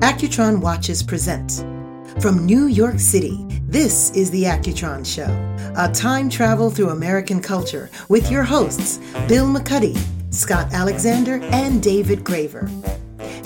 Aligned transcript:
Accutron 0.00 0.60
Watches 0.60 1.02
present. 1.02 1.64
From 2.22 2.46
New 2.46 2.66
York 2.66 3.00
City, 3.00 3.44
this 3.62 4.12
is 4.12 4.30
The 4.30 4.44
Accutron 4.44 5.04
Show, 5.04 5.26
a 5.76 5.92
time 5.92 6.30
travel 6.30 6.70
through 6.70 6.90
American 6.90 7.42
culture 7.42 7.90
with 8.08 8.30
your 8.30 8.44
hosts, 8.44 8.98
Bill 9.26 9.46
McCuddy, 9.46 9.98
Scott 10.32 10.72
Alexander, 10.72 11.40
and 11.50 11.82
David 11.82 12.22
Graver. 12.22 12.66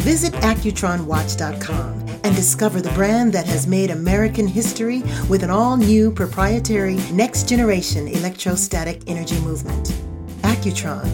Visit 0.02 0.34
AccutronWatch.com 0.34 2.07
and 2.23 2.36
discover 2.36 2.82
the 2.82 2.93
brand 2.93 3.32
that 3.32 3.46
has 3.46 3.66
made 3.66 3.91
American 3.91 4.46
history 4.46 5.03
with 5.30 5.43
an 5.43 5.50
all 5.50 5.79
new 5.79 6.12
proprietary 6.12 6.96
next 7.12 7.48
generation 7.48 8.09
electrostatic 8.09 9.00
energy 9.07 9.41
movement. 9.41 9.95
Accutron. 10.43 11.09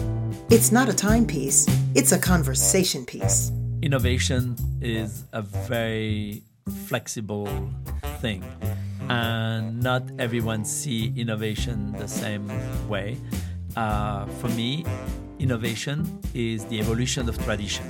It's 0.51 0.73
not 0.73 0.89
a 0.89 0.93
timepiece, 0.93 1.65
it's 1.95 2.11
a 2.11 2.19
conversation 2.19 3.05
piece. 3.05 3.53
Innovation 3.81 4.55
is 4.81 5.23
a 5.31 5.41
very 5.41 6.43
flexible 6.87 7.47
thing 8.19 8.43
and 9.09 9.81
not 9.81 10.03
everyone 10.19 10.65
see 10.65 11.13
innovation 11.15 11.93
the 11.93 12.07
same 12.07 12.51
way. 12.89 13.17
Uh, 13.75 14.25
for 14.41 14.49
me 14.49 14.85
innovation 15.39 16.19
is 16.33 16.65
the 16.65 16.79
evolution 16.79 17.29
of 17.29 17.37
tradition 17.45 17.85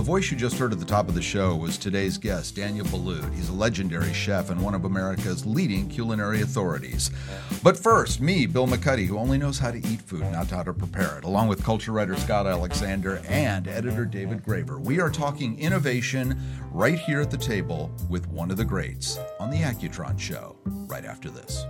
The 0.00 0.06
voice 0.06 0.30
you 0.30 0.36
just 0.38 0.56
heard 0.56 0.72
at 0.72 0.78
the 0.78 0.86
top 0.86 1.10
of 1.10 1.14
the 1.14 1.20
show 1.20 1.54
was 1.54 1.76
today's 1.76 2.16
guest, 2.16 2.56
Daniel 2.56 2.86
Boulud. 2.86 3.34
He's 3.34 3.50
a 3.50 3.52
legendary 3.52 4.14
chef 4.14 4.48
and 4.48 4.58
one 4.58 4.74
of 4.74 4.86
America's 4.86 5.44
leading 5.44 5.90
culinary 5.90 6.40
authorities. 6.40 7.10
But 7.62 7.76
first, 7.76 8.18
me, 8.18 8.46
Bill 8.46 8.66
McCuddy, 8.66 9.04
who 9.04 9.18
only 9.18 9.36
knows 9.36 9.58
how 9.58 9.70
to 9.70 9.76
eat 9.76 10.00
food, 10.00 10.22
not 10.22 10.48
how 10.48 10.62
to 10.62 10.72
prepare 10.72 11.18
it, 11.18 11.24
along 11.24 11.48
with 11.48 11.62
culture 11.62 11.92
writer 11.92 12.16
Scott 12.16 12.46
Alexander 12.46 13.20
and 13.28 13.68
editor 13.68 14.06
David 14.06 14.42
Graver. 14.42 14.80
We 14.80 15.02
are 15.02 15.10
talking 15.10 15.58
innovation 15.58 16.40
right 16.72 16.98
here 16.98 17.20
at 17.20 17.30
the 17.30 17.36
table 17.36 17.92
with 18.08 18.26
one 18.28 18.50
of 18.50 18.56
the 18.56 18.64
greats 18.64 19.18
on 19.38 19.50
the 19.50 19.58
Accutron 19.58 20.18
Show, 20.18 20.56
right 20.64 21.04
after 21.04 21.28
this. 21.28 21.66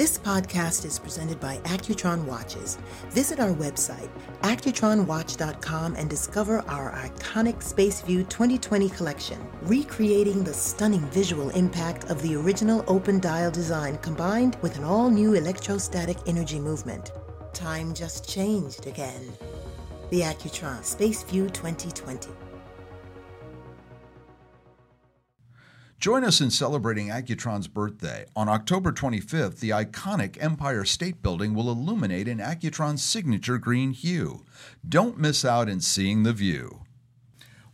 This 0.00 0.16
podcast 0.16 0.86
is 0.86 0.98
presented 0.98 1.38
by 1.40 1.58
Accutron 1.58 2.24
Watches. 2.24 2.78
Visit 3.10 3.38
our 3.38 3.52
website, 3.52 4.08
accutronwatch.com, 4.40 5.94
and 5.94 6.08
discover 6.08 6.64
our 6.68 6.92
iconic 6.92 7.62
Space 7.62 8.00
View 8.00 8.24
2020 8.24 8.88
collection, 8.88 9.46
recreating 9.60 10.42
the 10.42 10.54
stunning 10.54 11.04
visual 11.10 11.50
impact 11.50 12.04
of 12.04 12.22
the 12.22 12.34
original 12.34 12.82
open 12.86 13.20
dial 13.20 13.50
design 13.50 13.98
combined 13.98 14.56
with 14.62 14.78
an 14.78 14.84
all 14.84 15.10
new 15.10 15.34
electrostatic 15.34 16.16
energy 16.26 16.58
movement. 16.58 17.12
Time 17.52 17.92
just 17.92 18.26
changed 18.26 18.86
again. 18.86 19.30
The 20.08 20.22
Accutron 20.22 20.82
Space 20.82 21.24
View 21.24 21.50
2020. 21.50 22.49
Join 26.00 26.24
us 26.24 26.40
in 26.40 26.50
celebrating 26.50 27.08
Accutron's 27.08 27.68
birthday. 27.68 28.24
On 28.34 28.48
October 28.48 28.90
25th, 28.90 29.60
the 29.60 29.68
iconic 29.68 30.42
Empire 30.42 30.82
State 30.86 31.22
Building 31.22 31.52
will 31.52 31.70
illuminate 31.70 32.26
in 32.26 32.38
Accutron's 32.38 33.02
signature 33.04 33.58
green 33.58 33.90
hue. 33.90 34.46
Don't 34.88 35.18
miss 35.18 35.44
out 35.44 35.68
in 35.68 35.82
seeing 35.82 36.22
the 36.22 36.32
view. 36.32 36.80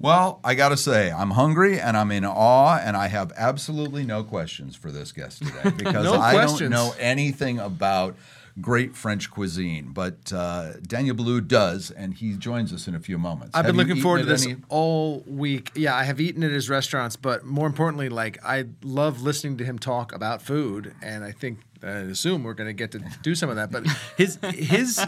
Well, 0.01 0.41
I 0.43 0.57
got 0.57 0.71
to 0.71 0.77
say, 0.77 1.11
I'm 1.13 1.31
hungry 1.31 1.79
and 1.79 1.97
I'm 1.97 2.11
in 2.11 2.25
awe, 2.25 2.79
and 2.83 2.97
I 2.97 3.07
have 3.07 3.33
absolutely 3.37 4.05
no 4.05 4.25
questions 4.25 4.75
for 4.75 4.91
this 4.91 5.13
guest 5.13 5.39
today 5.47 5.71
because 5.77 6.05
No 6.05 6.21
I 6.21 6.33
questions. 6.35 6.61
don't 6.63 6.71
know 6.71 6.95
anything 6.99 7.61
about 7.61 8.17
great 8.61 8.97
French 8.97 9.31
cuisine. 9.31 9.91
But 9.93 10.33
uh, 10.33 10.75
Daniel 10.87 11.15
Boulud 11.17 11.49
does, 11.49 11.91
and 11.91 12.15
he 12.15 12.35
joins 12.35 12.73
us 12.73 12.89
in 12.89 12.95
a 12.95 13.01
few 13.01 13.19
moments. 13.19 13.55
I've 13.55 13.67
Have 13.67 13.77
been 13.77 13.87
looking 13.87 14.03
forward 14.03 14.21
to 14.21 14.25
this 14.25 14.47
any- 14.47 14.57
all 14.69 15.23
week. 15.27 15.73
Yeah, 15.75 15.95
I 15.95 16.05
have 16.05 16.21
eaten 16.21 16.43
at 16.43 16.51
his 16.51 16.69
restaurants, 16.71 17.17
but 17.17 17.45
more 17.45 17.67
importantly, 17.67 18.09
like 18.09 18.39
I 18.45 18.67
love 18.83 19.23
listening 19.23 19.57
to 19.59 19.65
him 19.65 19.79
talk 19.79 20.13
about 20.15 20.43
food, 20.43 20.95
and 21.03 21.25
I 21.25 21.33
think 21.33 21.61
I 21.83 21.89
assume 21.89 22.43
we're 22.45 22.55
going 22.55 22.69
to 22.69 22.73
get 22.75 22.93
to 22.93 23.01
do 23.23 23.35
some 23.35 23.51
of 23.51 23.57
that. 23.57 23.71
But 23.71 23.87
his 24.17 24.39
his 24.55 24.99
uh, 24.99 25.07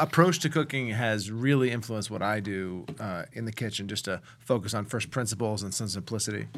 approach 0.00 0.40
to 0.40 0.48
cooking 0.48 0.88
has 0.88 1.30
really 1.30 1.70
influenced 1.70 2.10
what 2.10 2.22
I 2.22 2.40
do 2.40 2.84
uh, 2.98 3.24
in 3.32 3.44
the 3.44 3.52
kitchen, 3.52 3.86
just 3.86 4.06
to 4.06 4.20
focus 4.40 4.74
on 4.74 4.84
first 4.84 5.10
principles 5.10 5.62
and 5.62 5.72
some 5.72 5.88
simplicity. 5.88 6.48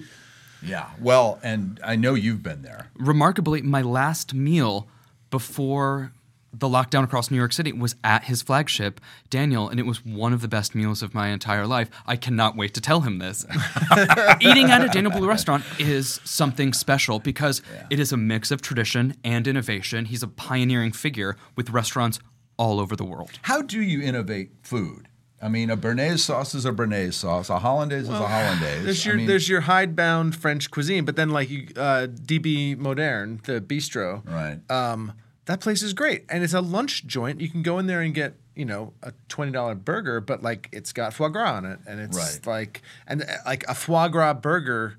Yeah, 0.63 0.91
well, 1.01 1.39
and 1.43 1.81
I 1.83 1.97
know 1.97 2.15
you've 2.15 2.43
been 2.43 2.63
there. 2.63 2.89
remarkably, 2.95 3.63
my 3.63 3.81
last 3.83 4.35
meal 4.35 4.89
before 5.31 6.13
the 6.53 6.67
lockdown 6.67 7.05
across 7.05 7.31
New 7.31 7.37
York 7.37 7.53
City 7.53 7.73
was 7.73 7.95
at 8.03 8.25
his 8.25 8.43
flagship, 8.43 9.01
Daniel, 9.29 9.69
and 9.69 9.79
it 9.79 9.87
was 9.87 10.05
one 10.05 10.33
of 10.33 10.41
the 10.41 10.49
best 10.49 10.75
meals 10.75 11.03
of 11.03 11.15
my 11.15 11.29
entire 11.29 11.67
life. 11.67 11.89
I 12.07 12.17
cannot 12.17 12.57
wait 12.57 12.75
to 12.75 12.81
tell 12.81 13.03
him 13.03 13.19
this. 13.19 13.47
Eating 14.41 14.71
at 14.71 14.83
a 14.83 14.89
Daniel 14.89 15.13
Boulud 15.13 15.29
restaurant 15.29 15.65
is 15.79 16.21
something 16.25 16.73
special 16.73 17.19
because 17.21 17.63
it 17.89 18.01
is 18.01 18.13
a 18.13 18.17
mix 18.17 18.51
of 18.51 18.63
tradition 18.63 19.15
and 19.23 19.47
innovation. 19.47 20.07
He's 20.07 20.23
a 20.23 20.29
pioneering 20.29 20.93
figure 20.93 21.37
with 21.57 21.71
restaurants 21.71 22.19
all 22.57 22.81
over 22.81 22.97
the 22.97 23.05
world. 23.05 23.31
How 23.43 23.63
do 23.63 23.81
you 23.81 24.03
innovate 24.03 24.51
food? 24.63 25.07
I 25.43 25.49
mean, 25.49 25.71
a 25.71 25.77
Béarnaise 25.77 26.19
sauce 26.19 26.55
is 26.55 26.67
a 26.67 26.73
Béarnaise 26.73 27.15
sauce. 27.15 27.49
A 27.49 27.59
hollandaise 27.59 28.03
is 28.03 28.11
a 28.11 28.29
hollandaise. 28.29 28.85
There's 28.85 29.07
I 29.07 29.09
your 29.09 29.17
mean, 29.17 29.27
there's 29.27 29.49
your 29.49 29.63
hidebound 29.63 30.37
French 30.37 30.71
cuisine, 30.71 31.07
but 31.07 31.17
then 31.17 31.31
like 31.31 31.49
you, 31.49 31.69
uh, 31.77 32.09
DB 32.09 32.77
Moderne, 32.77 33.41
the 33.45 33.61
bistro, 33.61 34.23
Right. 34.29 34.59
Um, 34.71 35.15
that 35.47 35.61
place 35.61 35.83
is 35.83 35.93
great, 35.93 36.25
and 36.29 36.43
it's 36.45 36.55
a 36.55 36.61
lunch 36.61 37.07
joint. 37.07 37.41
You 37.41 37.49
can 37.49 37.63
go 37.63 37.79
in 37.79 37.87
there 37.87 38.01
and 38.01 38.15
get 38.15 38.35
you 38.55 38.65
know 38.65 38.93
a 39.03 39.13
twenty 39.29 39.53
dollar 39.53 39.75
burger, 39.75 40.21
but 40.21 40.43
like 40.43 40.69
it's 40.73 40.93
got 40.93 41.15
foie 41.15 41.29
gras 41.29 41.55
on 41.57 41.65
it, 41.65 41.79
and 41.87 42.01
it's 42.01 42.17
Right. 42.17 42.47
like 42.47 42.83
and 43.07 43.23
uh, 43.23 43.27
like 43.47 43.65
a 43.69 43.75
foie 43.75 44.09
gras 44.09 44.35
burger. 44.35 44.99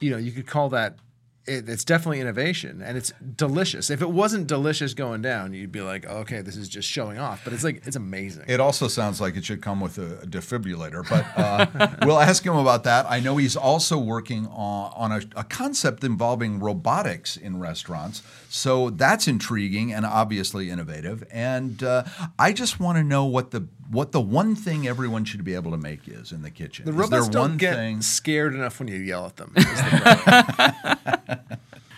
You 0.00 0.10
know, 0.12 0.16
you 0.16 0.32
could 0.32 0.46
call 0.46 0.68
that. 0.70 0.96
It, 1.46 1.68
it's 1.68 1.84
definitely 1.84 2.20
innovation, 2.20 2.82
and 2.82 2.98
it's 2.98 3.12
delicious. 3.36 3.88
If 3.88 4.02
it 4.02 4.10
wasn't 4.10 4.46
delicious 4.46 4.92
going 4.92 5.22
down, 5.22 5.54
you'd 5.54 5.72
be 5.72 5.80
like, 5.80 6.06
okay, 6.06 6.42
this 6.42 6.56
is 6.56 6.68
just 6.68 6.86
showing 6.88 7.18
off. 7.18 7.42
But 7.44 7.54
it's 7.54 7.64
like 7.64 7.86
it's 7.86 7.96
amazing. 7.96 8.44
It 8.46 8.60
also 8.60 8.88
sounds 8.88 9.20
like 9.20 9.36
it 9.36 9.44
should 9.44 9.62
come 9.62 9.80
with 9.80 9.96
a, 9.98 10.26
defibrillator, 10.26 11.08
but 11.08 11.26
uh, 11.36 11.96
we'll 12.06 12.20
ask 12.20 12.44
him 12.44 12.56
about 12.56 12.84
that. 12.84 13.06
I 13.08 13.20
know 13.20 13.38
he's 13.38 13.56
also 13.56 13.98
working 13.98 14.46
on, 14.48 14.92
on 14.94 15.12
a, 15.12 15.40
a 15.40 15.44
concept 15.44 16.04
involving 16.04 16.60
robotics 16.60 17.36
in 17.36 17.58
restaurants, 17.58 18.22
so 18.50 18.90
that's 18.90 19.26
intriguing 19.26 19.92
and 19.92 20.04
obviously 20.04 20.70
innovative. 20.70 21.24
And 21.32 21.82
uh, 21.82 22.04
I 22.38 22.52
just 22.52 22.78
want 22.78 22.98
to 22.98 23.04
know 23.04 23.24
what 23.24 23.50
the 23.50 23.66
what 23.90 24.12
the 24.12 24.20
one 24.20 24.54
thing 24.54 24.86
everyone 24.86 25.24
should 25.24 25.42
be 25.42 25.54
able 25.54 25.72
to 25.72 25.76
make 25.76 26.06
is 26.06 26.30
in 26.30 26.42
the 26.42 26.50
kitchen. 26.50 26.84
the 26.84 26.92
robots 26.92 27.28
don't 27.28 27.42
one 27.42 27.56
get 27.56 27.74
thing? 27.74 28.02
scared 28.02 28.54
enough 28.54 28.78
when 28.78 28.88
you 28.88 28.96
yell 28.96 29.26
at 29.26 29.36
them. 29.36 29.52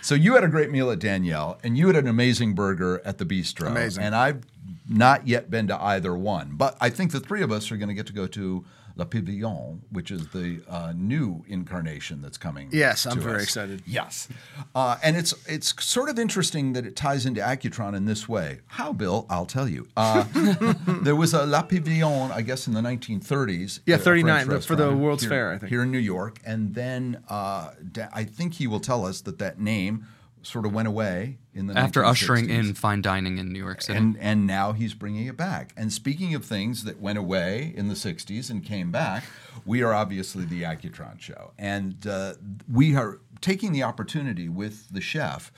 is 0.03 0.09
the 0.09 0.15
problem. 0.15 0.23
So 0.23 0.23
you 0.23 0.35
had 0.35 0.43
a 0.43 0.47
great 0.47 0.71
meal 0.71 0.91
at 0.91 0.99
Danielle, 0.99 1.59
and 1.63 1.77
you 1.77 1.87
had 1.87 1.95
an 1.95 2.07
amazing 2.07 2.53
burger 2.53 3.01
at 3.05 3.17
the 3.17 3.25
Bistro. 3.25 3.67
Amazing. 3.67 4.03
And 4.03 4.15
I've 4.15 4.43
not 4.87 5.27
yet 5.27 5.49
been 5.49 5.67
to 5.67 5.81
either 5.81 6.15
one, 6.15 6.51
but 6.53 6.77
I 6.81 6.89
think 6.89 7.11
the 7.11 7.19
three 7.19 7.41
of 7.41 7.51
us 7.51 7.71
are 7.71 7.77
going 7.77 7.89
to 7.89 7.95
get 7.95 8.07
to 8.07 8.13
go 8.13 8.27
to 8.27 8.65
La 8.95 9.05
Pavillon, 9.05 9.79
which 9.89 10.11
is 10.11 10.27
the 10.27 10.61
uh, 10.69 10.93
new 10.95 11.43
incarnation 11.47 12.21
that's 12.21 12.37
coming. 12.37 12.69
Yes, 12.71 13.05
I'm 13.07 13.19
very 13.19 13.37
us. 13.37 13.43
excited. 13.43 13.81
Yes, 13.87 14.27
uh, 14.75 14.97
and 15.03 15.17
it's 15.17 15.33
it's 15.47 15.73
sort 15.83 16.09
of 16.09 16.19
interesting 16.19 16.73
that 16.73 16.85
it 16.85 16.95
ties 16.95 17.25
into 17.25 17.41
Accutron 17.41 17.95
in 17.95 18.05
this 18.05 18.29
way. 18.29 18.59
How, 18.67 18.93
Bill? 18.93 19.25
I'll 19.29 19.47
tell 19.47 19.67
you. 19.67 19.87
Uh, 19.97 20.25
there 21.01 21.15
was 21.15 21.33
a 21.33 21.45
La 21.45 21.63
Pavillon, 21.63 22.31
I 22.31 22.41
guess, 22.43 22.67
in 22.67 22.73
the 22.73 22.81
1930s. 22.81 23.79
Yeah, 23.85 23.97
39, 23.97 24.47
the- 24.47 24.61
for 24.61 24.75
the 24.75 24.95
World's 24.95 25.23
here- 25.23 25.29
Fair, 25.29 25.51
I 25.53 25.57
think. 25.57 25.69
Here 25.71 25.81
in 25.83 25.91
New 25.91 25.97
York, 25.97 26.39
and 26.45 26.75
then 26.75 27.23
uh, 27.29 27.71
da- 27.91 28.09
I 28.13 28.23
think 28.25 28.53
he 28.55 28.67
will 28.67 28.79
tell 28.79 29.05
us 29.05 29.21
that 29.21 29.39
that 29.39 29.59
name 29.59 30.05
sort 30.43 30.65
of 30.65 30.73
went 30.73 30.87
away 30.87 31.37
in 31.53 31.67
the 31.67 31.77
After 31.77 32.03
ushering 32.03 32.49
in 32.49 32.73
fine 32.73 33.01
dining 33.01 33.37
in 33.37 33.51
New 33.51 33.59
York 33.59 33.81
City. 33.81 33.97
And 33.97 34.17
and 34.17 34.45
now 34.45 34.73
he's 34.73 34.93
bringing 34.93 35.27
it 35.27 35.37
back. 35.37 35.73
And 35.77 35.91
speaking 35.91 36.35
of 36.35 36.45
things 36.45 36.83
that 36.83 36.99
went 36.99 37.17
away 37.17 37.73
in 37.75 37.87
the 37.87 37.95
'60s 37.95 38.49
and 38.49 38.63
came 38.63 38.91
back, 38.91 39.23
we 39.65 39.81
are 39.81 39.93
obviously 39.93 40.45
the 40.45 40.63
Accutron 40.63 41.19
Show, 41.19 41.51
and 41.57 42.05
uh, 42.05 42.33
we 42.71 42.95
are 42.95 43.19
taking 43.41 43.71
the 43.71 43.83
opportunity 43.83 44.49
with 44.49 44.89
the 44.89 45.01
chef 45.01 45.51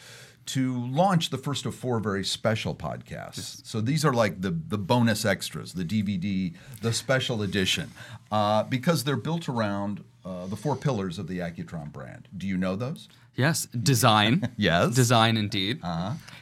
to 0.48 0.86
launch 0.88 1.32
the 1.32 1.38
first 1.38 1.66
of 1.66 1.74
four 1.74 2.00
very 2.00 2.24
special 2.24 2.76
podcasts. 2.76 3.66
So 3.66 3.82
these 3.82 4.06
are 4.06 4.14
like 4.14 4.42
the 4.42 4.52
the 4.52 4.78
bonus 4.78 5.26
extras, 5.26 5.74
the 5.74 5.86
DVD, 5.86 6.54
the 6.82 6.94
special 6.94 7.42
edition, 7.42 7.92
uh, 8.32 8.64
because 8.64 9.04
they're 9.04 9.16
built 9.18 9.50
around. 9.50 10.04
Uh, 10.24 10.48
the 10.48 10.56
four 10.56 10.76
pillars 10.76 11.20
of 11.20 11.28
the 11.28 11.38
Accutron 11.38 11.92
brand. 11.92 12.28
Do 12.36 12.48
you 12.48 12.58
know 12.58 12.76
those? 12.76 13.08
Yes, 13.36 13.68
design. 13.68 14.52
Yes. 14.58 14.96
Design 14.96 15.38
indeed. 15.38 15.82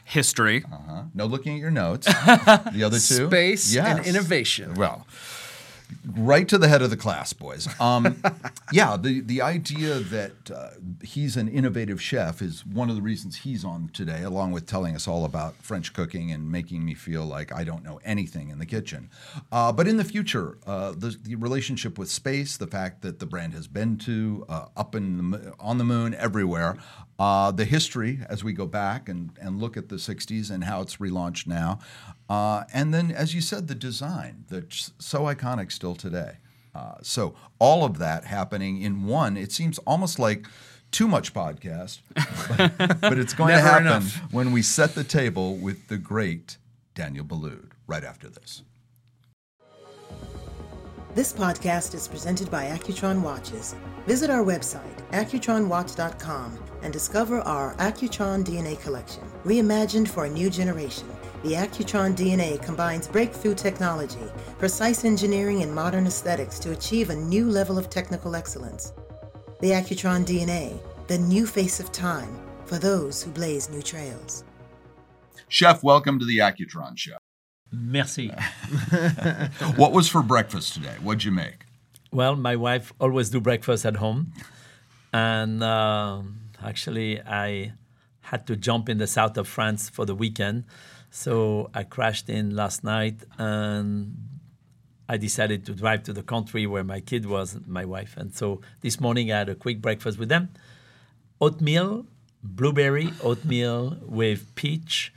History. 0.04 0.64
Uh-huh. 0.70 1.02
No 1.14 1.26
looking 1.26 1.54
at 1.54 1.60
your 1.60 1.70
notes. 1.70 2.06
the 2.24 2.82
other 2.84 2.98
two? 2.98 3.26
Space 3.28 3.76
and 3.76 4.06
innovation. 4.06 4.74
Well, 4.74 5.06
right 6.16 6.46
to 6.48 6.58
the 6.58 6.68
head 6.68 6.82
of 6.82 6.90
the 6.90 6.96
class, 6.96 7.32
boys. 7.32 7.68
Um, 7.80 8.22
yeah, 8.72 8.96
the 8.96 9.20
the 9.20 9.42
idea 9.42 10.00
that 10.00 10.50
uh, 10.50 10.70
he's 11.02 11.36
an 11.36 11.48
innovative 11.48 12.00
chef 12.00 12.42
is 12.42 12.64
one 12.66 12.90
of 12.90 12.96
the 12.96 13.02
reasons 13.02 13.36
he's 13.36 13.64
on 13.64 13.90
today, 13.92 14.22
along 14.22 14.52
with 14.52 14.66
telling 14.66 14.94
us 14.94 15.08
all 15.08 15.24
about 15.24 15.56
French 15.62 15.92
cooking 15.92 16.30
and 16.30 16.50
making 16.50 16.84
me 16.84 16.94
feel 16.94 17.24
like 17.24 17.52
I 17.52 17.64
don't 17.64 17.84
know 17.84 18.00
anything 18.04 18.50
in 18.50 18.58
the 18.58 18.66
kitchen. 18.66 19.10
Uh, 19.50 19.72
but 19.72 19.86
in 19.88 19.96
the 19.96 20.04
future, 20.04 20.58
uh, 20.66 20.92
the, 20.92 21.16
the 21.22 21.36
relationship 21.36 21.98
with 21.98 22.10
space, 22.10 22.56
the 22.56 22.66
fact 22.66 23.02
that 23.02 23.18
the 23.18 23.26
brand 23.26 23.54
has 23.54 23.66
been 23.66 23.96
to 23.98 24.44
uh, 24.48 24.66
up 24.76 24.94
in 24.94 25.30
the, 25.30 25.54
on 25.58 25.78
the 25.78 25.84
moon, 25.84 26.14
everywhere, 26.14 26.76
uh, 27.18 27.50
the 27.50 27.64
history 27.64 28.20
as 28.28 28.42
we 28.42 28.52
go 28.52 28.66
back 28.66 29.08
and, 29.08 29.30
and 29.40 29.60
look 29.60 29.76
at 29.76 29.88
the 29.88 29.96
60s 29.96 30.50
and 30.50 30.64
how 30.64 30.80
it's 30.80 30.96
relaunched 30.96 31.46
now. 31.46 31.78
Uh, 32.28 32.64
and 32.72 32.94
then, 32.94 33.10
as 33.10 33.34
you 33.34 33.40
said, 33.40 33.68
the 33.68 33.74
design 33.74 34.44
that's 34.48 34.92
so 34.98 35.22
iconic 35.22 35.70
still 35.70 35.94
today. 35.94 36.38
Uh, 36.74 36.94
so, 37.02 37.34
all 37.58 37.84
of 37.84 37.98
that 37.98 38.24
happening 38.24 38.80
in 38.80 39.06
one, 39.06 39.36
it 39.36 39.52
seems 39.52 39.78
almost 39.80 40.18
like 40.18 40.46
too 40.90 41.06
much 41.06 41.34
podcast, 41.34 42.00
but, 42.56 43.00
but 43.00 43.18
it's 43.18 43.34
going 43.34 43.54
to 43.54 43.60
happen 43.60 43.86
enough. 43.86 44.32
when 44.32 44.52
we 44.52 44.62
set 44.62 44.94
the 44.94 45.04
table 45.04 45.56
with 45.56 45.88
the 45.88 45.98
great 45.98 46.56
Daniel 46.94 47.24
Boulud 47.24 47.70
right 47.86 48.04
after 48.04 48.28
this. 48.28 48.62
This 51.14 51.32
podcast 51.32 51.94
is 51.94 52.08
presented 52.08 52.50
by 52.50 52.64
Accutron 52.66 53.22
Watches. 53.22 53.76
Visit 54.06 54.30
our 54.30 54.42
website, 54.42 54.96
accutronwatch.com, 55.12 56.58
and 56.82 56.92
discover 56.92 57.40
our 57.42 57.74
Accutron 57.76 58.44
DNA 58.44 58.80
collection. 58.82 59.22
Reimagined 59.44 60.08
for 60.08 60.24
a 60.24 60.28
new 60.28 60.50
generation, 60.50 61.08
the 61.44 61.52
Accutron 61.52 62.16
DNA 62.16 62.60
combines 62.62 63.06
breakthrough 63.06 63.54
technology, 63.54 64.26
precise 64.58 65.04
engineering, 65.04 65.62
and 65.62 65.74
modern 65.74 66.06
aesthetics 66.06 66.58
to 66.58 66.70
achieve 66.70 67.10
a 67.10 67.14
new 67.14 67.50
level 67.50 67.76
of 67.76 67.90
technical 67.90 68.34
excellence. 68.34 68.94
The 69.60 69.72
Accutron 69.72 70.24
DNA, 70.24 70.80
the 71.06 71.18
new 71.18 71.46
face 71.46 71.80
of 71.80 71.92
time 71.92 72.34
for 72.64 72.78
those 72.78 73.22
who 73.22 73.30
blaze 73.30 73.68
new 73.68 73.82
trails. 73.82 74.42
Chef, 75.48 75.82
welcome 75.82 76.18
to 76.18 76.24
the 76.24 76.38
Accutron 76.38 76.96
Show. 76.96 77.18
Merci. 77.70 78.32
What 79.76 79.92
was 79.92 80.08
for 80.08 80.22
breakfast 80.22 80.72
today? 80.72 80.96
What'd 81.02 81.24
you 81.24 81.30
make? 81.30 81.66
Well, 82.10 82.36
my 82.36 82.56
wife 82.56 82.94
always 82.98 83.28
do 83.28 83.38
breakfast 83.38 83.84
at 83.84 83.96
home, 83.96 84.32
and 85.12 85.62
um 85.62 86.38
actually 86.62 87.20
I 87.20 87.74
had 88.22 88.46
to 88.46 88.56
jump 88.56 88.88
in 88.88 88.96
the 88.96 89.06
south 89.06 89.36
of 89.36 89.46
France 89.46 89.90
for 89.90 90.06
the 90.06 90.14
weekend, 90.14 90.64
so 91.14 91.70
I 91.72 91.84
crashed 91.84 92.28
in 92.28 92.56
last 92.56 92.82
night, 92.82 93.22
and 93.38 94.16
I 95.08 95.16
decided 95.16 95.64
to 95.66 95.72
drive 95.72 96.02
to 96.04 96.12
the 96.12 96.24
country 96.24 96.66
where 96.66 96.82
my 96.82 96.98
kid 96.98 97.24
was, 97.24 97.56
my 97.68 97.84
wife, 97.84 98.16
and 98.16 98.34
so 98.34 98.60
this 98.80 98.98
morning 98.98 99.30
I 99.30 99.38
had 99.38 99.48
a 99.48 99.54
quick 99.54 99.80
breakfast 99.80 100.18
with 100.18 100.28
them: 100.28 100.48
oatmeal, 101.40 102.06
blueberry 102.42 103.12
oatmeal 103.22 103.96
with 104.02 104.52
peach, 104.56 105.12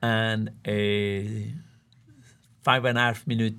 and 0.00 0.52
a 0.66 1.52
five 2.62 2.86
and 2.86 2.96
a 2.96 3.02
half 3.02 3.26
minute 3.26 3.56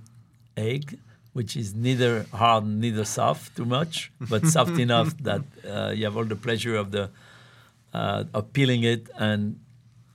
egg, 0.57 0.97
which 1.33 1.56
is 1.56 1.75
neither 1.75 2.25
hard 2.33 2.65
neither 2.65 3.06
soft 3.06 3.56
too 3.56 3.65
much, 3.65 4.12
but 4.19 4.47
soft 4.47 4.80
enough 4.88 5.15
that 5.19 5.44
uh, 5.63 5.91
you 5.95 6.06
have 6.06 6.18
all 6.18 6.25
the 6.25 6.35
pleasure 6.35 6.75
of 6.75 6.89
the 6.89 7.12
uh, 7.94 8.23
of 8.33 8.51
peeling 8.51 8.81
it 8.81 9.12
and 9.19 9.59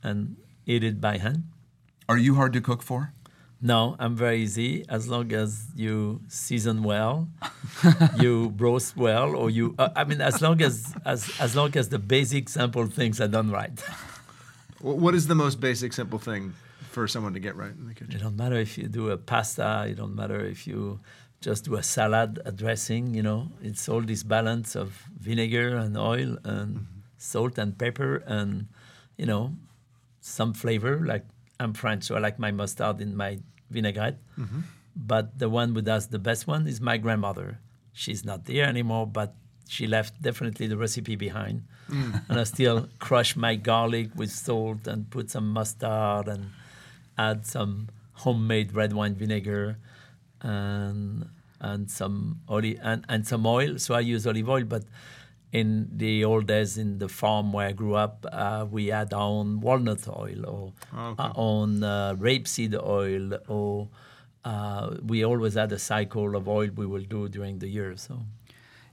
and 0.02 0.34
eat 0.66 0.82
it 0.82 1.00
by 1.00 1.18
hand. 1.18 1.44
Are 2.12 2.18
you 2.18 2.34
hard 2.34 2.52
to 2.52 2.60
cook 2.60 2.82
for? 2.82 3.14
No, 3.62 3.96
I'm 3.98 4.14
very 4.16 4.42
easy 4.42 4.84
as 4.86 5.08
long 5.08 5.32
as 5.32 5.68
you 5.74 6.20
season 6.28 6.82
well, 6.82 7.28
you 8.20 8.52
roast 8.58 8.98
well, 8.98 9.34
or 9.34 9.48
you. 9.48 9.74
Uh, 9.78 9.88
I 9.96 10.04
mean, 10.04 10.20
as 10.20 10.42
long 10.42 10.60
as 10.60 10.94
as 11.06 11.20
as 11.40 11.56
long 11.56 11.74
as 11.74 11.88
the 11.88 11.98
basic 11.98 12.50
simple 12.50 12.86
things 12.86 13.18
are 13.18 13.28
done 13.38 13.50
right. 13.50 13.78
What 14.80 15.14
is 15.14 15.26
the 15.26 15.36
most 15.36 15.58
basic, 15.60 15.92
simple 15.92 16.18
thing 16.18 16.52
for 16.90 17.06
someone 17.08 17.32
to 17.32 17.40
get 17.40 17.54
right 17.56 17.70
in 17.70 17.86
the 17.86 17.94
kitchen? 17.94 18.08
It 18.08 18.10
kitchen? 18.14 18.26
don't 18.26 18.36
matter 18.36 18.56
if 18.56 18.76
you 18.76 18.88
do 18.88 19.08
a 19.10 19.16
pasta. 19.16 19.86
It 19.88 19.94
don't 19.94 20.16
matter 20.22 20.40
if 20.44 20.66
you 20.66 21.00
just 21.40 21.64
do 21.64 21.76
a 21.76 21.82
salad, 21.82 22.40
a 22.44 22.52
dressing. 22.52 23.14
You 23.14 23.22
know, 23.22 23.40
it's 23.62 23.88
all 23.88 24.02
this 24.02 24.22
balance 24.22 24.74
of 24.74 24.88
vinegar 25.18 25.76
and 25.76 25.96
oil 25.96 26.36
and 26.44 26.86
salt 27.16 27.56
and 27.56 27.78
pepper 27.78 28.16
and 28.26 28.66
you 29.16 29.24
know 29.24 29.54
some 30.20 30.52
flavor. 30.52 30.94
Like 31.12 31.24
I'm 31.62 31.72
French, 31.72 32.04
so 32.04 32.16
I 32.16 32.18
like 32.18 32.38
my 32.38 32.50
mustard 32.50 33.00
in 33.00 33.16
my 33.16 33.38
vinaigrette. 33.70 34.18
Mm-hmm. 34.38 34.60
But 34.94 35.38
the 35.38 35.48
one 35.48 35.74
who 35.74 35.82
does 35.82 36.08
the 36.08 36.18
best 36.18 36.46
one 36.46 36.66
is 36.66 36.80
my 36.80 36.96
grandmother. 36.98 37.58
She's 37.92 38.24
not 38.24 38.44
there 38.44 38.66
anymore, 38.66 39.06
but 39.06 39.34
she 39.68 39.86
left 39.86 40.20
definitely 40.20 40.66
the 40.66 40.76
recipe 40.76 41.16
behind. 41.16 41.62
Mm. 41.88 42.28
And 42.28 42.40
I 42.40 42.44
still 42.44 42.88
crush 42.98 43.36
my 43.36 43.54
garlic 43.54 44.10
with 44.14 44.30
salt 44.30 44.86
and 44.86 45.08
put 45.10 45.30
some 45.30 45.48
mustard 45.48 46.28
and 46.28 46.50
add 47.16 47.46
some 47.46 47.88
homemade 48.12 48.74
red 48.74 48.92
wine 48.92 49.14
vinegar 49.14 49.78
and 50.40 51.28
and 51.60 51.90
some 51.90 52.40
olive 52.48 52.78
and, 52.82 53.04
and 53.08 53.26
some 53.26 53.46
oil. 53.46 53.78
So 53.78 53.94
I 53.94 54.00
use 54.00 54.26
olive 54.26 54.48
oil, 54.48 54.64
but 54.64 54.84
in 55.52 55.88
the 55.94 56.24
old 56.24 56.46
days 56.46 56.78
in 56.78 56.98
the 56.98 57.08
farm 57.08 57.52
where 57.52 57.68
I 57.68 57.72
grew 57.72 57.94
up, 57.94 58.26
uh, 58.32 58.66
we 58.70 58.86
had 58.86 59.12
our 59.12 59.20
own 59.20 59.60
walnut 59.60 60.08
oil 60.08 60.46
or 60.46 60.72
our 60.92 61.32
own 61.36 61.84
uh, 61.84 62.14
rapeseed 62.14 62.74
oil, 62.82 63.38
or 63.48 63.88
uh, 64.44 64.96
we 65.06 65.24
always 65.24 65.54
had 65.54 65.70
a 65.72 65.78
cycle 65.78 66.34
of 66.36 66.48
oil 66.48 66.70
we 66.74 66.86
will 66.86 67.04
do 67.04 67.28
during 67.28 67.58
the 67.58 67.68
year. 67.68 67.96
So 67.96 68.22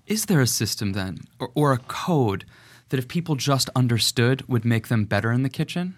Is 0.05 0.25
there 0.25 0.41
a 0.41 0.47
system 0.47 0.93
then, 0.93 1.19
or, 1.39 1.49
or 1.55 1.71
a 1.71 1.77
code 1.77 2.43
that 2.89 2.97
if 2.97 3.07
people 3.07 3.35
just 3.35 3.69
understood 3.75 4.47
would 4.49 4.65
make 4.65 4.89
them 4.89 5.05
better 5.05 5.31
in 5.31 5.43
the 5.43 5.49
kitchen? 5.49 5.95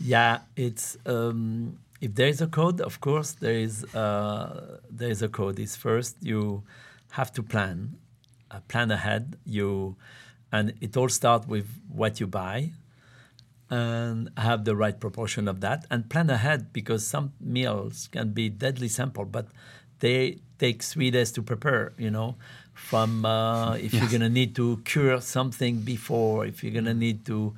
Yeah, 0.00 0.40
it's 0.54 0.96
um, 1.06 1.78
if 2.00 2.14
there 2.14 2.28
is 2.28 2.40
a 2.40 2.46
code, 2.46 2.80
of 2.80 3.00
course 3.00 3.32
there 3.32 3.58
is 3.58 3.84
uh, 3.94 4.78
there 4.90 5.10
is 5.10 5.22
a 5.22 5.28
code. 5.28 5.58
Is 5.58 5.76
first 5.76 6.16
you 6.20 6.62
have 7.12 7.32
to 7.32 7.42
plan, 7.42 7.96
uh, 8.50 8.60
plan 8.68 8.90
ahead. 8.90 9.36
You 9.44 9.96
and 10.50 10.74
it 10.80 10.96
all 10.96 11.08
starts 11.08 11.46
with 11.46 11.66
what 11.88 12.20
you 12.20 12.26
buy, 12.26 12.70
and 13.70 14.30
have 14.36 14.64
the 14.64 14.74
right 14.74 14.98
proportion 14.98 15.46
of 15.48 15.60
that, 15.60 15.86
and 15.90 16.08
plan 16.08 16.30
ahead 16.30 16.72
because 16.72 17.06
some 17.06 17.32
meals 17.40 18.08
can 18.12 18.32
be 18.32 18.48
deadly 18.48 18.88
simple, 18.88 19.24
but 19.24 19.46
they 20.00 20.38
take 20.58 20.82
three 20.82 21.10
days 21.10 21.30
to 21.32 21.42
prepare. 21.42 21.92
You 21.98 22.10
know, 22.10 22.36
from 22.74 23.24
uh, 23.24 23.74
if 23.74 23.92
you're 23.92 24.08
gonna 24.08 24.28
need 24.28 24.54
to 24.56 24.80
cure 24.84 25.20
something 25.20 25.80
before, 25.80 26.46
if 26.46 26.62
you're 26.62 26.72
gonna 26.72 26.94
need 26.94 27.24
to 27.26 27.54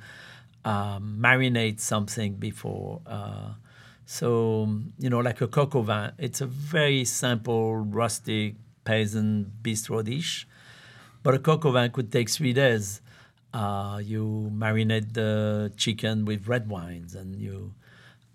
um, 0.65 1.17
marinate 1.21 1.79
something 1.79 2.33
before. 2.33 3.01
Uh, 3.05 3.53
so, 4.05 4.67
you 4.99 5.09
know, 5.09 5.19
like 5.19 5.39
a 5.41 5.47
coq 5.47 5.75
au 5.75 5.81
vin, 5.83 6.11
it's 6.17 6.41
a 6.41 6.45
very 6.45 7.05
simple, 7.05 7.77
rustic, 7.77 8.55
peasant 8.83 9.63
bistro 9.63 10.03
dish. 10.03 10.47
But 11.23 11.35
a 11.35 11.39
coq 11.39 11.65
au 11.65 11.71
vin 11.71 11.89
could 11.91 12.11
take 12.11 12.29
three 12.29 12.53
days. 12.53 13.01
Uh, 13.53 13.99
you 14.03 14.49
marinate 14.53 15.13
the 15.13 15.71
chicken 15.77 16.25
with 16.25 16.47
red 16.47 16.69
wines 16.69 17.15
and 17.15 17.35
you. 17.35 17.73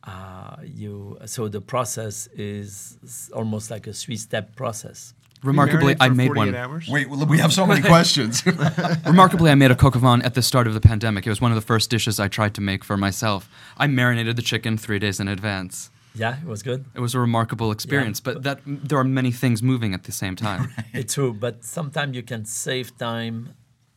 Uh, 0.05 0.57
you 0.63 1.19
so 1.27 1.49
the 1.49 1.61
process 1.61 2.29
is 2.37 2.97
almost 3.35 3.73
like 3.73 3.89
a 3.89 3.93
three-step 3.93 4.55
process. 4.55 5.15
Remarkably, 5.43 5.97
I 6.01 6.09
made 6.09 6.35
one. 6.35 6.55
Hours? 6.55 6.89
Wait, 6.89 7.09
well, 7.09 7.27
we 7.27 7.39
have 7.39 7.53
so 7.53 7.67
many 7.67 7.83
questions. 7.95 8.45
Remarkably, 9.07 9.51
I 9.51 9.55
made 9.55 9.71
a 9.71 9.75
coq 9.75 9.97
au 9.97 9.99
vin 9.99 10.23
at 10.23 10.35
the 10.35 10.43
start 10.43 10.67
of 10.67 10.75
the 10.75 10.81
pandemic. 10.81 11.27
It 11.27 11.31
was 11.31 11.41
one 11.41 11.51
of 11.51 11.57
the 11.57 11.67
first 11.67 11.91
dishes 11.91 12.21
I 12.21 12.29
tried 12.29 12.55
to 12.55 12.61
make 12.61 12.85
for 12.85 12.97
myself. 12.97 13.49
I 13.77 13.87
marinated 13.87 14.37
the 14.37 14.43
chicken 14.43 14.77
three 14.79 14.99
days 14.99 15.19
in 15.19 15.29
advance. 15.29 15.91
Yeah, 16.17 16.39
it 16.41 16.47
was 16.47 16.63
good. 16.63 16.85
It 16.95 17.01
was 17.01 17.15
a 17.15 17.21
remarkable 17.21 17.71
experience, 17.71 18.21
but 18.21 18.43
that 18.43 18.61
there 18.65 18.99
are 18.99 19.05
many 19.05 19.33
things 19.33 19.63
moving 19.63 19.93
at 19.95 20.05
the 20.05 20.13
same 20.13 20.35
time. 20.47 20.73
It's 20.93 21.15
true, 21.15 21.33
but 21.33 21.65
sometimes 21.65 22.17
you 22.17 22.23
can 22.23 22.45
save 22.45 22.97
time 22.97 23.55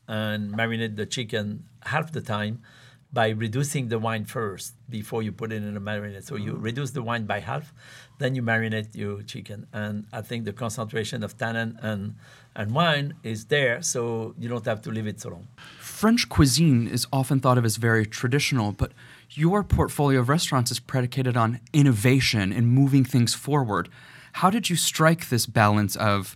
and 0.08 0.54
marinate 0.54 0.96
the 0.96 1.06
chicken 1.06 1.64
half 1.84 2.12
the 2.12 2.22
time 2.22 2.62
by 3.12 3.30
reducing 3.30 3.88
the 3.88 3.98
wine 3.98 4.24
first 4.24 4.76
before 4.88 5.24
you 5.24 5.32
put 5.32 5.52
it 5.52 5.64
in 5.64 5.74
the 5.74 5.80
marinade. 5.80 6.24
So 6.24 6.36
you 6.36 6.54
mm. 6.54 6.64
reduce 6.64 6.92
the 6.92 7.02
wine 7.02 7.26
by 7.26 7.40
half, 7.40 7.74
then 8.20 8.36
you 8.36 8.44
marinate 8.44 8.96
your 8.96 9.24
chicken. 9.24 9.66
And 9.74 10.06
I 10.14 10.22
think 10.22 10.46
the 10.46 10.54
concentration 10.54 11.24
of 11.24 11.38
tannin 11.38 11.80
and, 11.82 12.16
and 12.56 12.72
wine 12.72 13.16
is 13.24 13.46
there, 13.46 13.82
so 13.82 14.36
you 14.38 14.48
don't 14.48 14.66
have 14.66 14.82
to 14.84 14.92
leave 14.92 15.08
it 15.08 15.20
so 15.20 15.30
long. 15.30 15.48
French 15.80 16.30
cuisine 16.30 16.88
is 16.88 17.08
often 17.12 17.40
thought 17.40 17.58
of 17.58 17.66
as 17.66 17.78
very 17.78 18.06
traditional, 18.06 18.72
but 18.74 18.92
your 19.32 19.64
portfolio 19.64 20.20
of 20.20 20.30
restaurants 20.30 20.72
is 20.72 20.80
predicated 20.80 21.38
on 21.38 21.60
innovation 21.74 22.52
and 22.52 22.68
moving 22.68 23.04
things 23.04 23.34
forward. 23.34 23.90
How 24.34 24.50
did 24.50 24.70
you 24.70 24.76
strike 24.76 25.30
this 25.30 25.46
balance 25.46 25.96
of 25.96 26.36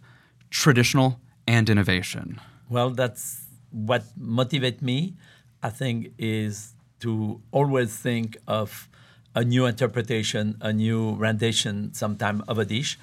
traditional 0.50 1.20
and 1.48 1.70
innovation? 1.70 2.40
Well, 2.70 2.92
that's 2.92 3.46
what 3.72 4.04
motivates 4.20 4.82
me. 4.82 5.14
I 5.62 5.70
think 5.70 6.14
is 6.18 6.74
to 7.00 7.42
always 7.52 7.96
think 7.96 8.38
of 8.48 8.88
a 9.36 9.44
new 9.44 9.66
interpretation, 9.66 10.58
a 10.62 10.72
new 10.74 11.16
rendition, 11.16 11.94
sometime 11.94 12.44
of 12.48 12.60
a 12.60 12.66
dish, 12.66 13.00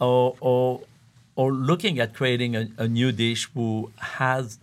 or 0.00 0.36
or, 0.40 0.80
or 1.36 1.52
looking 1.52 1.98
at 1.98 2.14
creating 2.14 2.56
a, 2.56 2.68
a 2.78 2.88
new 2.88 3.12
dish 3.12 3.48
who 3.52 3.90
has 3.98 4.58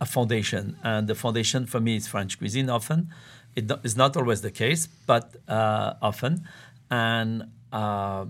a 0.00 0.06
foundation, 0.06 0.76
and 0.84 1.08
the 1.08 1.14
foundation 1.14 1.66
for 1.66 1.80
me 1.80 1.96
is 1.96 2.06
French 2.06 2.38
cuisine. 2.38 2.68
Often, 2.68 3.08
it 3.56 3.66
do- 3.66 3.80
is 3.82 3.96
not 3.96 4.16
always 4.16 4.42
the 4.42 4.50
case, 4.50 4.86
but 4.86 5.36
uh, 5.48 5.94
often, 6.00 6.46
and 6.90 7.50
uh, 7.72 8.26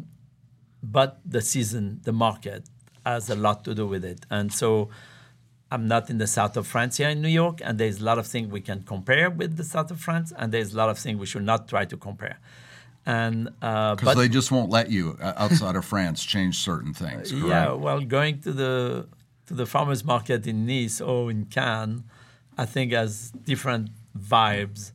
but 0.82 1.20
the 1.24 1.42
season, 1.42 2.00
the 2.04 2.12
market 2.12 2.64
has 3.04 3.28
a 3.28 3.34
lot 3.36 3.64
to 3.64 3.74
do 3.74 3.86
with 3.86 4.04
it, 4.04 4.24
and 4.30 4.52
so. 4.52 4.88
I'm 5.68 5.88
not 5.88 6.10
in 6.10 6.18
the 6.18 6.28
south 6.28 6.56
of 6.56 6.64
France 6.68 6.98
here 6.98 7.08
in 7.08 7.20
New 7.20 7.28
York, 7.28 7.60
and 7.64 7.76
there's 7.76 8.00
a 8.00 8.04
lot 8.04 8.18
of 8.18 8.26
things 8.28 8.52
we 8.52 8.60
can 8.60 8.84
compare 8.84 9.28
with 9.30 9.56
the 9.56 9.64
south 9.64 9.90
of 9.90 9.98
France, 10.00 10.32
and 10.38 10.52
there's 10.52 10.72
a 10.72 10.76
lot 10.76 10.90
of 10.90 10.96
things 10.96 11.18
we 11.18 11.26
should 11.26 11.42
not 11.42 11.66
try 11.66 11.84
to 11.84 11.96
compare. 11.96 12.38
And 13.04 13.48
uh, 13.60 13.96
Because 13.96 14.14
but 14.14 14.20
they 14.20 14.28
just 14.28 14.52
won't 14.52 14.70
let 14.70 14.90
you 14.90 15.18
uh, 15.20 15.32
outside 15.36 15.74
of 15.74 15.84
France 15.84 16.24
change 16.24 16.58
certain 16.58 16.94
things. 16.94 17.32
Correct? 17.32 17.46
yeah, 17.48 17.72
well, 17.72 18.00
going 18.00 18.40
to 18.42 18.52
the 18.52 19.08
to 19.46 19.54
the 19.54 19.66
farmers 19.66 20.04
market 20.04 20.46
in 20.46 20.66
Nice 20.66 21.00
or 21.00 21.32
in 21.32 21.46
Cannes, 21.46 22.04
I 22.56 22.64
think 22.64 22.92
has 22.92 23.32
different 23.32 23.90
vibes 24.16 24.92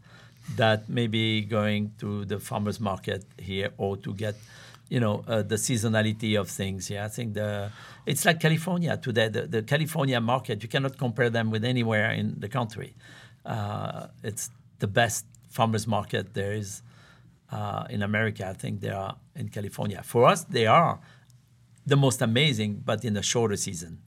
that 0.55 0.89
maybe 0.89 1.41
going 1.41 1.93
to 2.00 2.25
the 2.25 2.39
farmers 2.39 2.79
market 2.79 3.25
here 3.38 3.72
or 3.77 3.98
to 3.98 4.13
get, 4.13 4.36
you 4.89 5.00
know, 5.00 5.24
uh, 5.27 5.41
the 5.41 5.55
seasonality 5.55 6.39
of 6.39 6.50
things. 6.50 6.89
Yeah, 6.89 7.05
I 7.05 7.10
think 7.10 7.34
the 7.34 7.72
it's 8.05 8.25
like 8.25 8.39
California 8.39 8.98
today. 8.98 9.29
The, 9.29 9.48
the 9.48 9.63
California 9.63 10.20
market 10.20 10.63
you 10.63 10.70
cannot 10.70 10.98
compare 10.98 11.29
them 11.29 11.51
with 11.51 11.63
anywhere 11.63 12.12
in 12.12 12.39
the 12.39 12.50
country. 12.50 12.96
Uh, 13.46 14.08
it's 14.24 14.50
the 14.79 14.88
best 14.88 15.25
farmers 15.50 15.88
market 15.88 16.34
there 16.34 16.53
is 16.53 16.81
uh, 17.51 17.86
in 17.89 18.01
America. 18.01 18.48
I 18.48 18.53
think 18.53 18.81
they 18.81 18.89
are 18.89 19.15
in 19.36 19.50
California. 19.50 20.01
For 20.03 20.25
us, 20.25 20.43
they 20.43 20.65
are 20.67 21.00
the 21.86 21.96
most 21.96 22.22
amazing, 22.22 22.81
but 22.86 23.03
in 23.03 23.17
a 23.17 23.22
shorter 23.22 23.55
season. 23.58 24.00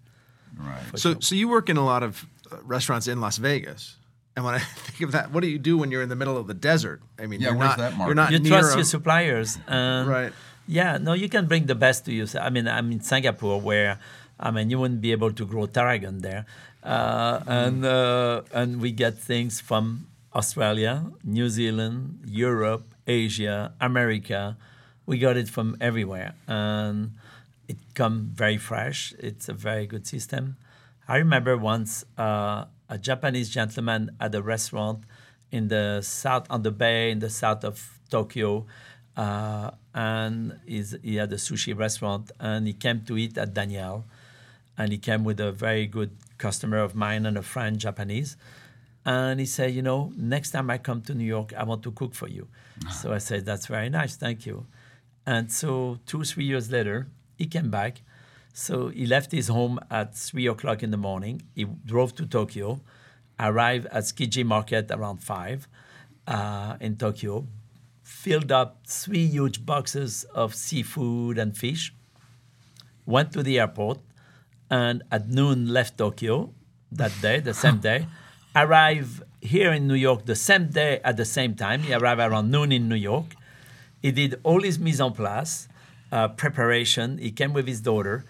Right. 0.56 0.82
So, 0.94 1.18
so 1.20 1.34
you 1.34 1.48
work 1.48 1.68
in 1.68 1.76
a 1.76 1.84
lot 1.84 2.02
of 2.02 2.26
uh, 2.50 2.58
restaurants 2.62 3.08
in 3.08 3.20
Las 3.20 3.38
Vegas, 3.38 3.96
and 4.36 4.44
when 4.44 4.54
I 4.54 4.58
think 4.86 5.00
of 5.02 5.12
that, 5.12 5.30
what 5.32 5.42
do 5.42 5.48
you 5.48 5.58
do 5.58 5.78
when 5.78 5.90
you're 5.90 6.02
in 6.02 6.08
the 6.08 6.16
middle 6.16 6.36
of 6.36 6.46
the 6.46 6.54
desert? 6.54 7.00
I 7.18 7.26
mean, 7.26 7.40
Yeah, 7.40 7.50
you're 7.50 7.58
not, 7.58 7.78
that 7.78 7.96
You're 8.06 8.14
not 8.14 8.32
you 8.32 8.38
near 8.38 8.50
trust 8.60 8.74
a- 8.74 8.78
your 8.78 8.84
suppliers, 8.84 9.58
and 9.66 10.08
Right. 10.08 10.32
Yeah, 10.66 10.96
no, 10.96 11.12
you 11.12 11.28
can 11.28 11.46
bring 11.46 11.66
the 11.66 11.74
best 11.74 12.06
to 12.06 12.12
you. 12.12 12.26
I 12.40 12.48
mean, 12.48 12.66
I'm 12.66 12.90
in 12.90 13.00
Singapore, 13.00 13.60
where 13.60 13.98
I 14.40 14.50
mean, 14.50 14.70
you 14.70 14.78
wouldn't 14.80 15.02
be 15.02 15.12
able 15.12 15.30
to 15.32 15.44
grow 15.44 15.66
tarragon 15.66 16.20
there, 16.22 16.46
uh, 16.82 17.40
and 17.46 17.84
uh, 17.84 18.42
and 18.52 18.80
we 18.80 18.90
get 18.90 19.18
things 19.18 19.60
from 19.60 20.06
Australia, 20.34 21.04
New 21.22 21.48
Zealand, 21.50 22.20
Europe, 22.26 22.84
Asia, 23.06 23.72
America. 23.80 24.56
We 25.06 25.18
got 25.18 25.36
it 25.36 25.48
from 25.50 25.76
everywhere, 25.80 26.32
and 26.48 27.12
it 27.68 27.76
come 27.94 28.30
very 28.34 28.56
fresh. 28.56 29.12
It's 29.18 29.48
a 29.50 29.54
very 29.54 29.86
good 29.86 30.06
system. 30.06 30.56
I 31.06 31.18
remember 31.18 31.58
once 31.58 32.04
uh, 32.16 32.64
a 32.88 32.98
Japanese 32.98 33.48
gentleman 33.48 34.10
at 34.20 34.34
a 34.34 34.42
restaurant 34.42 35.04
in 35.50 35.68
the 35.68 36.00
south 36.02 36.46
on 36.50 36.62
the 36.62 36.70
bay 36.70 37.10
in 37.10 37.20
the 37.20 37.30
south 37.30 37.64
of 37.64 37.98
Tokyo, 38.10 38.66
uh, 39.16 39.70
and 39.94 40.58
he 40.66 41.16
had 41.16 41.32
a 41.32 41.36
sushi 41.36 41.76
restaurant, 41.76 42.30
and 42.40 42.66
he 42.66 42.72
came 42.72 43.02
to 43.04 43.16
eat 43.16 43.38
at 43.38 43.54
Daniel, 43.54 44.04
and 44.76 44.90
he 44.92 44.98
came 44.98 45.22
with 45.24 45.38
a 45.40 45.52
very 45.52 45.86
good 45.86 46.10
customer 46.38 46.78
of 46.78 46.94
mine 46.94 47.24
and 47.26 47.38
a 47.38 47.42
friend 47.42 47.78
Japanese, 47.78 48.36
and 49.04 49.38
he 49.38 49.46
said, 49.46 49.72
you 49.74 49.82
know, 49.82 50.12
next 50.16 50.50
time 50.50 50.70
I 50.70 50.78
come 50.78 51.02
to 51.02 51.14
New 51.14 51.24
York, 51.24 51.52
I 51.56 51.64
want 51.64 51.82
to 51.82 51.92
cook 51.92 52.14
for 52.14 52.28
you. 52.28 52.48
so 52.90 53.12
I 53.12 53.18
said, 53.18 53.44
that's 53.44 53.66
very 53.66 53.90
nice, 53.90 54.16
thank 54.16 54.46
you. 54.46 54.66
And 55.26 55.52
so 55.52 55.98
two, 56.06 56.24
three 56.24 56.44
years 56.44 56.70
later, 56.70 57.08
he 57.38 57.46
came 57.46 57.70
back. 57.70 58.02
So 58.56 58.88
he 58.88 59.04
left 59.04 59.32
his 59.32 59.48
home 59.48 59.80
at 59.90 60.14
three 60.14 60.46
o'clock 60.46 60.84
in 60.84 60.92
the 60.92 60.96
morning. 60.96 61.42
He 61.56 61.64
drove 61.64 62.14
to 62.14 62.24
Tokyo, 62.24 62.80
arrived 63.38 63.86
at 63.86 64.04
Tsukiji 64.04 64.46
Market 64.46 64.92
around 64.92 65.18
five 65.18 65.66
uh, 66.28 66.76
in 66.80 66.96
Tokyo, 66.96 67.48
filled 68.04 68.52
up 68.52 68.86
three 68.86 69.26
huge 69.26 69.66
boxes 69.66 70.22
of 70.32 70.54
seafood 70.54 71.36
and 71.36 71.56
fish, 71.56 71.92
went 73.04 73.32
to 73.32 73.42
the 73.42 73.58
airport, 73.58 73.98
and 74.70 75.02
at 75.10 75.28
noon 75.28 75.66
left 75.66 75.98
Tokyo 75.98 76.54
that 76.92 77.10
day, 77.20 77.40
the 77.40 77.54
same 77.54 77.78
day, 77.78 78.06
arrived 78.56 79.24
here 79.40 79.72
in 79.72 79.88
New 79.88 79.94
York 79.94 80.26
the 80.26 80.36
same 80.36 80.68
day 80.68 81.00
at 81.02 81.16
the 81.16 81.24
same 81.24 81.56
time. 81.56 81.82
He 81.82 81.92
arrived 81.92 82.20
around 82.20 82.52
noon 82.52 82.70
in 82.70 82.88
New 82.88 82.94
York. 82.94 83.34
He 84.00 84.12
did 84.12 84.38
all 84.44 84.62
his 84.62 84.78
mise 84.78 85.00
en 85.00 85.12
place, 85.12 85.66
uh, 86.12 86.28
preparation. 86.28 87.18
He 87.18 87.32
came 87.32 87.52
with 87.52 87.66
his 87.66 87.80
daughter. 87.80 88.24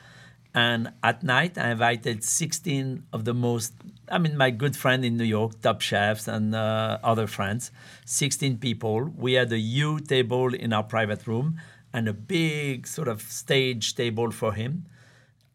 And 0.54 0.92
at 1.02 1.24
night, 1.24 1.58
I 1.58 1.72
invited 1.72 2.22
16 2.22 3.02
of 3.12 3.24
the 3.24 3.34
most, 3.34 3.72
I 4.08 4.18
mean, 4.18 4.36
my 4.36 4.50
good 4.50 4.76
friend 4.76 5.04
in 5.04 5.16
New 5.16 5.24
York, 5.24 5.60
top 5.60 5.80
chefs 5.80 6.28
and 6.28 6.54
uh, 6.54 6.98
other 7.02 7.26
friends, 7.26 7.72
16 8.06 8.58
people. 8.58 9.12
We 9.16 9.32
had 9.32 9.52
a 9.52 9.58
U 9.58 9.98
table 9.98 10.54
in 10.54 10.72
our 10.72 10.84
private 10.84 11.26
room 11.26 11.60
and 11.92 12.08
a 12.08 12.12
big 12.12 12.86
sort 12.86 13.08
of 13.08 13.22
stage 13.22 13.96
table 13.96 14.30
for 14.30 14.52
him. 14.52 14.86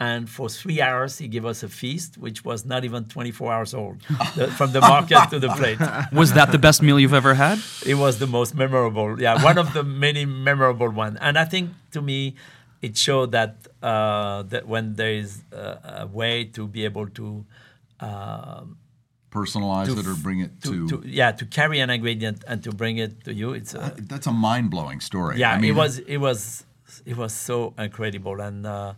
And 0.01 0.29
for 0.29 0.47
three 0.47 0.81
hours, 0.81 1.17
he 1.17 1.27
gave 1.27 1.45
us 1.45 1.61
a 1.61 1.67
feast, 1.67 2.17
which 2.17 2.45
was 2.45 2.65
not 2.65 2.85
even 2.85 3.05
24 3.05 3.51
hours 3.51 3.73
old, 3.73 4.01
the, 4.37 4.47
from 4.47 4.71
the 4.71 4.79
market 4.79 5.29
to 5.29 5.39
the 5.39 5.49
plate. 5.49 5.77
Was 6.13 6.31
that 6.33 6.53
the 6.53 6.57
best 6.57 6.81
meal 6.81 6.97
you've 6.97 7.13
ever 7.13 7.33
had? 7.33 7.59
It 7.85 7.95
was 7.95 8.17
the 8.17 8.25
most 8.25 8.55
memorable. 8.55 9.21
Yeah, 9.21 9.43
one 9.43 9.57
of 9.57 9.73
the 9.73 9.83
many 9.83 10.23
memorable 10.23 10.89
ones. 10.89 11.17
And 11.19 11.37
I 11.37 11.43
think 11.43 11.71
to 11.91 12.01
me, 12.01 12.35
it 12.81 12.97
showed 12.97 13.31
that 13.31 13.67
uh, 13.83 14.43
that 14.43 14.67
when 14.67 14.95
there 14.95 15.11
is 15.13 15.43
a, 15.51 16.01
a 16.03 16.07
way 16.07 16.45
to 16.45 16.67
be 16.67 16.85
able 16.85 17.07
to, 17.09 17.45
um 17.99 18.77
Personalize 19.31 19.85
to 19.85 19.99
it 19.99 20.07
or 20.07 20.15
bring 20.15 20.39
it 20.39 20.59
to, 20.63 20.87
to. 20.89 21.01
to 21.01 21.07
yeah 21.07 21.31
to 21.31 21.45
carry 21.45 21.79
an 21.79 21.91
ingredient 21.91 22.43
and 22.47 22.63
to 22.63 22.71
bring 22.71 22.97
it 22.97 23.23
to 23.25 23.31
you, 23.31 23.53
it's 23.53 23.75
a, 23.75 23.93
that's 23.99 24.25
a 24.25 24.31
mind 24.31 24.71
blowing 24.71 24.99
story. 24.99 25.37
yeah. 25.37 25.51
I 25.53 25.59
mean, 25.59 25.69
it 25.73 25.75
was 25.75 25.99
it 25.99 26.17
was 26.17 26.63
it 27.05 27.15
was 27.15 27.31
so 27.31 27.75
incredible, 27.77 28.41
and 28.41 28.65
uh, 28.65 28.93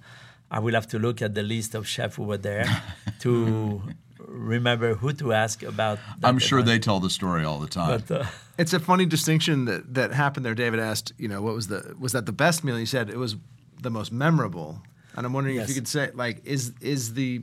I 0.49 0.59
will 0.59 0.73
have 0.73 0.87
to 0.87 0.99
look 0.99 1.21
at 1.21 1.35
the 1.35 1.43
list 1.43 1.75
of 1.75 1.85
chefs 1.85 2.15
who 2.15 2.23
were 2.23 2.37
there 2.37 2.65
to 3.19 3.81
remember 4.25 4.95
who 4.95 5.11
to 5.13 5.33
ask 5.33 5.63
about. 5.63 5.99
that 6.19 6.27
I'm 6.29 6.39
sure 6.39 6.59
event. 6.59 6.67
they 6.67 6.79
tell 6.79 7.01
the 7.01 7.09
story 7.09 7.43
all 7.43 7.59
the 7.59 7.67
time. 7.67 8.01
But 8.07 8.21
uh, 8.21 8.25
It's 8.57 8.71
a 8.73 8.79
funny 8.79 9.05
distinction 9.05 9.65
that, 9.65 9.93
that 9.95 10.13
happened 10.13 10.45
there. 10.45 10.55
David 10.55 10.79
asked, 10.79 11.11
you 11.17 11.27
know, 11.27 11.41
what 11.41 11.55
was 11.55 11.67
the 11.67 11.93
was 11.99 12.13
that 12.13 12.25
the 12.25 12.31
best 12.45 12.63
meal? 12.63 12.79
You 12.79 12.85
said 12.85 13.09
it 13.09 13.17
was 13.17 13.35
the 13.81 13.89
most 13.89 14.11
memorable, 14.11 14.81
and 15.15 15.25
I'm 15.25 15.33
wondering 15.33 15.57
if 15.57 15.67
you 15.69 15.75
could 15.75 15.87
say 15.87 16.11
like 16.13 16.41
is 16.45 16.71
is 16.81 17.13
the 17.13 17.41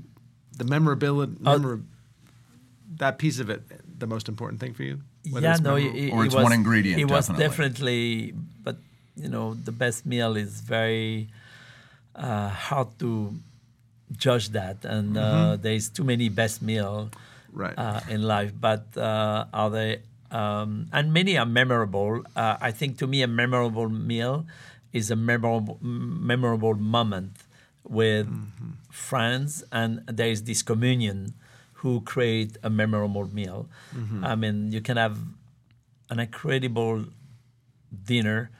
the 0.56 0.64
memorability 0.64 1.34
Uh, 1.44 1.76
that 2.96 3.18
piece 3.18 3.38
of 3.38 3.50
it 3.50 3.62
the 3.98 4.06
most 4.06 4.28
important 4.28 4.60
thing 4.60 4.74
for 4.74 4.82
you? 4.82 5.00
Whether 5.30 5.46
yeah, 5.46 5.52
it's 5.52 5.60
no, 5.60 5.76
memorable? 5.76 5.98
it, 5.98 6.12
Or 6.12 6.22
it 6.22 6.26
it's 6.26 6.34
was, 6.34 6.44
one 6.44 6.52
ingredient, 6.52 7.00
It 7.00 7.04
was 7.04 7.26
definitely. 7.28 7.44
definitely, 7.48 8.34
but 8.64 8.76
you 9.16 9.28
know, 9.28 9.54
the 9.54 9.72
best 9.72 10.06
meal 10.06 10.36
is 10.36 10.60
very 10.60 11.28
uh, 12.14 12.48
hard 12.48 12.88
to 13.00 13.34
judge 14.16 14.50
that, 14.50 14.84
and 14.84 15.16
uh, 15.16 15.56
there's 15.60 15.88
too 15.88 16.04
many 16.04 16.28
best 16.28 16.62
meal 16.62 17.10
Right. 17.52 17.76
uh, 17.76 18.00
in 18.08 18.22
life. 18.22 18.52
But 18.58 18.84
uh, 18.96 19.46
are 19.52 19.70
they? 19.70 20.00
Um, 20.30 20.88
and 20.92 21.12
many 21.12 21.36
are 21.38 21.46
memorable. 21.46 22.22
Uh, 22.36 22.56
I 22.60 22.70
think 22.70 22.98
to 22.98 23.06
me, 23.06 23.22
a 23.22 23.26
memorable 23.26 23.88
meal 23.88 24.46
is 24.92 25.10
a 25.10 25.16
memorable, 25.16 25.78
memorable 25.82 26.74
moment 26.74 27.32
with 27.84 28.26
friends, 28.90 29.64
and 29.72 30.02
there 30.06 30.28
is 30.28 30.44
this 30.44 30.62
communion 30.62 31.34
who 31.74 32.00
create 32.00 32.56
a 32.62 32.70
memorable 32.70 33.26
meal. 33.32 33.68
I 34.24 34.34
mean, 34.34 34.72
you 34.72 34.80
can 34.80 34.96
have 34.96 35.18
an 36.10 36.18
incredible 36.20 37.04
dinner, 38.04 38.50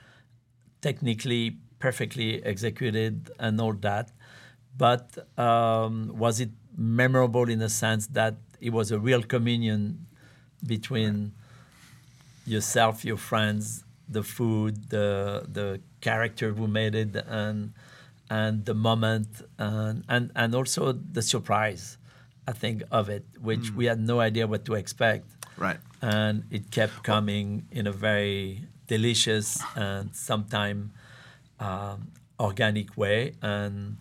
technically 0.81 1.57
perfectly 1.79 2.43
executed 2.45 3.31
and 3.39 3.61
all 3.61 3.73
that. 3.75 4.11
But 4.77 5.19
um, 5.39 6.13
was 6.17 6.41
it 6.41 6.51
memorable 6.77 7.49
in 7.49 7.59
the 7.59 7.69
sense 7.69 8.07
that 8.09 8.35
it 8.61 8.71
was 8.73 8.91
a 8.93 8.99
real 8.99 9.23
communion 9.23 10.07
between 10.67 11.33
yourself, 12.47 13.05
your 13.05 13.17
friends, 13.17 13.85
the 14.09 14.23
food, 14.23 14.91
the 14.91 15.45
the 15.53 15.81
character 16.01 16.53
who 16.53 16.67
made 16.67 16.95
it, 16.95 17.17
and 17.27 17.73
and 18.31 18.65
the 18.65 18.75
moment, 18.75 19.29
and 19.59 20.05
and, 20.09 20.31
and 20.35 20.55
also 20.55 20.93
the 20.93 21.23
surprise, 21.23 21.99
I 22.47 22.53
think 22.53 22.83
of 22.91 23.09
it, 23.09 23.25
which 23.41 23.71
we 23.73 23.87
had 23.87 24.01
no 24.01 24.21
idea 24.21 24.47
what 24.47 24.65
to 24.67 24.75
expect 24.75 25.27
right. 25.59 25.79
and 26.01 26.45
it 26.51 26.71
kept 26.71 27.03
coming 27.03 27.67
in 27.71 27.87
a 27.87 27.93
very 27.93 28.63
delicious 28.87 29.61
and 29.75 30.15
sometimes 30.15 30.91
um, 31.61 32.09
organic 32.41 32.97
way. 32.97 33.35
And 33.43 33.99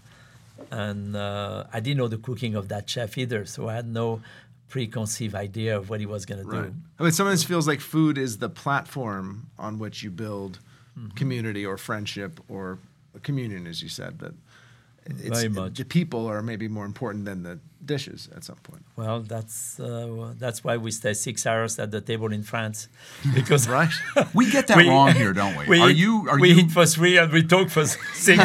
and 0.71 1.15
uh, 1.15 1.65
I 1.71 1.79
didn't 1.79 1.97
know 1.97 2.07
the 2.07 2.17
cooking 2.17 2.55
of 2.55 2.67
that 2.69 2.89
chef 2.89 3.17
either, 3.17 3.45
so 3.45 3.69
I 3.69 3.75
had 3.75 3.87
no 3.87 4.21
preconceived 4.69 5.35
idea 5.35 5.77
of 5.77 5.89
what 5.89 5.99
he 5.99 6.05
was 6.05 6.25
going 6.25 6.43
to 6.43 6.51
do. 6.51 6.73
I 6.99 7.03
mean, 7.03 7.11
sometimes 7.11 7.43
it 7.43 7.47
feels 7.47 7.67
like 7.67 7.79
food 7.79 8.17
is 8.17 8.39
the 8.39 8.49
platform 8.49 9.47
on 9.57 9.79
which 9.79 10.03
you 10.03 10.11
build 10.11 10.59
Mm-hmm. 10.97 11.09
community 11.09 11.63
or 11.63 11.77
friendship 11.77 12.39
or 12.47 12.79
communion, 13.21 13.67
as 13.67 13.83
you 13.83 13.89
said. 13.89 14.17
It's, 14.19 14.33
Very 15.09 15.49
much. 15.49 15.77
the 15.77 15.85
people 15.85 16.27
are 16.27 16.41
maybe 16.41 16.67
more 16.67 16.85
important 16.85 17.25
than 17.25 17.43
the 17.43 17.59
dishes 17.85 18.27
at 18.35 18.43
some 18.43 18.57
point. 18.57 18.83
Well, 18.97 19.21
that's 19.21 19.79
uh, 19.79 20.33
that's 20.37 20.63
why 20.63 20.75
we 20.77 20.91
stay 20.91 21.13
six 21.13 21.45
hours 21.45 21.79
at 21.79 21.89
the 21.91 22.01
table 22.01 22.33
in 22.33 22.43
France, 22.43 22.89
because 23.33 23.67
Right? 23.77 23.91
We 24.33 24.49
get 24.51 24.67
that 24.67 24.77
We- 24.81 24.89
wrong 24.89 25.13
here, 25.13 25.31
don't 25.33 25.55
we? 25.57 25.65
we 25.67 25.79
are 25.79 25.89
eat, 25.89 25.97
you? 25.97 26.27
Are 26.29 26.39
we 26.39 26.49
you? 26.51 26.55
eat 26.65 26.71
for 26.71 26.85
three 26.85 27.17
and 27.17 27.31
we 27.31 27.43
talk 27.43 27.69
for 27.69 27.85
six. 27.85 28.41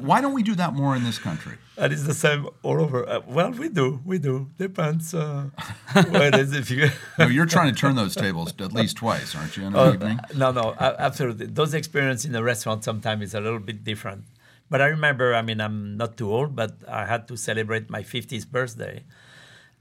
Why 0.00 0.20
don't 0.20 0.32
we 0.34 0.42
do 0.42 0.54
that 0.54 0.72
more 0.74 0.96
in 0.96 1.04
this 1.04 1.18
country? 1.18 1.56
And 1.76 1.92
it's 1.92 2.04
the 2.04 2.14
same 2.14 2.48
all 2.62 2.80
over. 2.80 3.06
Uh, 3.06 3.20
well, 3.26 3.50
we 3.50 3.68
do, 3.68 4.00
we 4.04 4.18
do. 4.18 4.48
Depends 4.56 5.12
uh, 5.12 5.50
what 5.92 6.22
it 6.22 6.34
is. 6.36 6.54
If 6.54 6.70
you 6.70 6.88
No, 7.18 7.26
you're 7.26 7.44
trying 7.46 7.74
to 7.74 7.78
turn 7.78 7.96
those 7.96 8.14
tables 8.14 8.54
at 8.58 8.72
least 8.72 8.96
twice, 8.96 9.34
aren't 9.34 9.56
you, 9.56 9.66
in 9.66 9.74
an 9.74 9.78
Uh, 9.78 9.92
evening? 9.92 10.18
no, 10.34 10.52
no, 10.52 10.74
absolutely. 10.78 11.46
Those 11.46 11.74
experience 11.74 12.24
in 12.24 12.32
the 12.32 12.42
restaurant 12.42 12.82
sometimes 12.84 13.22
is 13.22 13.34
a 13.34 13.40
little 13.40 13.58
bit 13.58 13.84
different. 13.84 14.24
But 14.68 14.80
I 14.80 14.86
remember, 14.86 15.34
I 15.34 15.42
mean, 15.42 15.60
I'm 15.60 15.96
not 15.96 16.16
too 16.16 16.32
old, 16.32 16.56
but 16.56 16.76
I 16.88 17.06
had 17.06 17.28
to 17.28 17.36
celebrate 17.36 17.88
my 17.88 18.02
50th 18.02 18.50
birthday, 18.50 19.04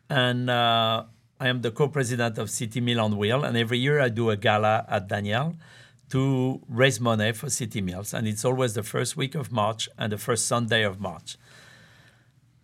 and 0.09 0.49
uh, 0.49 1.05
I 1.39 1.47
am 1.47 1.61
the 1.61 1.71
co-president 1.71 2.37
of 2.37 2.49
City 2.49 2.81
Meal 2.81 3.01
on 3.01 3.17
Wheel, 3.17 3.43
and 3.43 3.57
every 3.57 3.79
year 3.79 3.99
I 3.99 4.09
do 4.09 4.29
a 4.29 4.37
gala 4.37 4.85
at 4.87 5.07
Daniel 5.07 5.55
to 6.09 6.61
raise 6.69 6.99
money 6.99 7.31
for 7.31 7.49
City 7.49 7.81
Meals, 7.81 8.13
and 8.13 8.27
it's 8.27 8.45
always 8.45 8.75
the 8.75 8.83
first 8.83 9.17
week 9.17 9.33
of 9.33 9.51
March 9.51 9.89
and 9.97 10.11
the 10.11 10.17
first 10.17 10.45
Sunday 10.45 10.83
of 10.83 10.99
March. 10.99 11.37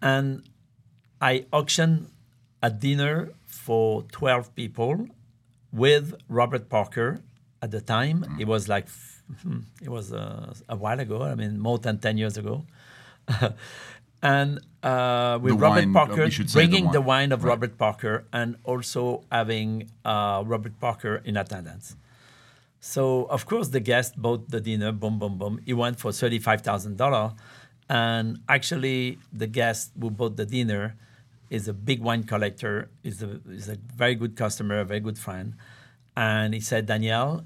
And 0.02 0.44
I 1.20 1.46
auction 1.52 2.12
a 2.62 2.70
dinner 2.70 3.32
for 3.46 4.04
12 4.12 4.56
people 4.56 5.08
with 5.72 6.16
Robert 6.30 6.70
Parker 6.70 7.22
at 7.62 7.72
the 7.72 7.82
time. 7.82 8.38
It 8.40 8.48
was 8.48 8.68
like, 8.68 8.88
it 9.82 9.90
was 9.90 10.12
uh, 10.14 10.54
a 10.70 10.76
while 10.76 11.00
ago, 11.00 11.22
I 11.24 11.36
mean, 11.36 11.60
more 11.60 11.78
than 11.78 11.98
10 12.00 12.18
years 12.18 12.38
ago. 12.38 12.66
and 14.22 14.60
uh, 14.84 15.40
with 15.42 15.54
The 15.54 15.58
Robert 15.60 15.76
wine- 15.86 15.94
Parker, 15.94 16.30
say 16.32 16.44
the 16.44 16.52
bringing 16.54 16.92
the 16.92 17.02
wine, 17.02 17.08
wine 17.08 17.32
of 17.32 17.44
right. 17.44 17.50
Robert 17.50 17.78
Parker 17.78 18.26
and 18.34 18.56
also 18.64 19.24
having 19.32 19.90
uh, 20.06 20.44
Robert 20.46 20.80
Parker 20.80 21.22
in 21.26 21.38
attendance. 21.38 21.96
So 22.80 23.26
of 23.26 23.46
course 23.46 23.70
the 23.70 23.80
guest 23.80 24.20
bought 24.20 24.50
the 24.50 24.60
dinner, 24.60 24.92
boom, 24.92 25.20
boom, 25.20 25.38
boom. 25.38 25.60
He 25.66 25.74
went 25.74 26.00
for 26.00 26.12
thirty-five 26.12 26.62
thousand 26.62 26.98
dollar, 26.98 27.34
and 27.90 28.40
actually 28.50 29.20
the 29.32 29.46
guest 29.48 29.92
who 30.00 30.10
bought 30.10 30.36
the 30.36 30.46
dinner 30.48 30.96
is 31.52 31.68
a 31.68 31.74
big 31.74 32.02
wine 32.02 32.24
collector. 32.24 32.90
is 33.04 33.22
a 33.22 33.40
is 33.50 33.70
a 33.70 33.78
very 33.96 34.16
good 34.16 34.36
customer, 34.36 34.80
a 34.80 34.86
very 34.86 35.00
good 35.00 35.20
friend, 35.20 35.54
and 36.18 36.56
he 36.56 36.60
said, 36.60 36.88
Danielle, 36.88 37.46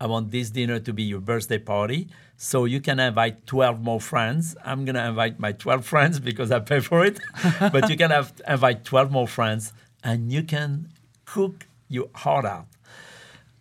I 0.00 0.06
want 0.06 0.30
this 0.30 0.50
dinner 0.50 0.78
to 0.80 0.92
be 0.92 1.02
your 1.02 1.20
birthday 1.20 1.58
party, 1.58 2.08
so 2.36 2.64
you 2.64 2.80
can 2.80 3.00
invite 3.00 3.46
twelve 3.46 3.80
more 3.82 4.00
friends. 4.00 4.56
I'm 4.64 4.84
gonna 4.84 5.08
invite 5.08 5.40
my 5.40 5.52
twelve 5.52 5.84
friends 5.84 6.20
because 6.20 6.50
I 6.52 6.60
pay 6.60 6.80
for 6.80 7.04
it, 7.04 7.18
but 7.60 7.88
you 7.90 7.96
can 7.96 8.10
have 8.10 8.32
invite 8.46 8.84
twelve 8.84 9.10
more 9.10 9.26
friends, 9.26 9.72
and 10.04 10.32
you 10.32 10.42
can 10.42 10.90
cook 11.24 11.66
your 11.88 12.08
heart 12.14 12.44
out. 12.44 12.66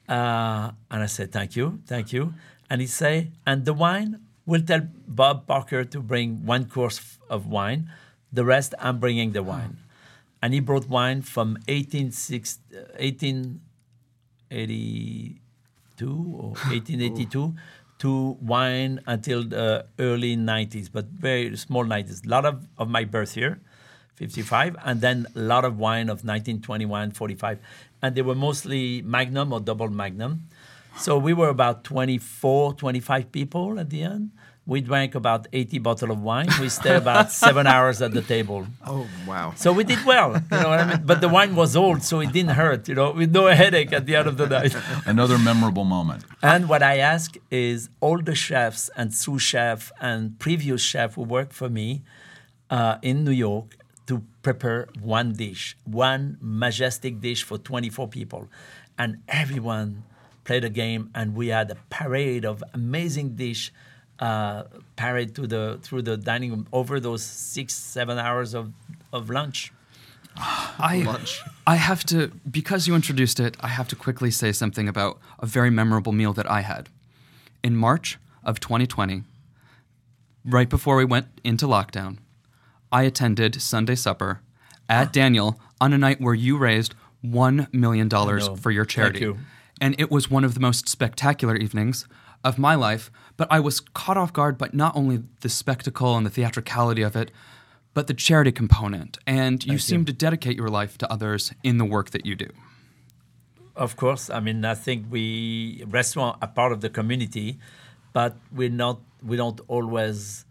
Uh, 0.08 0.72
and 0.90 1.04
I 1.04 1.06
said, 1.08 1.32
thank 1.32 1.56
you, 1.56 1.80
thank 1.86 2.14
you. 2.14 2.34
And 2.70 2.82
he 2.82 2.88
say, 2.88 3.32
and 3.46 3.66
the 3.66 3.74
wine, 3.74 4.22
we'll 4.46 4.62
tell 4.62 4.88
Bob 5.08 5.48
Parker 5.48 5.84
to 5.84 6.00
bring 6.00 6.46
one 6.46 6.70
course 6.70 7.18
of 7.30 7.48
wine. 7.48 7.92
The 8.32 8.46
rest, 8.46 8.74
I'm 8.80 9.00
bringing 9.00 9.32
the 9.34 9.44
wine. 9.44 9.78
And 10.42 10.54
he 10.54 10.60
brought 10.60 10.88
wine 10.88 11.22
from 11.24 11.58
1860, 11.68 12.78
uh, 12.78 12.84
1882 16.02 16.38
or 16.38 16.50
1882 16.72 17.54
to 18.00 18.38
wine 18.42 19.00
until 19.08 19.44
the 19.44 19.86
early 20.00 20.38
90s, 20.38 20.90
but 20.92 21.06
very 21.06 21.56
small 21.58 21.84
90s. 21.84 22.26
A 22.26 22.30
lot 22.30 22.46
of, 22.46 22.68
of 22.78 22.90
my 22.90 23.04
birth 23.04 23.36
year, 23.36 23.60
55, 24.16 24.76
and 24.84 25.02
then 25.02 25.26
a 25.36 25.40
lot 25.40 25.66
of 25.66 25.80
wine 25.80 26.10
of 26.10 26.24
1921, 26.24 27.12
45. 27.12 27.60
And 28.02 28.16
they 28.16 28.22
were 28.22 28.36
mostly 28.36 29.02
Magnum 29.02 29.52
or 29.52 29.60
double 29.60 29.90
Magnum. 29.90 30.48
So 30.98 31.18
we 31.18 31.34
were 31.34 31.50
about 31.50 31.84
24, 31.84 32.74
25 32.74 33.32
people 33.32 33.80
at 33.80 33.90
the 33.90 34.04
end. 34.04 34.32
We 34.68 34.82
drank 34.82 35.16
about 35.16 35.48
80 35.54 35.80
bottles 35.80 36.12
of 36.12 36.22
wine. 36.22 36.50
We 36.60 36.68
stayed 36.68 36.98
about 36.98 37.32
seven 37.46 37.66
hours 37.66 38.02
at 38.02 38.12
the 38.12 38.22
table. 38.22 38.68
Oh, 38.86 39.08
wow. 39.26 39.54
So 39.56 39.72
we 39.72 39.86
did 39.86 40.04
well, 40.06 40.34
you 40.34 40.58
know 40.58 40.70
what 40.70 40.80
I 40.82 40.86
mean? 40.86 41.06
But 41.06 41.22
the 41.22 41.30
wine 41.30 41.56
was 41.56 41.78
old, 41.78 42.04
so 42.04 42.20
it 42.20 42.34
didn't 42.34 42.52
hurt, 42.52 42.90
you 42.90 42.96
know, 42.96 43.12
with 43.12 43.32
no 43.32 43.46
headache 43.64 43.94
at 43.94 44.06
the 44.06 44.18
end 44.18 44.28
of 44.28 44.36
the 44.36 44.48
night. 44.48 44.76
Another 45.06 45.38
memorable 45.38 45.86
moment. 45.86 46.26
And 46.44 46.68
what 46.68 46.84
I 46.84 46.98
ask 46.98 47.36
is 47.50 47.90
all 48.02 48.22
the 48.22 48.36
chefs 48.36 48.90
and 48.98 49.14
sous 49.14 49.42
chef 49.42 49.90
and 50.02 50.38
previous 50.38 50.82
chef 50.82 51.16
who 51.16 51.22
worked 51.22 51.54
for 51.54 51.70
me 51.70 52.04
uh, 52.70 52.98
in 53.02 53.24
New 53.24 53.32
York 53.32 53.78
to 54.08 54.22
prepare 54.42 54.90
one 55.02 55.32
dish, 55.32 55.78
one 55.86 56.38
majestic 56.42 57.22
dish 57.22 57.42
for 57.44 57.58
24 57.58 58.10
people. 58.10 58.50
And 58.98 59.22
everyone 59.30 60.04
played 60.44 60.66
a 60.66 60.70
game, 60.70 61.10
and 61.16 61.36
we 61.36 61.48
had 61.48 61.72
a 61.72 61.78
parade 61.90 62.44
of 62.46 62.64
amazing 62.74 63.36
dish 63.36 63.72
uh, 64.20 64.64
parade 64.96 65.36
to 65.36 65.48
the 65.48 65.80
through 65.82 66.02
the 66.02 66.18
dining 66.18 66.52
room 66.52 66.68
over 66.72 67.00
those 67.00 67.24
six 67.24 67.74
seven 67.74 68.18
hours 68.18 68.54
of, 68.54 68.72
of 69.14 69.30
lunch. 69.30 69.72
I, 70.40 71.04
Lunch. 71.06 71.42
I 71.66 71.76
have 71.78 72.04
to, 72.06 72.28
because 72.50 72.88
you 72.88 72.96
introduced 72.96 73.40
it, 73.40 73.58
I 73.60 73.70
have 73.70 73.88
to 73.88 73.96
quickly 73.96 74.30
say 74.30 74.52
something 74.52 74.88
about 74.88 75.20
a 75.40 75.46
very 75.46 75.70
memorable 75.70 76.12
meal 76.12 76.34
that 76.34 76.50
I 76.50 76.62
had. 76.62 76.90
In 77.64 77.76
March 77.76 78.20
of 78.44 78.60
2020, 78.60 79.24
right 80.46 80.70
before 80.70 80.96
we 80.96 81.06
went 81.06 81.28
into 81.44 81.66
lockdown, 81.66 82.18
I 82.92 83.04
attended 83.04 83.62
Sunday 83.62 83.96
supper 83.96 84.42
at 84.88 85.12
Daniel 85.22 85.60
on 85.82 85.92
a 85.94 85.98
night 85.98 86.22
where 86.22 86.36
you 86.36 86.58
raised 86.58 86.94
$1 87.26 87.74
million 87.74 88.10
for 88.10 88.72
your 88.72 88.86
Thank 88.86 88.90
charity. 88.90 89.20
you. 89.22 89.38
And 89.82 90.00
it 90.00 90.10
was 90.10 90.30
one 90.30 90.44
of 90.44 90.54
the 90.54 90.60
most 90.60 90.88
spectacular 90.88 91.56
evenings 91.56 92.08
of 92.44 92.58
my 92.58 92.76
life, 92.76 93.12
but 93.36 93.48
I 93.52 93.60
was 93.60 93.80
caught 93.80 94.18
off 94.18 94.34
guard 94.34 94.58
by 94.58 94.70
not 94.74 94.96
only 94.96 95.24
the 95.42 95.50
spectacle 95.50 96.16
and 96.16 96.26
the 96.26 96.30
theatricality 96.30 97.02
of 97.02 97.16
it, 97.16 97.32
but 97.94 98.08
the 98.08 98.14
charity 98.14 98.52
component. 98.52 99.18
And 99.26 99.66
you 99.66 99.80
seem 99.80 100.06
to 100.06 100.14
dedicate 100.14 100.56
your 100.56 100.70
life 100.70 100.98
to 101.00 101.12
others 101.12 101.52
in 101.64 101.78
the 101.78 101.86
work 101.86 102.12
that 102.12 102.26
you 102.26 102.36
do. 102.36 102.50
Of 103.76 103.96
course, 103.96 104.30
I 104.30 104.40
mean 104.40 104.66
I 104.66 104.76
think 104.76 105.06
we 105.10 105.84
restaurant 105.88 106.38
are 106.42 106.48
part 106.48 106.72
of 106.72 106.82
the 106.82 106.90
community, 106.90 107.60
but 108.14 108.38
we're 108.52 108.70
not. 108.70 109.00
We 109.24 109.36
don't 109.38 109.60
always 109.68 110.46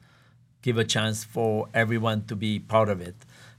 give 0.63 0.79
a 0.79 0.85
chance 0.85 1.25
for 1.25 1.69
everyone 1.73 2.25
to 2.27 2.37
be 2.37 2.59
part 2.59 2.89
of 2.89 3.01
it. 3.01 3.15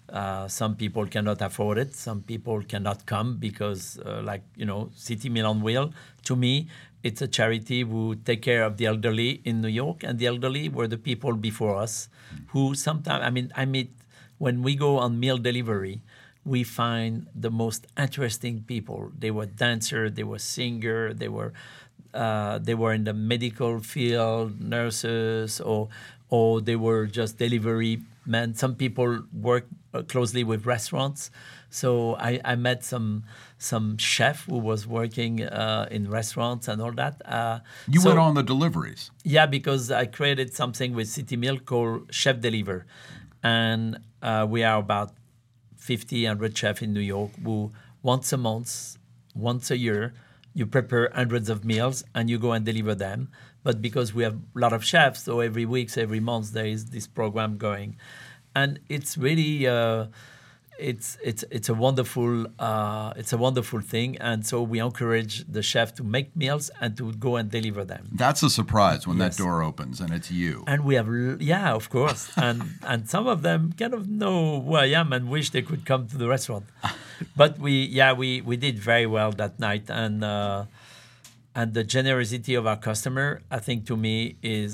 Uh, 0.10 0.48
some 0.48 0.76
people 0.76 1.06
cannot 1.06 1.42
afford 1.42 1.78
it. 1.78 1.94
Some 1.94 2.22
people 2.22 2.62
cannot 2.64 3.06
come 3.06 3.38
because, 3.38 4.00
uh, 4.06 4.22
like 4.24 4.44
you 4.56 4.66
know, 4.66 4.90
City 4.96 5.30
Meal 5.30 5.54
will. 5.56 5.94
To 6.24 6.36
me, 6.36 6.68
it's 7.08 7.22
a 7.22 7.28
charity 7.28 7.82
who 7.82 8.16
take 8.28 8.42
care 8.42 8.64
of 8.64 8.78
the 8.78 8.86
elderly 8.86 9.42
in 9.44 9.62
New 9.62 9.74
York, 9.84 10.04
and 10.04 10.20
the 10.20 10.28
elderly 10.28 10.68
were 10.70 10.88
the 10.88 10.98
people 10.98 11.34
before 11.34 11.76
us, 11.78 12.10
who 12.54 12.76
sometimes. 12.76 13.24
I 13.24 13.30
mean, 13.30 13.52
I 13.56 13.66
meet 13.66 13.92
when 14.38 14.62
we 14.62 14.76
go 14.76 14.98
on 14.98 15.20
meal 15.20 15.38
delivery 15.38 16.02
we 16.48 16.64
find 16.64 17.28
the 17.36 17.52
most 17.52 17.86
interesting 18.00 18.64
people. 18.64 19.12
They 19.20 19.32
were 19.32 19.46
dancer, 19.46 20.10
they 20.10 20.24
were 20.24 20.40
singer, 20.40 21.14
they 21.14 21.28
were 21.28 21.52
uh, 22.14 22.58
they 22.60 22.74
were 22.74 22.94
in 22.94 23.04
the 23.04 23.14
medical 23.14 23.80
field, 23.80 24.60
nurses, 24.62 25.60
or 25.60 25.90
or 26.30 26.62
they 26.62 26.76
were 26.76 27.06
just 27.06 27.38
delivery 27.38 28.02
men. 28.26 28.56
Some 28.56 28.76
people 28.76 29.24
work 29.36 29.68
closely 30.04 30.44
with 30.44 30.66
restaurants. 30.66 31.32
So 31.70 32.16
I, 32.16 32.40
I 32.46 32.56
met 32.56 32.84
some 32.84 33.24
some 33.58 33.98
chef 33.98 34.46
who 34.46 34.58
was 34.58 34.88
working 34.88 35.44
uh, 35.44 35.88
in 35.92 36.10
restaurants 36.10 36.68
and 36.68 36.82
all 36.82 36.92
that. 36.94 37.22
Uh, 37.26 37.60
You 37.88 38.00
so- 38.02 38.10
went 38.10 38.20
on 38.20 38.36
the 38.36 38.44
deliveries. 38.44 39.12
yeah, 39.24 39.46
because 39.48 39.92
I 39.92 40.06
created 40.06 40.54
something 40.54 40.94
with 40.94 41.08
City 41.08 41.36
Meal 41.36 41.58
called 41.60 42.14
Chef 42.14 42.40
Deliver. 42.40 42.86
And 43.44 44.00
uh, 44.22 44.46
we 44.50 44.64
are 44.64 44.80
about 44.80 45.12
50, 45.78 46.24
100 46.26 46.58
chefs 46.58 46.82
in 46.82 46.94
New 46.94 47.00
York 47.02 47.32
who 47.44 47.72
once 48.02 48.32
a 48.34 48.38
month, 48.38 48.98
once 49.36 49.70
a 49.72 49.78
year, 49.78 50.14
you 50.54 50.66
prepare 50.66 51.12
hundreds 51.14 51.50
of 51.50 51.64
meals 51.66 52.04
and 52.16 52.30
you 52.30 52.38
go 52.40 52.52
and 52.52 52.66
deliver 52.66 52.96
them. 52.96 53.30
But 53.64 53.82
because 53.82 54.14
we 54.14 54.24
have 54.24 54.36
a 54.56 54.60
lot 54.60 54.74
of 54.74 54.84
chefs, 54.84 55.24
so 55.24 55.40
every 55.42 55.66
week, 55.66 55.96
every 55.98 56.20
month, 56.20 56.54
there 56.54 56.66
is 56.66 56.86
this 56.86 57.06
program 57.08 57.58
going. 57.58 57.98
And 58.60 58.70
it's 58.96 59.12
really, 59.26 59.52
uh, 59.68 60.06
it's 60.92 61.10
it's 61.30 61.44
it's 61.58 61.70
a 61.70 61.74
wonderful 61.86 62.34
uh, 62.70 63.22
it's 63.22 63.34
a 63.34 63.38
wonderful 63.48 63.82
thing, 63.94 64.10
and 64.30 64.40
so 64.50 64.56
we 64.72 64.78
encourage 64.90 65.34
the 65.56 65.64
chef 65.72 65.88
to 66.00 66.04
make 66.16 66.28
meals 66.36 66.66
and 66.82 66.90
to 67.00 67.06
go 67.28 67.32
and 67.40 67.50
deliver 67.50 67.84
them. 67.94 68.04
That's 68.24 68.44
a 68.44 68.50
surprise 68.60 69.02
when 69.08 69.18
Yes. 69.18 69.26
that 69.38 69.44
door 69.44 69.58
opens 69.70 69.96
and 70.02 70.10
it's 70.18 70.30
you. 70.32 70.54
And 70.68 70.80
we 70.90 70.94
have 71.00 71.08
yeah, 71.54 71.74
of 71.80 71.86
course, 71.90 72.24
and 72.48 72.60
and 72.92 73.00
some 73.14 73.26
of 73.34 73.42
them 73.48 73.62
kind 73.82 73.94
of 74.00 74.04
know 74.22 74.62
who 74.66 74.74
I 74.86 74.88
am 75.02 75.08
and 75.16 75.24
wish 75.36 75.48
they 75.56 75.64
could 75.70 75.84
come 75.92 76.08
to 76.12 76.18
the 76.18 76.28
restaurant. 76.36 76.66
But 77.36 77.52
we 77.66 77.72
yeah 78.00 78.12
we 78.22 78.30
we 78.50 78.56
did 78.58 78.76
very 78.92 79.08
well 79.16 79.32
that 79.42 79.54
night, 79.60 79.86
and 79.90 80.24
uh, 80.24 80.66
and 81.56 81.74
the 81.74 81.84
generosity 81.84 82.54
of 82.60 82.66
our 82.72 82.78
customer, 82.90 83.42
I 83.50 83.60
think 83.66 83.80
to 83.88 83.96
me 83.98 84.36
is, 84.44 84.74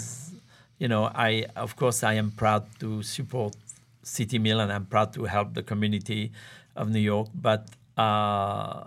you 0.81 0.89
know, 0.91 1.03
I 1.29 1.29
of 1.55 1.69
course 1.81 2.03
I 2.11 2.13
am 2.23 2.29
proud 2.31 2.63
to 2.81 2.89
support 3.03 3.55
City 4.03 4.37
Mill 4.39 4.59
and 4.59 4.71
I'm 4.71 4.85
proud 4.85 5.13
to 5.13 5.23
help 5.25 5.53
the 5.53 5.63
community 5.63 6.31
of 6.75 6.89
New 6.89 6.99
York, 6.99 7.29
but 7.33 7.69
uh, 7.97 8.85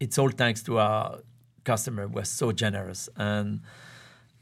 it's 0.00 0.18
all 0.18 0.30
thanks 0.30 0.62
to 0.64 0.78
our 0.78 1.20
customer 1.64 2.06
who 2.06 2.14
was 2.14 2.28
so 2.28 2.52
generous 2.52 3.08
and 3.16 3.60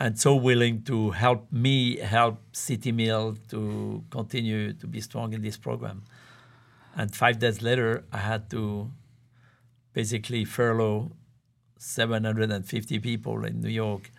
and 0.00 0.18
so 0.18 0.34
willing 0.34 0.82
to 0.82 1.12
help 1.12 1.50
me 1.52 1.98
help 1.98 2.40
City 2.52 2.92
Mill 2.92 3.36
to 3.48 4.02
continue 4.10 4.72
to 4.72 4.86
be 4.86 5.00
strong 5.00 5.32
in 5.32 5.40
this 5.40 5.56
program. 5.56 6.02
And 6.96 7.14
five 7.14 7.38
days 7.38 7.62
later, 7.62 8.04
I 8.12 8.18
had 8.18 8.50
to 8.50 8.90
basically 9.92 10.44
furlough 10.44 11.12
750 11.78 12.98
people 12.98 13.44
in 13.44 13.60
New 13.60 13.68
York 13.68 14.10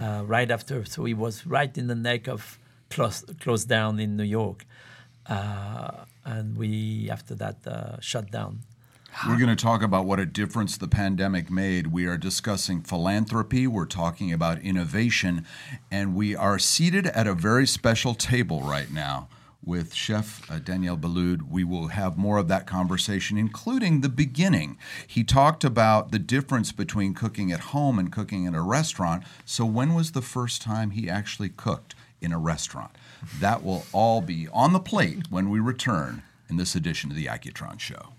uh, 0.00 0.22
right 0.24 0.50
after. 0.50 0.84
So 0.84 1.04
it 1.06 1.14
was 1.14 1.46
right 1.46 1.76
in 1.76 1.88
the 1.88 1.94
neck 1.94 2.28
of 2.28 2.58
close, 2.90 3.24
close 3.40 3.64
down 3.64 3.98
in 3.98 4.16
New 4.16 4.24
York. 4.24 4.66
Uh, 5.28 6.04
and 6.24 6.56
we, 6.56 7.08
after 7.10 7.34
that, 7.34 7.66
uh, 7.66 8.00
shut 8.00 8.30
down. 8.30 8.60
We're 9.26 9.38
going 9.38 9.54
to 9.54 9.56
talk 9.56 9.82
about 9.82 10.04
what 10.04 10.20
a 10.20 10.26
difference 10.26 10.76
the 10.76 10.86
pandemic 10.86 11.50
made. 11.50 11.88
We 11.88 12.06
are 12.06 12.16
discussing 12.16 12.82
philanthropy, 12.82 13.66
we're 13.66 13.86
talking 13.86 14.32
about 14.32 14.60
innovation, 14.60 15.46
and 15.90 16.14
we 16.14 16.36
are 16.36 16.58
seated 16.58 17.06
at 17.08 17.26
a 17.26 17.34
very 17.34 17.66
special 17.66 18.14
table 18.14 18.60
right 18.60 18.92
now 18.92 19.28
with 19.64 19.92
Chef 19.92 20.48
uh, 20.50 20.58
Daniel 20.58 20.96
Boulud. 20.96 21.50
We 21.50 21.64
will 21.64 21.88
have 21.88 22.16
more 22.16 22.38
of 22.38 22.48
that 22.48 22.66
conversation, 22.66 23.36
including 23.36 24.00
the 24.00 24.08
beginning. 24.08 24.78
He 25.06 25.24
talked 25.24 25.64
about 25.64 26.12
the 26.12 26.18
difference 26.18 26.70
between 26.70 27.12
cooking 27.12 27.50
at 27.50 27.60
home 27.60 27.98
and 27.98 28.12
cooking 28.12 28.44
in 28.44 28.54
a 28.54 28.62
restaurant. 28.62 29.24
So, 29.44 29.64
when 29.64 29.94
was 29.94 30.12
the 30.12 30.22
first 30.22 30.62
time 30.62 30.90
he 30.90 31.10
actually 31.10 31.48
cooked 31.48 31.94
in 32.20 32.32
a 32.32 32.38
restaurant? 32.38 32.92
That 33.40 33.62
will 33.62 33.84
all 33.92 34.20
be 34.20 34.48
on 34.52 34.72
the 34.72 34.80
plate 34.80 35.26
when 35.30 35.50
we 35.50 35.60
return 35.60 36.22
in 36.48 36.56
this 36.56 36.74
edition 36.74 37.10
of 37.10 37.16
the 37.16 37.26
Accutron 37.26 37.78
Show. 37.78 38.14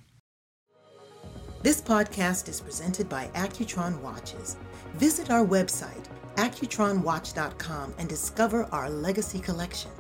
This 1.62 1.82
podcast 1.82 2.48
is 2.48 2.62
presented 2.62 3.10
by 3.10 3.28
Accutron 3.36 4.00
Watches. 4.00 4.56
Visit 4.94 5.30
our 5.30 5.46
website, 5.46 6.06
accutronwatch.com, 6.36 7.94
and 7.98 8.08
discover 8.08 8.64
our 8.72 8.90
legacy 8.90 9.40
collection, 9.40 9.92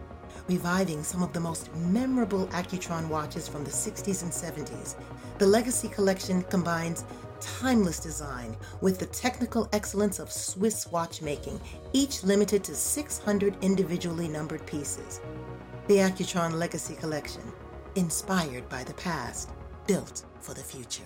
reviving 0.47 1.03
some 1.03 1.21
of 1.21 1.33
the 1.33 1.39
most 1.39 1.73
memorable 1.75 2.47
Accutron 2.47 3.09
watches 3.09 3.47
from 3.49 3.65
the 3.65 3.71
60s 3.71 4.23
and 4.23 4.31
70s. 4.31 4.95
The 5.37 5.47
legacy 5.47 5.89
collection 5.89 6.43
combines 6.43 7.03
timeless 7.41 7.99
design 7.99 8.55
with 8.81 8.99
the 8.99 9.05
technical 9.05 9.67
excellence 9.73 10.19
of 10.19 10.31
Swiss 10.31 10.87
watchmaking, 10.91 11.59
each 11.93 12.23
limited 12.23 12.63
to 12.65 12.75
600 12.75 13.63
individually 13.63 14.27
numbered 14.27 14.65
pieces. 14.65 15.21
The 15.87 15.97
Accutron 15.97 16.53
Legacy 16.53 16.95
Collection, 16.95 17.43
inspired 17.95 18.69
by 18.69 18.83
the 18.83 18.93
past, 18.93 19.49
built 19.87 20.23
for 20.39 20.53
the 20.53 20.63
future. 20.63 21.03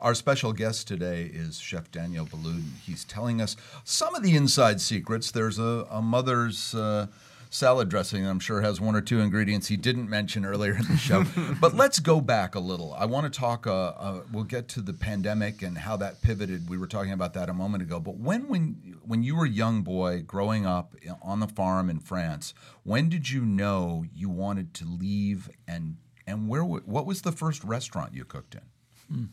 Our 0.00 0.14
special 0.14 0.52
guest 0.52 0.86
today 0.86 1.24
is 1.24 1.58
Chef 1.58 1.90
Daniel 1.90 2.24
Boulud. 2.24 2.62
He's 2.84 3.04
telling 3.04 3.40
us 3.40 3.56
some 3.82 4.14
of 4.14 4.22
the 4.22 4.36
inside 4.36 4.80
secrets. 4.80 5.32
There's 5.32 5.58
a, 5.58 5.88
a 5.90 6.00
mother's 6.00 6.72
uh, 6.72 7.08
salad 7.50 7.88
dressing, 7.88 8.26
I'm 8.26 8.40
sure 8.40 8.60
has 8.60 8.80
one 8.80 8.94
or 8.94 9.00
two 9.00 9.20
ingredients 9.20 9.68
he 9.68 9.76
didn't 9.76 10.08
mention 10.08 10.44
earlier 10.44 10.74
in 10.74 10.86
the 10.86 10.96
show. 10.96 11.24
but 11.60 11.74
let's 11.74 11.98
go 11.98 12.20
back 12.20 12.54
a 12.54 12.60
little. 12.60 12.94
I 12.94 13.06
want 13.06 13.32
to 13.32 13.38
talk, 13.38 13.66
uh, 13.66 13.88
uh, 13.88 14.22
we'll 14.32 14.44
get 14.44 14.68
to 14.68 14.80
the 14.80 14.92
pandemic 14.92 15.62
and 15.62 15.78
how 15.78 15.96
that 15.96 16.22
pivoted. 16.22 16.68
We 16.68 16.78
were 16.78 16.86
talking 16.86 17.12
about 17.12 17.34
that 17.34 17.48
a 17.48 17.54
moment 17.54 17.82
ago. 17.82 18.00
But 18.00 18.16
when, 18.16 18.48
when, 18.48 18.98
when 19.04 19.22
you 19.22 19.36
were 19.36 19.46
a 19.46 19.50
young 19.50 19.82
boy 19.82 20.22
growing 20.22 20.66
up 20.66 20.94
on 21.22 21.40
the 21.40 21.48
farm 21.48 21.90
in 21.90 22.00
France, 22.00 22.54
when 22.84 23.08
did 23.08 23.30
you 23.30 23.44
know 23.44 24.04
you 24.14 24.28
wanted 24.28 24.74
to 24.74 24.84
leave 24.84 25.50
and, 25.66 25.96
and 26.26 26.48
where, 26.48 26.64
what 26.64 27.06
was 27.06 27.22
the 27.22 27.32
first 27.32 27.64
restaurant 27.64 28.14
you 28.14 28.24
cooked 28.24 28.54
in? 28.54 29.30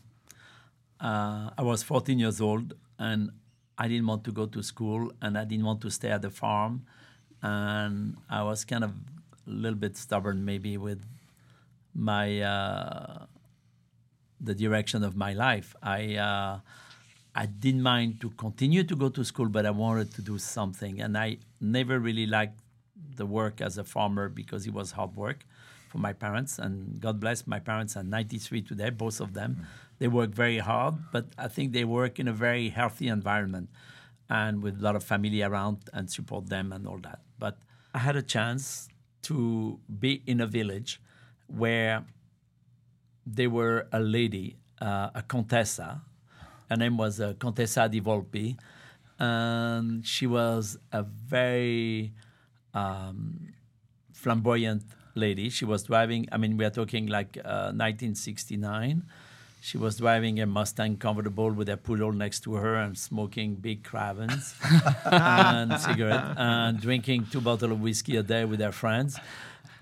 uh, 1.00 1.50
I 1.56 1.62
was 1.62 1.82
14 1.82 2.18
years 2.18 2.40
old 2.40 2.74
and 2.98 3.30
I 3.78 3.88
didn't 3.88 4.06
want 4.06 4.24
to 4.24 4.32
go 4.32 4.46
to 4.46 4.62
school 4.62 5.12
and 5.20 5.36
I 5.36 5.44
didn't 5.44 5.66
want 5.66 5.80
to 5.82 5.90
stay 5.90 6.10
at 6.10 6.22
the 6.22 6.30
farm. 6.30 6.86
And 7.46 8.16
I 8.28 8.42
was 8.42 8.64
kind 8.64 8.82
of 8.82 8.90
a 8.90 9.50
little 9.64 9.78
bit 9.78 9.96
stubborn, 9.96 10.44
maybe, 10.44 10.76
with 10.76 11.02
my 11.94 12.40
uh, 12.40 13.26
the 14.40 14.54
direction 14.54 15.04
of 15.04 15.14
my 15.16 15.32
life. 15.32 15.76
I 15.80 16.16
uh, 16.16 16.58
I 17.34 17.46
didn't 17.46 17.82
mind 17.82 18.20
to 18.22 18.30
continue 18.30 18.82
to 18.82 18.96
go 18.96 19.08
to 19.10 19.22
school, 19.24 19.48
but 19.48 19.64
I 19.64 19.70
wanted 19.70 20.12
to 20.14 20.22
do 20.22 20.38
something. 20.38 21.00
And 21.00 21.16
I 21.16 21.38
never 21.60 22.00
really 22.00 22.26
liked 22.26 22.58
the 23.14 23.26
work 23.26 23.60
as 23.60 23.78
a 23.78 23.84
farmer 23.84 24.28
because 24.28 24.66
it 24.66 24.74
was 24.74 24.90
hard 24.92 25.14
work 25.14 25.46
for 25.88 25.98
my 25.98 26.12
parents. 26.12 26.58
And 26.58 27.00
God 27.00 27.20
bless 27.20 27.46
my 27.46 27.60
parents 27.60 27.96
are 27.96 28.02
93 28.02 28.62
today, 28.62 28.90
both 28.90 29.20
of 29.20 29.34
them. 29.34 29.66
They 29.98 30.08
work 30.08 30.30
very 30.30 30.58
hard, 30.58 30.94
but 31.12 31.26
I 31.38 31.48
think 31.48 31.72
they 31.72 31.84
work 31.84 32.18
in 32.18 32.26
a 32.26 32.32
very 32.32 32.70
healthy 32.70 33.06
environment 33.06 33.68
and 34.28 34.62
with 34.62 34.80
a 34.80 34.82
lot 34.82 34.96
of 34.96 35.04
family 35.04 35.42
around 35.42 35.78
and 35.92 36.10
support 36.10 36.48
them 36.48 36.72
and 36.72 36.86
all 36.88 36.98
that. 36.98 37.20
But 37.38 37.58
I 37.94 37.98
had 37.98 38.16
a 38.16 38.22
chance 38.22 38.88
to 39.22 39.80
be 39.98 40.22
in 40.26 40.40
a 40.40 40.46
village 40.46 41.00
where 41.46 42.04
there 43.26 43.50
were 43.50 43.88
a 43.92 44.00
lady, 44.00 44.56
uh, 44.80 45.10
a 45.14 45.22
contessa. 45.22 46.02
Her 46.70 46.76
name 46.76 46.96
was 46.96 47.20
uh, 47.20 47.34
Contessa 47.38 47.88
di 47.88 48.00
Volpi, 48.00 48.56
and 49.18 50.06
she 50.06 50.26
was 50.26 50.78
a 50.92 51.02
very 51.02 52.12
um, 52.74 53.52
flamboyant 54.12 54.82
lady. 55.14 55.48
She 55.48 55.64
was 55.64 55.84
driving. 55.84 56.26
I 56.30 56.36
mean, 56.36 56.56
we 56.56 56.64
are 56.64 56.70
talking 56.70 57.06
like 57.06 57.38
uh, 57.38 57.72
1969. 57.72 59.04
She 59.66 59.78
was 59.78 59.96
driving 59.96 60.38
a 60.38 60.46
Mustang 60.46 60.96
convertible 60.96 61.50
with 61.50 61.68
a 61.68 61.76
poodle 61.76 62.12
next 62.12 62.44
to 62.44 62.54
her 62.54 62.76
and 62.76 62.96
smoking 62.96 63.56
big 63.56 63.82
cravens 63.82 64.54
and 65.04 65.80
cigarette 65.86 66.36
and 66.36 66.80
drinking 66.80 67.26
two 67.32 67.40
bottles 67.40 67.72
of 67.72 67.80
whiskey 67.80 68.14
a 68.14 68.22
day 68.22 68.44
with 68.44 68.60
her 68.60 68.70
friends. 68.70 69.18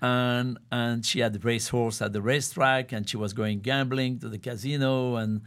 And 0.01 0.57
and 0.71 1.05
she 1.05 1.19
had 1.19 1.35
a 1.35 1.37
racehorse 1.37 2.01
at 2.01 2.13
the 2.13 2.21
racetrack, 2.23 2.93
and 2.93 3.07
she 3.07 3.15
was 3.15 3.33
going 3.33 3.59
gambling 3.59 4.17
to 4.21 4.27
the 4.27 4.39
casino, 4.39 5.17
and 5.17 5.41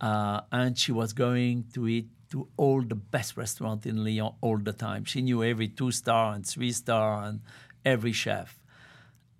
uh, 0.00 0.40
and 0.50 0.78
she 0.78 0.90
was 0.90 1.12
going 1.12 1.66
to 1.74 1.86
eat 1.86 2.08
to 2.30 2.48
all 2.56 2.80
the 2.80 2.94
best 2.94 3.36
restaurant 3.36 3.84
in 3.84 4.02
Lyon 4.02 4.32
all 4.40 4.56
the 4.56 4.72
time. 4.72 5.04
She 5.04 5.20
knew 5.20 5.44
every 5.44 5.68
two 5.68 5.92
star 5.92 6.32
and 6.32 6.46
three 6.46 6.72
star 6.72 7.24
and 7.24 7.40
every 7.84 8.12
chef. 8.12 8.58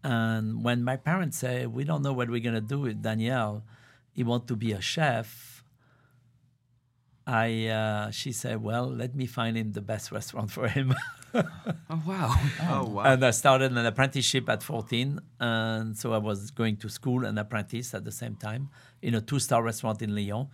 And 0.04 0.62
when 0.62 0.84
my 0.84 0.96
parents 0.96 1.38
say, 1.38 1.64
"We 1.64 1.84
don't 1.84 2.02
know 2.02 2.12
what 2.12 2.28
we're 2.28 2.46
gonna 2.48 2.60
do 2.60 2.80
with 2.80 3.00
Danielle," 3.00 3.64
he 4.12 4.22
want 4.22 4.46
to 4.48 4.56
be 4.56 4.72
a 4.72 4.80
chef. 4.80 5.64
I 7.26 7.66
uh, 7.66 8.10
she 8.10 8.32
said, 8.32 8.62
"Well, 8.62 8.86
let 8.88 9.14
me 9.14 9.26
find 9.26 9.56
him 9.56 9.72
the 9.72 9.80
best 9.80 10.12
restaurant 10.12 10.50
for 10.50 10.68
him." 10.68 10.94
Oh 11.34 12.02
wow. 12.06 12.34
Oh 12.68 12.84
wow! 12.88 13.02
and 13.04 13.24
I 13.24 13.30
started 13.30 13.72
an 13.72 13.86
apprenticeship 13.86 14.50
at 14.50 14.62
14, 14.62 15.18
and 15.40 15.96
so 15.96 16.12
I 16.12 16.18
was 16.18 16.50
going 16.50 16.76
to 16.78 16.90
school 16.90 17.24
and 17.24 17.38
apprentice 17.38 17.94
at 17.94 18.04
the 18.04 18.12
same 18.12 18.34
time 18.34 18.68
in 19.00 19.14
a 19.14 19.22
two-star 19.22 19.62
restaurant 19.62 20.02
in 20.02 20.14
Lyon. 20.14 20.48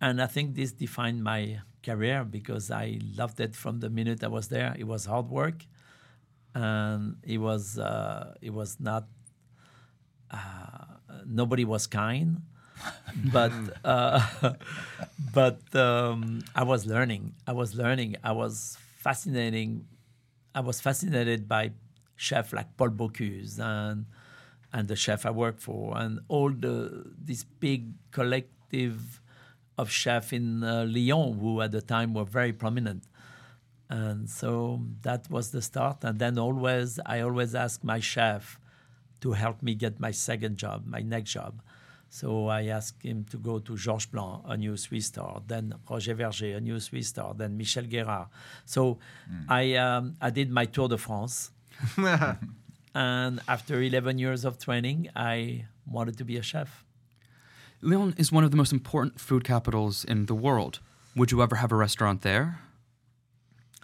And 0.00 0.22
I 0.22 0.26
think 0.26 0.54
this 0.54 0.72
defined 0.72 1.22
my 1.22 1.60
career 1.82 2.24
because 2.24 2.70
I 2.70 3.00
loved 3.14 3.38
it 3.38 3.54
from 3.54 3.80
the 3.80 3.90
minute 3.90 4.24
I 4.24 4.28
was 4.28 4.48
there. 4.48 4.74
It 4.78 4.84
was 4.84 5.04
hard 5.04 5.28
work, 5.28 5.66
and 6.54 7.16
it 7.22 7.38
was 7.38 7.78
uh, 7.78 8.34
it 8.40 8.54
was 8.54 8.80
not. 8.80 9.06
Uh, 10.30 10.96
nobody 11.26 11.64
was 11.64 11.86
kind, 11.86 12.40
but 13.32 13.52
uh, 13.84 14.20
but 15.34 15.60
um, 15.74 16.42
I 16.54 16.64
was 16.64 16.86
learning. 16.86 17.34
I 17.46 17.52
was 17.52 17.74
learning. 17.74 18.16
I 18.22 18.32
was 18.32 18.78
fascinating. 18.98 19.86
I 20.54 20.60
was 20.60 20.80
fascinated 20.80 21.48
by 21.48 21.72
chefs 22.16 22.52
like 22.52 22.76
Paul 22.76 22.90
Bocuse 22.90 23.58
and 23.58 24.06
and 24.72 24.88
the 24.88 24.96
chef 24.96 25.24
I 25.26 25.30
worked 25.30 25.60
for, 25.60 25.96
and 25.96 26.20
all 26.28 26.50
the 26.50 27.04
this 27.18 27.44
big 27.44 27.92
collective 28.10 29.20
of 29.78 29.90
chefs 29.90 30.32
in 30.32 30.62
uh, 30.62 30.84
Lyon 30.88 31.38
who 31.38 31.60
at 31.60 31.72
the 31.72 31.82
time 31.82 32.14
were 32.14 32.24
very 32.24 32.52
prominent. 32.52 33.04
And 33.88 34.28
so 34.30 34.82
that 35.02 35.30
was 35.30 35.50
the 35.50 35.62
start. 35.62 36.04
And 36.04 36.18
then 36.18 36.38
always, 36.38 36.98
I 37.04 37.20
always 37.20 37.54
asked 37.54 37.84
my 37.84 38.00
chef 38.00 38.58
to 39.20 39.32
help 39.32 39.62
me 39.62 39.74
get 39.74 40.00
my 40.00 40.10
second 40.10 40.56
job, 40.56 40.86
my 40.86 41.00
next 41.00 41.32
job. 41.32 41.60
So 42.14 42.46
I 42.46 42.66
asked 42.66 43.02
him 43.02 43.24
to 43.32 43.36
go 43.38 43.58
to 43.58 43.76
Georges 43.76 44.06
Blanc, 44.06 44.42
a 44.46 44.56
new 44.56 44.76
Swiss 44.76 45.06
star, 45.06 45.42
then 45.48 45.74
Roger 45.90 46.14
Vergé, 46.14 46.56
a 46.56 46.60
new 46.60 46.78
Swiss 46.78 47.08
star, 47.08 47.34
then 47.34 47.56
Michel 47.56 47.82
Guérard. 47.82 48.28
So 48.66 48.98
I, 49.48 49.74
um, 49.74 50.14
I 50.20 50.30
did 50.30 50.48
my 50.48 50.64
Tour 50.66 50.86
de 50.86 50.96
France. 50.96 51.50
and 52.94 53.40
after 53.48 53.82
11 53.82 54.20
years 54.20 54.44
of 54.44 54.60
training, 54.60 55.08
I 55.16 55.64
wanted 55.90 56.16
to 56.18 56.24
be 56.24 56.36
a 56.36 56.42
chef. 56.42 56.84
Lyon 57.82 58.14
is 58.16 58.30
one 58.30 58.44
of 58.44 58.52
the 58.52 58.56
most 58.56 58.72
important 58.72 59.18
food 59.18 59.42
capitals 59.42 60.04
in 60.04 60.26
the 60.26 60.36
world. 60.36 60.78
Would 61.16 61.32
you 61.32 61.42
ever 61.42 61.56
have 61.56 61.72
a 61.72 61.76
restaurant 61.76 62.22
there? 62.22 62.60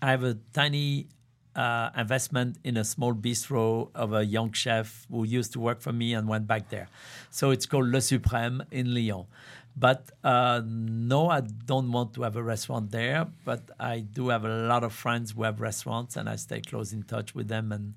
I 0.00 0.12
have 0.12 0.22
a 0.22 0.38
tiny 0.52 1.08
uh, 1.60 1.90
investment 1.94 2.56
in 2.64 2.76
a 2.78 2.84
small 2.84 3.12
bistro 3.12 3.90
of 3.94 4.14
a 4.14 4.24
young 4.24 4.50
chef 4.52 5.06
who 5.10 5.24
used 5.24 5.52
to 5.52 5.60
work 5.60 5.80
for 5.86 5.92
me 5.92 6.14
and 6.14 6.26
went 6.26 6.46
back 6.46 6.70
there. 6.70 6.88
So 7.30 7.50
it's 7.50 7.66
called 7.66 7.88
Le 7.88 7.98
Suprême 7.98 8.64
in 8.70 8.94
Lyon. 8.94 9.26
But 9.76 10.10
uh, 10.24 10.62
no, 10.64 11.28
I 11.28 11.40
don't 11.40 11.92
want 11.92 12.14
to 12.14 12.22
have 12.22 12.36
a 12.36 12.42
restaurant 12.42 12.90
there. 12.90 13.26
But 13.44 13.62
I 13.78 14.00
do 14.00 14.28
have 14.28 14.44
a 14.44 14.54
lot 14.72 14.84
of 14.84 14.92
friends 14.94 15.32
who 15.32 15.42
have 15.42 15.60
restaurants, 15.60 16.16
and 16.16 16.28
I 16.30 16.36
stay 16.36 16.60
close 16.62 16.94
in 16.94 17.02
touch 17.02 17.34
with 17.34 17.48
them. 17.48 17.72
And 17.72 17.94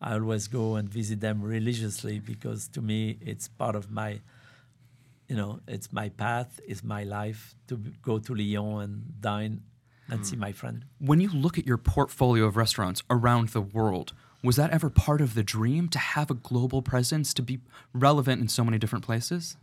I 0.00 0.14
always 0.14 0.48
go 0.48 0.76
and 0.76 0.88
visit 0.88 1.20
them 1.20 1.42
religiously 1.42 2.20
because 2.20 2.68
to 2.68 2.80
me, 2.80 3.18
it's 3.20 3.48
part 3.48 3.76
of 3.76 3.90
my, 3.90 4.20
you 5.28 5.36
know, 5.36 5.60
it's 5.68 5.92
my 5.92 6.08
path, 6.08 6.58
it's 6.66 6.82
my 6.82 7.04
life 7.04 7.54
to 7.68 7.76
go 8.02 8.18
to 8.18 8.34
Lyon 8.34 8.80
and 8.82 9.20
dine 9.20 9.60
and 10.08 10.26
see 10.26 10.36
my 10.36 10.52
friend. 10.52 10.84
When 10.98 11.20
you 11.20 11.30
look 11.30 11.58
at 11.58 11.66
your 11.66 11.78
portfolio 11.78 12.44
of 12.44 12.56
restaurants 12.56 13.02
around 13.10 13.48
the 13.50 13.60
world, 13.60 14.12
was 14.42 14.56
that 14.56 14.70
ever 14.70 14.90
part 14.90 15.20
of 15.20 15.34
the 15.34 15.42
dream 15.42 15.88
to 15.88 15.98
have 15.98 16.30
a 16.30 16.34
global 16.34 16.82
presence, 16.82 17.32
to 17.34 17.42
be 17.42 17.60
relevant 17.94 18.42
in 18.42 18.48
so 18.48 18.64
many 18.64 18.78
different 18.78 19.04
places? 19.04 19.56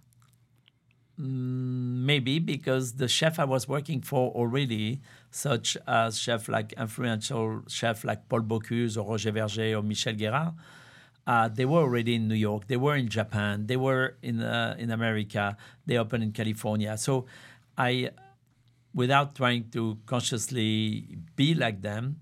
Maybe 1.17 2.39
because 2.39 2.93
the 2.93 3.07
chef 3.07 3.37
I 3.37 3.43
was 3.43 3.67
working 3.67 4.01
for 4.01 4.31
already, 4.31 5.01
such 5.29 5.77
as 5.87 6.17
chef 6.17 6.49
like 6.49 6.73
influential 6.73 7.61
chef 7.67 8.03
like 8.03 8.27
Paul 8.27 8.41
Bocuse 8.41 8.97
or 8.97 9.11
Roger 9.11 9.31
Vergé 9.31 9.77
or 9.77 9.83
Michel 9.83 10.13
Guérard, 10.13 10.55
uh, 11.27 11.47
they 11.47 11.65
were 11.65 11.81
already 11.81 12.15
in 12.15 12.27
New 12.27 12.35
York. 12.35 12.67
They 12.67 12.77
were 12.77 12.95
in 12.95 13.07
Japan. 13.07 13.67
They 13.67 13.77
were 13.77 14.15
in 14.23 14.41
uh, 14.41 14.75
in 14.79 14.89
America. 14.89 15.57
They 15.85 15.97
opened 15.97 16.23
in 16.23 16.31
California. 16.31 16.97
So 16.97 17.27
I, 17.77 18.09
without 18.93 19.35
trying 19.35 19.69
to 19.71 19.97
consciously 20.05 21.17
be 21.35 21.53
like 21.53 21.81
them, 21.81 22.19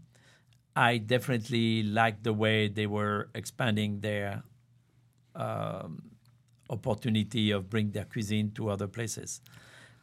I 0.75 0.97
definitely 0.97 1.83
liked 1.83 2.23
the 2.23 2.33
way 2.33 2.67
they 2.67 2.87
were 2.87 3.29
expanding 3.33 4.01
their 4.01 4.43
um, 5.35 6.03
opportunity 6.69 7.51
of 7.51 7.69
bring 7.69 7.91
their 7.91 8.05
cuisine 8.05 8.51
to 8.51 8.69
other 8.69 8.87
places. 8.87 9.41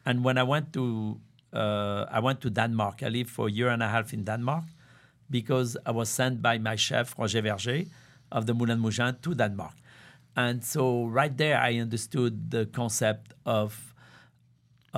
And 0.05 0.25
when 0.25 0.39
I 0.39 0.43
went 0.43 0.73
to 0.75 1.21
uh, 1.53 2.07
I 2.11 2.21
went 2.21 2.41
to 2.43 2.51
Denmark. 2.51 3.03
I 3.03 3.09
lived 3.09 3.31
for 3.31 3.49
a 3.49 3.51
year 3.51 3.69
and 3.69 3.83
a 3.83 3.89
half 3.89 4.13
in 4.13 4.25
Denmark 4.25 4.65
because 5.31 5.77
I 5.87 5.91
was 5.91 6.09
sent 6.09 6.43
by 6.43 6.59
my 6.59 6.77
chef 6.77 7.19
Roger 7.19 7.43
Vergé 7.43 7.89
of 8.31 8.47
the 8.47 8.55
Moulin 8.55 8.79
Mougin 8.81 9.17
to 9.23 9.35
Denmark. 9.35 9.75
And 10.37 10.63
so 10.63 11.07
right 11.07 11.35
there, 11.35 11.59
I 11.59 11.79
understood 11.79 12.51
the 12.51 12.67
concept 12.67 13.33
of 13.47 13.95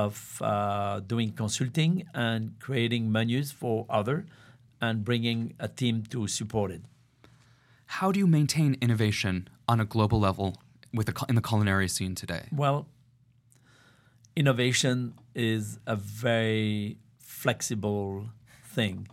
of 0.06 0.14
uh, 0.40 1.00
doing 1.12 1.30
consulting 1.42 1.92
and 2.14 2.40
creating 2.60 3.10
menus 3.10 3.50
for 3.60 3.84
other, 4.00 4.18
and 4.80 5.04
bringing 5.04 5.40
a 5.58 5.68
team 5.80 6.04
to 6.14 6.28
support 6.28 6.70
it. 6.70 6.82
How 7.98 8.12
do 8.12 8.18
you 8.22 8.28
maintain 8.38 8.76
innovation 8.80 9.48
on 9.66 9.80
a 9.80 9.84
global 9.84 10.20
level 10.20 10.48
with 10.94 11.06
the, 11.08 11.14
in 11.28 11.34
the 11.34 11.42
culinary 11.50 11.88
scene 11.88 12.14
today? 12.14 12.44
Well, 12.52 12.86
innovation 14.36 15.14
is 15.34 15.80
a 15.86 15.96
very 15.96 16.98
flexible 17.18 18.30
thing, 18.76 19.08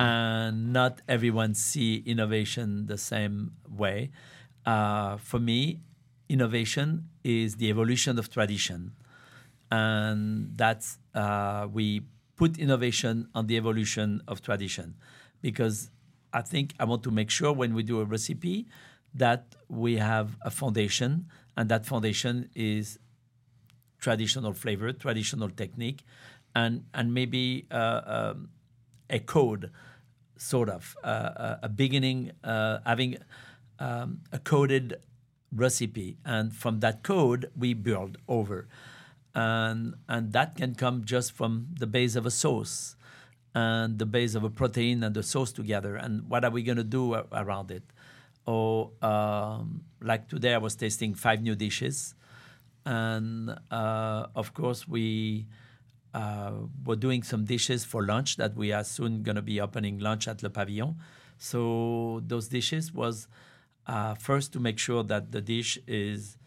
and 0.00 0.72
not 0.72 1.00
everyone 1.06 1.54
see 1.54 2.02
innovation 2.04 2.86
the 2.86 2.98
same 2.98 3.36
way. 3.82 4.10
Uh, 4.66 5.18
for 5.18 5.38
me, 5.38 5.58
innovation 6.28 7.08
is 7.22 7.48
the 7.60 7.68
evolution 7.74 8.18
of 8.18 8.24
tradition, 8.36 8.80
and 9.74 10.18
that's 10.62 10.88
uh, 11.22 11.66
we 11.78 11.86
put 12.40 12.50
innovation 12.66 13.14
on 13.38 13.42
the 13.48 13.56
evolution 13.62 14.08
of 14.30 14.36
tradition, 14.48 14.88
because 15.46 15.76
I 16.40 16.42
think 16.52 16.66
I 16.82 16.84
want 16.90 17.02
to 17.08 17.10
make 17.20 17.30
sure 17.38 17.52
when 17.62 17.72
we 17.78 17.82
do 17.92 17.96
a 18.04 18.06
recipe 18.16 18.56
that 19.24 19.42
we 19.82 19.92
have 20.12 20.28
a 20.50 20.50
foundation, 20.60 21.10
and 21.56 21.64
that 21.72 21.82
foundation 21.92 22.34
is 22.72 22.98
traditional 24.06 24.52
flavor, 24.62 24.88
traditional 24.92 25.50
technique, 25.62 26.00
and 26.54 26.72
and 26.98 27.06
maybe 27.18 27.66
uh, 27.70 28.00
um, 28.16 28.48
a 29.18 29.20
code, 29.34 29.70
sort 30.36 30.68
of 30.68 30.82
uh, 31.04 31.08
a, 31.08 31.58
a 31.68 31.68
beginning, 31.68 32.20
uh, 32.42 32.78
having 32.84 33.12
um, 33.78 34.20
a 34.32 34.38
coded 34.52 34.88
recipe, 35.64 36.16
and 36.24 36.52
from 36.62 36.80
that 36.80 36.96
code 37.02 37.42
we 37.56 37.74
build 37.74 38.18
over, 38.26 38.66
and 39.34 39.94
and 40.08 40.32
that 40.32 40.56
can 40.56 40.74
come 40.74 41.04
just 41.04 41.32
from 41.32 41.68
the 41.78 41.86
base 41.86 42.16
of 42.16 42.26
a 42.26 42.30
sauce, 42.30 42.96
and 43.54 43.98
the 43.98 44.06
base 44.06 44.34
of 44.34 44.44
a 44.44 44.50
protein 44.50 45.02
and 45.02 45.14
the 45.14 45.22
sauce 45.22 45.52
together, 45.52 45.96
and 45.96 46.28
what 46.28 46.44
are 46.44 46.50
we 46.50 46.62
going 46.62 46.78
to 46.78 46.84
do 46.84 47.14
around 47.32 47.70
it? 47.70 47.82
Or 48.46 48.90
um, 49.02 49.84
like 50.02 50.28
today, 50.28 50.54
I 50.54 50.58
was 50.58 50.76
tasting 50.76 51.14
five 51.14 51.42
new 51.42 51.54
dishes 51.54 52.14
and 52.84 53.50
uh, 53.70 54.26
of 54.34 54.54
course 54.54 54.86
we 54.86 55.46
uh, 56.12 56.52
were 56.84 56.96
doing 56.96 57.22
some 57.22 57.44
dishes 57.44 57.84
for 57.84 58.04
lunch 58.04 58.36
that 58.36 58.54
we 58.54 58.72
are 58.72 58.84
soon 58.84 59.22
going 59.22 59.36
to 59.36 59.42
be 59.42 59.60
opening 59.60 59.98
lunch 59.98 60.28
at 60.28 60.42
Le 60.42 60.50
Pavillon. 60.50 60.94
So 61.38 62.22
those 62.26 62.48
dishes 62.48 62.92
was 62.92 63.26
uh, 63.86 64.14
first 64.14 64.52
to 64.52 64.60
make 64.60 64.78
sure 64.78 65.02
that 65.04 65.32
the 65.32 65.40
dish 65.40 65.78
is 65.86 66.38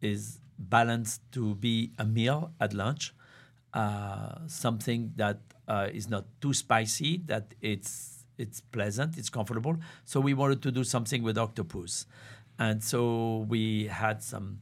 is 0.00 0.40
balanced 0.68 1.20
to 1.32 1.54
be 1.56 1.92
a 1.98 2.04
meal 2.04 2.52
at 2.60 2.72
lunch, 2.72 3.14
uh, 3.74 4.46
something 4.46 5.12
that 5.16 5.40
uh, 5.68 5.88
is 5.92 6.08
not 6.08 6.24
too 6.40 6.52
spicy, 6.54 7.22
that 7.26 7.54
it's 7.60 8.24
it's 8.38 8.60
pleasant, 8.60 9.18
it's 9.18 9.30
comfortable. 9.30 9.76
So 10.04 10.20
we 10.20 10.34
wanted 10.34 10.62
to 10.62 10.70
do 10.72 10.84
something 10.84 11.22
with 11.22 11.38
octopus, 11.38 12.06
and 12.58 12.82
so 12.82 13.46
we 13.48 13.86
had 13.86 14.22
some 14.22 14.60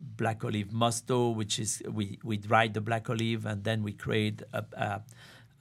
black 0.00 0.44
olive 0.44 0.68
musto, 0.68 1.34
which 1.34 1.58
is 1.58 1.82
we, 1.90 2.18
we 2.22 2.36
dry 2.36 2.68
the 2.68 2.80
black 2.80 3.08
olive 3.08 3.46
and 3.46 3.64
then 3.64 3.82
we 3.82 3.92
create 3.92 4.42
a, 4.52 4.64
a, 4.76 5.02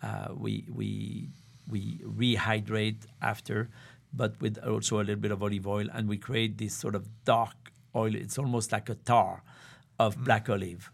uh, 0.06 0.28
we 0.36 0.68
we 0.72 1.30
we 1.68 2.00
rehydrate 2.00 3.06
after, 3.22 3.70
but 4.13 4.39
with 4.42 4.58
also 4.66 4.98
a 4.98 5.04
little 5.04 5.16
bit 5.16 5.32
of 5.32 5.42
olive 5.42 5.66
oil, 5.66 5.88
and 5.94 6.10
we 6.10 6.18
create 6.18 6.58
this 6.58 6.74
sort 6.76 6.96
of 6.96 7.08
dark 7.24 7.73
oil. 7.95 8.15
It's 8.15 8.38
almost 8.38 8.71
like 8.71 8.89
a 8.89 8.95
tar 8.95 9.43
of 9.99 10.23
black 10.23 10.49
olive, 10.49 10.91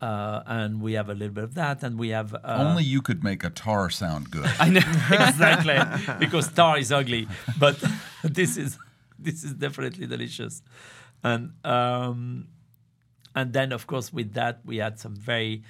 uh, 0.00 0.42
and 0.46 0.80
we 0.80 0.94
have 0.94 1.08
a 1.08 1.14
little 1.14 1.34
bit 1.34 1.44
of 1.44 1.54
that, 1.54 1.82
and 1.82 1.98
we 1.98 2.08
have 2.08 2.34
uh, 2.34 2.38
Only 2.44 2.84
you 2.84 3.02
could 3.02 3.22
make 3.22 3.44
a 3.44 3.50
tar 3.50 3.88
sound 3.90 4.30
good. 4.30 4.50
I 4.60 4.68
know. 4.68 4.80
exactly 5.10 5.78
because 6.18 6.52
tar 6.52 6.78
is 6.78 6.90
ugly, 6.92 7.28
but 7.58 7.82
this 8.24 8.56
is 8.56 8.78
this 9.18 9.44
is 9.44 9.54
definitely 9.54 10.06
delicious, 10.06 10.62
and 11.22 11.52
um, 11.64 12.48
and 13.34 13.52
then 13.52 13.72
of 13.72 13.86
course 13.86 14.12
with 14.12 14.34
that 14.34 14.60
we 14.64 14.78
had 14.78 14.98
some 14.98 15.14
very 15.14 15.62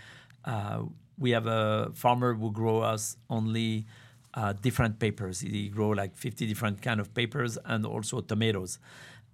uh, 0.44 0.82
we 1.18 1.30
have 1.30 1.46
a 1.46 1.90
farmer 1.94 2.34
who 2.34 2.50
grow 2.50 2.80
us 2.80 3.16
only 3.28 3.86
uh, 4.34 4.54
different 4.54 4.98
papers. 4.98 5.40
He 5.40 5.68
grow 5.68 5.90
like 5.90 6.16
fifty 6.16 6.46
different 6.46 6.80
kind 6.80 7.00
of 7.00 7.12
papers 7.14 7.58
and 7.64 7.84
also 7.84 8.20
tomatoes, 8.22 8.78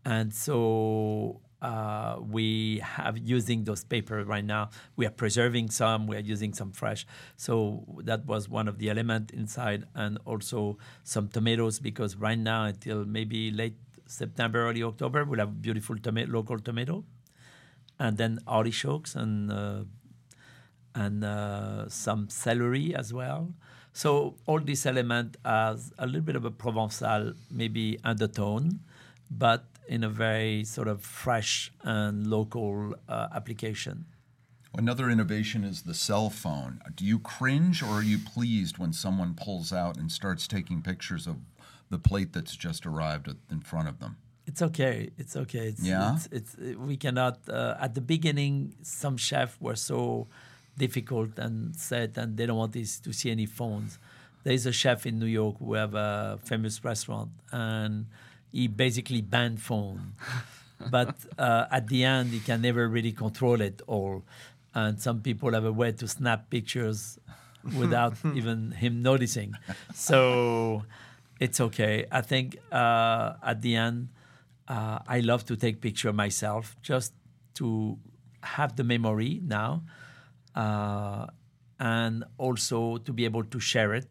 and 0.05 0.33
so. 0.33 1.41
Uh, 1.61 2.21
we 2.21 2.79
have 2.85 3.19
using 3.19 3.65
those 3.65 3.83
papers 3.83 4.25
right 4.29 4.45
now. 4.45 4.71
We 4.95 5.07
are 5.07 5.11
preserving 5.11 5.71
some. 5.71 6.07
We 6.07 6.15
are 6.15 6.21
using 6.21 6.55
some 6.55 6.71
fresh. 6.71 7.05
So 7.37 7.85
that 8.05 8.27
was 8.27 8.49
one 8.49 8.69
of 8.69 8.79
the 8.79 8.91
element 8.91 9.33
inside, 9.33 9.83
and 9.93 10.19
also 10.25 10.79
some 11.03 11.27
tomatoes 11.27 11.81
because 11.81 12.15
right 12.15 12.39
now 12.39 12.67
until 12.67 13.05
maybe 13.05 13.51
late 13.51 13.75
September, 14.07 14.69
early 14.69 14.85
October, 14.85 15.25
we'll 15.25 15.41
have 15.41 15.61
beautiful 15.61 15.97
local 16.05 16.61
tomato, 16.61 17.03
and 17.99 18.17
then 18.19 18.39
artichokes 18.47 19.17
and 19.17 19.51
uh, 19.51 19.83
and 20.95 21.25
uh, 21.25 21.89
some 21.89 22.29
celery 22.29 22.95
as 22.95 23.13
well. 23.13 23.53
So 23.93 24.37
all 24.47 24.61
this 24.61 24.87
element 24.87 25.37
has 25.45 25.93
a 25.99 26.07
little 26.07 26.21
bit 26.21 26.37
of 26.37 26.45
a 26.45 26.53
Provençal 26.53 27.35
maybe 27.51 27.99
undertone, 28.05 28.79
but 29.29 29.65
in 29.89 30.05
a 30.05 30.09
very 30.09 30.65
sort 30.65 30.89
of 30.89 31.03
fresh 31.03 31.73
and 31.83 32.27
local 32.27 32.95
uh, 33.09 33.29
application. 33.35 34.05
Another 34.77 35.09
innovation 35.11 35.65
is 35.65 35.83
the 35.83 35.95
cell 35.95 36.31
phone. 36.31 36.81
Do 36.95 37.05
you 37.05 37.19
cringe 37.19 37.83
or 37.83 37.89
are 37.95 38.03
you 38.03 38.19
pleased 38.19 38.79
when 38.79 38.93
someone 38.93 39.35
pulls 39.35 39.73
out 39.73 39.97
and 39.97 40.13
starts 40.13 40.47
taking 40.47 40.83
pictures 40.83 41.27
of 41.27 41.37
the 41.91 41.99
plate 41.99 42.33
that's 42.33 42.55
just 42.55 42.87
arrived 42.87 43.35
in 43.51 43.61
front 43.61 43.89
of 43.89 43.99
them? 43.99 44.19
It's 44.47 44.63
okay. 44.63 45.11
It's 45.19 45.37
okay. 45.37 45.69
It's, 45.69 45.83
Yeah? 45.83 46.17
It's, 46.17 46.29
it's 46.57 46.77
we 46.77 46.97
cannot. 46.97 47.39
Uh, 47.49 47.77
at 47.81 47.95
the 47.95 48.01
beginning, 48.01 48.75
some 48.83 49.17
chefs 49.17 49.61
were 49.61 49.77
so 49.77 50.29
difficult 50.77 51.39
and 51.39 51.75
said, 51.77 52.17
and 52.17 52.37
they 52.37 52.47
don't 52.47 52.57
want 52.57 52.73
this 52.73 53.01
to 53.01 53.13
see 53.13 53.31
any 53.31 53.47
phones. 53.47 53.99
There 54.45 54.53
is 54.53 54.65
a 54.65 54.73
chef 54.73 55.05
in 55.07 55.19
New 55.19 55.27
York 55.27 55.57
who 55.59 55.75
have 55.75 55.95
a 55.95 56.39
famous 56.45 56.83
restaurant, 56.85 57.31
and 57.53 58.07
he 58.53 58.69
basically 58.69 59.21
banned 59.21 59.61
phone. 59.61 60.13
but 60.91 61.17
uh, 61.39 61.67
at 61.71 61.89
the 61.89 62.05
end, 62.05 62.31
he 62.31 62.41
can 62.41 62.63
never 62.63 62.89
really 62.89 63.13
control 63.13 63.61
it 63.61 63.83
all. 63.87 64.25
And 64.75 65.01
some 65.01 65.21
people 65.21 65.53
have 65.53 65.65
a 65.65 65.73
way 65.73 65.93
to 65.93 66.07
snap 66.07 66.51
pictures 66.51 67.19
without 67.77 68.15
even 68.35 68.73
him 68.73 69.03
noticing. 69.03 69.55
So 69.95 70.85
it's 71.41 71.61
okay. 71.61 72.07
I 72.11 72.21
think 72.21 72.59
uh, 72.71 73.35
at 73.43 73.63
the 73.63 73.77
end, 73.77 74.09
uh, 74.69 74.99
I 75.07 75.21
love 75.21 75.45
to 75.47 75.57
take 75.57 75.81
picture 75.81 76.13
myself 76.13 76.77
just 76.83 77.13
to 77.55 77.99
have 78.43 78.77
the 78.77 78.85
memory 78.85 79.41
now, 79.43 79.83
uh, 80.55 81.27
and 81.81 82.25
also 82.37 82.99
to 82.99 83.13
be 83.13 83.25
able 83.25 83.45
to 83.45 83.59
share 83.59 83.95
it 83.95 84.07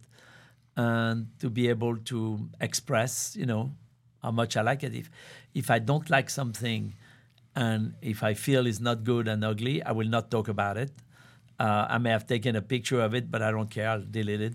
and 0.75 1.27
to 1.39 1.49
be 1.49 1.69
able 1.69 1.97
to 1.97 2.49
express, 2.61 3.35
you 3.35 3.45
know, 3.45 3.71
how 4.23 4.31
much 4.31 4.57
I 4.57 4.61
like 4.61 4.83
it. 4.83 4.93
If 4.95 5.09
if 5.53 5.69
I 5.71 5.79
don't 5.79 6.09
like 6.09 6.29
something, 6.29 6.93
and 7.55 7.93
if 8.01 8.23
I 8.23 8.33
feel 8.33 8.67
it's 8.67 8.79
not 8.79 9.03
good 9.03 9.27
and 9.27 9.43
ugly, 9.43 9.81
I 9.83 9.91
will 9.91 10.07
not 10.07 10.29
talk 10.31 10.47
about 10.47 10.77
it. 10.77 10.91
Uh, 11.59 11.87
I 11.89 11.97
may 11.97 12.11
have 12.11 12.27
taken 12.27 12.55
a 12.55 12.61
picture 12.61 13.01
of 13.01 13.15
it, 13.15 13.31
but 13.31 13.41
I 13.41 13.49
don't 13.51 13.69
care. 13.69 13.89
I'll 13.89 14.01
delete 14.01 14.41
it. 14.41 14.53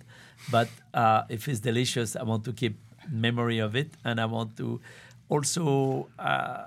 But 0.50 0.68
uh, 0.94 1.22
if 1.28 1.48
it's 1.48 1.58
delicious, 1.60 2.14
I 2.14 2.22
want 2.22 2.44
to 2.44 2.52
keep 2.52 2.78
memory 3.10 3.58
of 3.58 3.74
it, 3.74 3.90
and 4.04 4.20
I 4.20 4.26
want 4.26 4.56
to 4.58 4.80
also, 5.28 6.08
uh, 6.18 6.64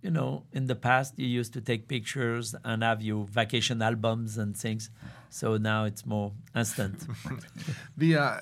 you 0.00 0.10
know, 0.10 0.44
in 0.52 0.66
the 0.66 0.74
past 0.74 1.18
you 1.18 1.26
used 1.26 1.52
to 1.54 1.60
take 1.60 1.88
pictures 1.88 2.54
and 2.64 2.82
have 2.82 3.02
your 3.02 3.24
vacation 3.26 3.82
albums 3.82 4.38
and 4.38 4.56
things. 4.56 4.88
So 5.30 5.56
now 5.56 5.84
it's 5.84 6.06
more 6.06 6.32
instant. 6.54 7.06
The 7.96 8.16
uh, 8.16 8.40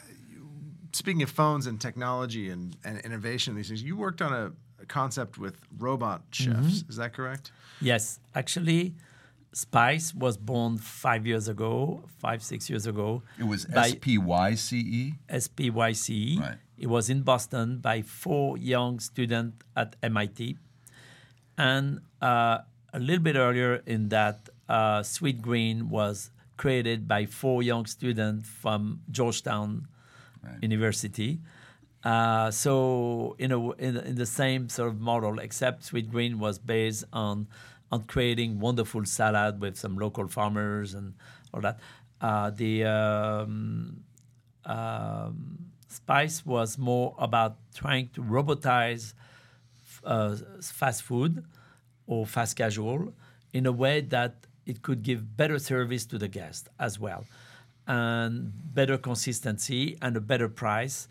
speaking 0.93 1.23
of 1.23 1.31
phones 1.31 1.67
and 1.67 1.81
technology 1.81 2.51
and, 2.51 2.77
and 2.85 2.99
innovation, 3.01 3.55
these 3.57 3.69
things, 3.69 3.83
you 3.83 3.97
worked 3.97 4.23
on 4.23 4.33
a, 4.33 4.53
a 4.81 4.87
concept 4.87 5.39
with 5.39 5.57
robot 5.79 6.23
chefs. 6.31 6.57
Mm-hmm. 6.57 6.91
Is 6.91 6.97
that 6.97 7.13
correct? 7.13 7.53
Yes, 7.81 8.21
actually, 8.35 8.95
Spyce 9.55 10.15
was 10.15 10.37
born 10.37 10.79
five 10.79 11.27
years 11.27 11.49
ago, 11.49 12.05
five 12.19 12.43
six 12.43 12.71
years 12.71 12.87
ago. 12.87 13.23
It 13.39 13.45
was 13.45 13.67
by 13.67 13.89
S 13.89 13.97
P 14.01 14.19
Y 14.19 14.55
C 14.55 14.79
E. 14.79 15.15
SPYCE. 15.29 16.41
Right. 16.41 16.57
It 16.79 16.87
was 16.87 17.11
in 17.11 17.23
Boston 17.23 17.79
by 17.79 18.03
four 18.03 18.57
young 18.59 18.99
students 18.99 19.59
at 19.77 19.97
MIT, 20.03 20.57
and 21.59 22.01
uh, 22.21 22.59
a 22.93 22.99
little 22.99 23.23
bit 23.23 23.37
earlier 23.37 23.83
in 23.87 24.09
that, 24.09 24.49
uh, 24.69 25.03
Sweet 25.03 25.43
Green 25.43 25.91
was 25.91 26.31
created 26.57 27.07
by 27.07 27.27
four 27.27 27.63
young 27.63 27.87
students 27.87 28.49
from 28.49 29.01
Georgetown 29.11 29.87
University. 30.61 31.41
Uh, 32.05 32.51
so 32.51 33.37
in, 33.39 33.53
a, 33.53 33.71
in 33.73 33.97
in 33.99 34.15
the 34.17 34.27
same 34.27 34.69
sort 34.69 34.89
of 34.89 35.01
model, 35.01 35.39
except 35.39 35.85
Sweet 35.85 36.11
Green 36.11 36.39
was 36.39 36.59
based 36.59 37.05
on 37.13 37.47
on 37.93 38.05
creating 38.05 38.59
wonderful 38.59 39.05
salad 39.05 39.61
with 39.61 39.77
some 39.77 39.97
local 39.97 40.27
farmers 40.27 40.95
and 40.95 41.15
all 41.53 41.61
that. 41.61 41.79
Uh, 42.21 42.51
the 42.51 42.85
um, 42.85 44.03
um, 44.65 45.59
Spyce 45.89 46.45
was 46.47 46.79
more 46.79 47.15
about 47.19 47.57
trying 47.75 48.09
to 48.15 48.23
robotize 48.23 49.13
uh, 50.05 50.37
fast 50.61 51.03
food 51.03 51.45
or 52.07 52.27
fast 52.27 52.57
casual 52.57 53.13
in 53.53 53.67
a 53.67 53.73
way 53.73 54.01
that 54.01 54.47
it 54.65 54.83
could 54.83 55.03
give 55.03 55.37
better 55.37 55.59
service 55.59 56.07
to 56.07 56.19
the 56.19 56.29
guest 56.29 56.69
as 56.79 56.99
well 56.99 57.25
and 57.87 58.53
better 58.75 58.97
consistency 58.99 59.97
and 60.01 60.17
a 60.17 60.21
better 60.21 60.49
price. 60.49 61.09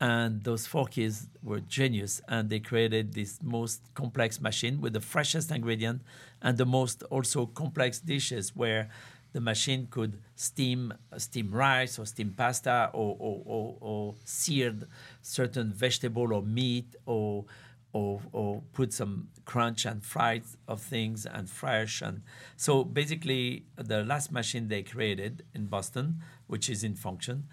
And 0.00 0.44
those 0.44 0.66
four 0.66 0.86
kids 0.86 1.26
were 1.42 1.60
genius 1.60 2.20
and 2.28 2.48
they 2.50 2.60
created 2.60 3.14
this 3.14 3.40
most 3.42 3.80
complex 3.94 4.40
machine 4.40 4.80
with 4.80 4.92
the 4.92 5.00
freshest 5.00 5.50
ingredient 5.50 6.02
and 6.40 6.56
the 6.56 6.66
most 6.66 7.02
also 7.04 7.46
complex 7.46 7.98
dishes 7.98 8.54
where 8.54 8.90
the 9.32 9.40
machine 9.40 9.88
could 9.90 10.18
steam 10.36 10.92
steam 11.16 11.50
rice 11.50 11.98
or 11.98 12.06
steam 12.06 12.32
pasta 12.36 12.90
or, 12.92 13.16
or, 13.18 13.42
or, 13.44 13.76
or 13.80 14.14
seared 14.24 14.86
certain 15.20 15.72
vegetable 15.72 16.32
or 16.32 16.42
meat 16.42 16.94
or 17.04 17.44
or, 17.92 18.20
or 18.32 18.62
put 18.72 18.92
some 18.92 19.28
crunch 19.44 19.86
and 19.86 20.04
fried 20.04 20.42
of 20.66 20.80
things 20.80 21.24
and 21.24 21.48
fresh 21.48 22.02
and 22.02 22.22
so 22.56 22.84
basically 22.84 23.64
the 23.76 24.04
last 24.04 24.30
machine 24.30 24.68
they 24.68 24.82
created 24.82 25.44
in 25.54 25.66
Boston, 25.66 26.22
which 26.46 26.68
is 26.68 26.84
in 26.84 26.94
function, 26.94 27.44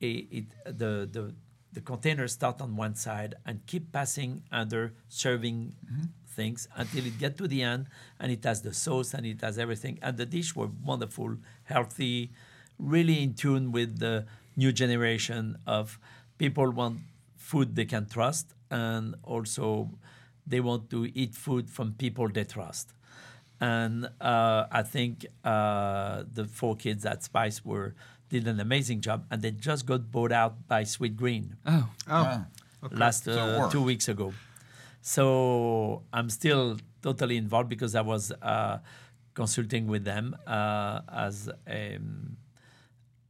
it, 0.00 0.26
it 0.30 0.44
the 0.64 1.08
the 1.10 1.34
the 1.72 1.80
containers 1.80 2.32
start 2.32 2.60
on 2.60 2.76
one 2.76 2.94
side 2.94 3.34
and 3.44 3.64
keep 3.66 3.92
passing 3.92 4.42
under 4.50 4.94
serving 5.08 5.74
mm-hmm. 5.84 6.06
things 6.26 6.66
until 6.76 7.04
it 7.06 7.18
get 7.18 7.36
to 7.36 7.46
the 7.46 7.62
end 7.62 7.86
and 8.18 8.32
it 8.32 8.42
has 8.44 8.62
the 8.62 8.72
sauce 8.72 9.12
and 9.14 9.26
it 9.26 9.40
has 9.42 9.58
everything 9.58 9.98
and 10.02 10.16
the 10.16 10.26
dish 10.26 10.56
were 10.56 10.70
wonderful 10.82 11.36
healthy 11.64 12.30
really 12.78 13.22
in 13.22 13.34
tune 13.34 13.70
with 13.70 13.98
the 13.98 14.24
new 14.56 14.72
generation 14.72 15.56
of 15.66 15.98
people 16.38 16.70
want 16.70 16.98
food 17.36 17.76
they 17.76 17.84
can 17.84 18.06
trust 18.06 18.54
and 18.70 19.14
also 19.22 19.90
they 20.46 20.60
want 20.60 20.88
to 20.90 21.06
eat 21.14 21.34
food 21.34 21.68
from 21.70 21.92
people 21.94 22.28
they 22.28 22.44
trust 22.44 22.92
and 23.60 24.06
uh, 24.20 24.66
I 24.70 24.82
think 24.82 25.26
uh, 25.44 26.22
the 26.32 26.44
four 26.44 26.76
kids 26.76 27.04
at 27.04 27.22
Spyce 27.24 27.64
were 27.64 27.94
did 28.28 28.46
an 28.46 28.60
amazing 28.60 29.00
job, 29.00 29.24
and 29.30 29.40
they 29.42 29.50
just 29.50 29.86
got 29.86 30.12
bought 30.12 30.32
out 30.32 30.68
by 30.68 30.84
Sweet 30.84 31.16
Green 31.16 31.56
Oh, 31.66 31.88
Oh, 32.08 32.44
last 32.92 33.24
So 33.24 33.32
it 33.32 33.38
uh, 33.38 33.58
worked. 33.58 33.72
two 33.72 33.82
weeks 33.82 34.06
ago. 34.08 34.32
So 35.00 36.02
I'm 36.12 36.28
still 36.30 36.76
totally 37.02 37.36
involved 37.36 37.68
because 37.68 37.94
I 37.94 38.02
was 38.02 38.30
uh, 38.30 38.78
consulting 39.34 39.86
with 39.86 40.04
them 40.04 40.36
uh, 40.46 41.00
as 41.10 41.48
a, 41.66 41.98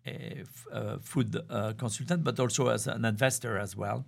a 0.07 0.41
f- 0.41 0.67
uh, 0.73 0.99
food 1.01 1.37
uh, 1.49 1.73
consultant, 1.79 2.25
but 2.25 2.39
also 2.41 2.69
as 2.69 2.87
an 2.87 3.05
investor 3.05 3.57
as 3.59 3.77
well. 3.77 4.05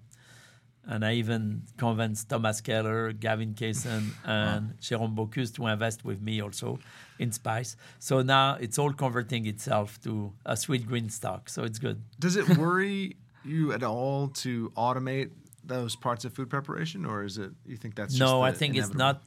And 0.86 1.04
I 1.04 1.14
even 1.14 1.62
convinced 1.76 2.28
Thomas 2.28 2.60
Keller, 2.60 3.12
Gavin 3.12 3.54
Kaysen, 3.54 4.10
and 4.24 4.78
Jérôme 4.80 5.14
Bocuse 5.14 5.54
to 5.56 5.66
invest 5.66 6.04
with 6.04 6.20
me 6.20 6.40
also 6.40 6.78
in 7.18 7.30
Spyce. 7.30 7.76
So 7.98 8.22
now 8.22 8.56
it's 8.60 8.78
all 8.78 8.92
converting 8.92 9.46
itself 9.46 10.00
to 10.02 10.32
a 10.44 10.56
sweet 10.56 10.86
green 10.86 11.10
stock. 11.10 11.48
So 11.48 11.64
it's 11.64 11.78
good. 11.78 12.02
Does 12.18 12.36
it 12.36 12.56
worry 12.58 13.16
you 13.44 13.72
at 13.72 13.82
all 13.82 14.28
to 14.28 14.70
automate 14.76 15.30
those 15.64 15.96
parts 15.96 16.24
of 16.24 16.32
food 16.32 16.50
preparation, 16.50 17.04
or 17.04 17.24
is 17.24 17.38
it 17.38 17.50
you 17.66 17.76
think 17.76 17.94
that's 17.94 18.14
just 18.14 18.20
no 18.20 18.42
i 18.42 18.52
think 18.52 18.76
it's 18.76 18.94
not 18.94 19.22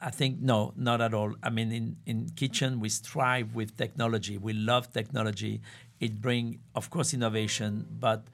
i 0.00 0.10
think 0.10 0.40
no 0.40 0.72
not 0.76 1.00
at 1.00 1.12
all 1.12 1.34
i 1.42 1.50
mean 1.50 1.72
in, 1.72 1.96
in 2.06 2.28
kitchen 2.36 2.80
we 2.80 2.88
strive 2.88 3.54
with 3.54 3.76
technology 3.76 4.38
we 4.38 4.52
love 4.52 4.92
technology 4.92 5.60
it 6.00 6.20
bring 6.20 6.60
of 6.74 6.90
course 6.90 7.12
innovation 7.12 7.86
but 7.90 8.26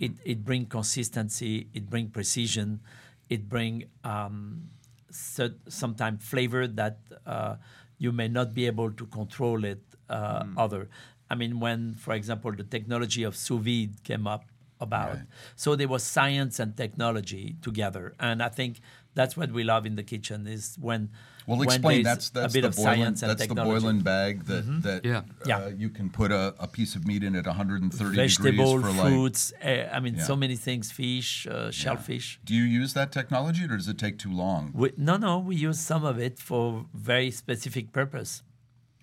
it, 0.00 0.12
it 0.24 0.44
bring 0.44 0.66
consistency 0.66 1.68
it 1.72 1.88
bring 1.88 2.08
precision 2.08 2.80
it 3.28 3.48
bring 3.48 3.84
um, 4.02 4.62
so, 5.10 5.50
sometimes 5.68 6.24
flavor 6.24 6.66
that 6.66 6.98
uh, 7.26 7.56
you 7.98 8.10
may 8.10 8.28
not 8.28 8.54
be 8.54 8.66
able 8.66 8.90
to 8.90 9.06
control 9.06 9.64
it 9.64 9.82
uh, 10.08 10.44
other 10.56 10.88
i 11.30 11.34
mean 11.34 11.60
when 11.60 11.94
for 11.94 12.14
example 12.14 12.50
the 12.52 12.64
technology 12.64 13.22
of 13.22 13.36
sous 13.36 13.60
vide 13.60 14.02
came 14.02 14.26
up 14.26 14.44
about. 14.80 15.10
Right. 15.10 15.26
So 15.56 15.76
there 15.76 15.88
was 15.88 16.02
science 16.02 16.58
and 16.58 16.76
technology 16.76 17.56
together, 17.62 18.14
and 18.18 18.42
I 18.42 18.48
think 18.48 18.80
that's 19.14 19.36
what 19.36 19.52
we 19.52 19.62
love 19.62 19.86
in 19.86 19.96
the 19.96 20.02
kitchen 20.02 20.46
is 20.46 20.76
when. 20.80 21.10
Well, 21.50 21.58
when 21.58 21.68
explain. 21.68 22.02
there's 22.02 22.04
That's 22.12 22.30
that's 22.30 22.52
a 22.52 22.56
bit 22.56 22.62
the 22.62 22.68
of 22.68 22.76
boiling. 22.76 22.94
science 23.02 23.22
and 23.22 23.30
That's 23.30 23.42
the 23.42 23.46
technology. 23.48 23.70
Mm-hmm. 23.76 23.86
boiling 23.86 24.00
bag 24.12 24.32
that 24.50 24.64
that 24.86 25.00
Yeah. 25.04 25.56
Uh, 25.58 25.68
you 25.82 25.90
can 25.98 26.08
put 26.20 26.30
a, 26.30 26.54
a 26.66 26.68
piece 26.68 26.92
of 26.96 27.06
meat 27.08 27.22
in 27.24 27.34
at 27.36 27.46
130 27.46 28.16
Vegetable, 28.16 28.76
degrees 28.78 28.94
for 28.96 29.02
like. 29.02 29.12
fruits. 29.12 29.52
uh, 29.64 29.88
I 29.96 29.98
mean, 30.00 30.14
Yeah. 30.16 30.24
so 30.30 30.36
many 30.36 30.56
things: 30.56 30.84
fish, 30.92 31.46
uh, 31.46 31.70
shellfish. 31.70 32.38
Do 32.44 32.54
you 32.54 32.62
use 32.80 32.90
that 32.94 33.10
technology, 33.12 33.64
or 33.64 33.76
does 33.76 33.88
it 33.88 33.98
take 33.98 34.16
too 34.18 34.32
long? 34.44 34.70
We, 34.74 34.92
no, 34.96 35.16
no, 35.16 35.38
we 35.48 35.56
use 35.68 35.80
some 35.80 36.04
of 36.04 36.18
it 36.26 36.38
for 36.38 36.86
very 36.94 37.30
specific 37.32 37.92
purpose. 37.92 38.42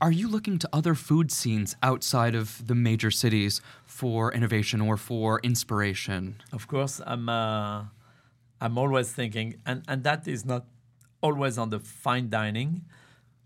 Are 0.00 0.12
you 0.12 0.28
looking 0.28 0.58
to 0.58 0.68
other 0.72 0.94
food 0.94 1.32
scenes 1.32 1.74
outside 1.82 2.34
of 2.34 2.64
the 2.66 2.74
major 2.74 3.10
cities 3.10 3.60
for 3.86 4.32
innovation 4.32 4.80
or 4.80 4.96
for 4.96 5.40
inspiration? 5.42 6.36
Of 6.52 6.66
course, 6.68 7.00
I'm. 7.04 7.28
Uh, 7.28 7.84
I'm 8.60 8.78
always 8.78 9.10
thinking, 9.12 9.56
and 9.66 9.82
and 9.88 10.04
that 10.04 10.28
is 10.28 10.44
not 10.44 10.64
always 11.24 11.56
on 11.56 11.70
the 11.70 11.80
fine 11.80 12.28
dining. 12.28 12.84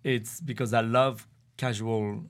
It's 0.02 0.40
because 0.40 0.72
I 0.74 0.80
love 0.80 1.26
casual 1.56 2.24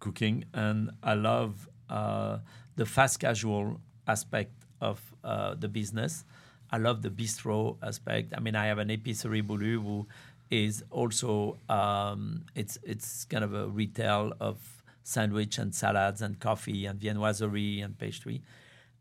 cooking 0.00 0.44
and 0.54 0.90
I 1.02 1.14
love 1.14 1.68
uh, 1.90 2.38
the 2.76 2.86
fast 2.86 3.20
casual 3.20 3.80
aspect 4.08 4.54
of 4.80 4.98
uh, 5.22 5.54
the 5.54 5.68
business. 5.68 6.24
I 6.70 6.78
love 6.78 7.02
the 7.02 7.10
bistro 7.10 7.76
aspect. 7.82 8.32
I 8.36 8.40
mean, 8.40 8.56
I 8.56 8.66
have 8.66 8.78
an 8.78 8.88
épicerie 8.88 9.42
Boulud 9.42 9.82
who 9.84 10.06
is 10.50 10.82
also 10.90 11.58
um, 11.68 12.44
it's 12.54 12.78
it's 12.82 13.24
kind 13.24 13.44
of 13.44 13.52
a 13.54 13.66
retail 13.68 14.32
of 14.40 14.56
sandwich 15.02 15.58
and 15.58 15.74
salads 15.74 16.22
and 16.22 16.40
coffee 16.40 16.86
and 16.86 16.98
viennoiserie 17.00 17.84
and 17.84 17.98
pastry, 17.98 18.42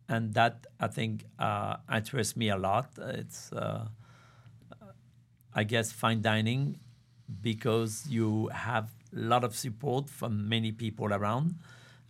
and 0.09 0.33
that 0.33 0.67
I 0.79 0.87
think 0.87 1.25
uh, 1.39 1.77
interests 1.93 2.35
me 2.35 2.49
a 2.49 2.57
lot. 2.57 2.89
It's 2.97 3.51
uh, 3.53 3.87
I 5.55 5.63
guess 5.63 5.91
fine 5.91 6.21
dining 6.21 6.79
because 7.41 8.05
you 8.09 8.47
have 8.47 8.89
a 9.15 9.19
lot 9.19 9.45
of 9.45 9.55
support 9.55 10.09
from 10.09 10.49
many 10.49 10.73
people 10.73 11.13
around 11.13 11.55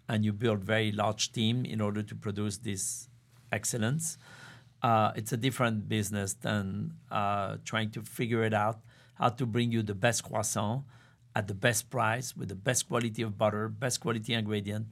and 0.09 0.25
you 0.25 0.33
build 0.33 0.63
very 0.63 0.91
large 0.91 1.31
team 1.31 1.63
in 1.63 1.79
order 1.79 2.01
to 2.01 2.15
produce 2.15 2.57
this 2.57 3.07
excellence. 3.51 4.17
Uh, 4.81 5.11
it's 5.15 5.31
a 5.31 5.37
different 5.37 5.87
business 5.87 6.33
than 6.33 6.93
uh, 7.11 7.57
trying 7.63 7.91
to 7.91 8.01
figure 8.01 8.43
it 8.43 8.53
out 8.53 8.79
how 9.15 9.29
to 9.29 9.45
bring 9.45 9.71
you 9.71 9.83
the 9.83 9.95
best 9.95 10.23
croissant 10.23 10.83
at 11.35 11.47
the 11.47 11.53
best 11.53 11.89
price 11.89 12.35
with 12.35 12.49
the 12.49 12.55
best 12.55 12.87
quality 12.87 13.21
of 13.21 13.37
butter 13.37 13.67
best 13.67 13.99
quality 13.99 14.33
ingredient 14.33 14.87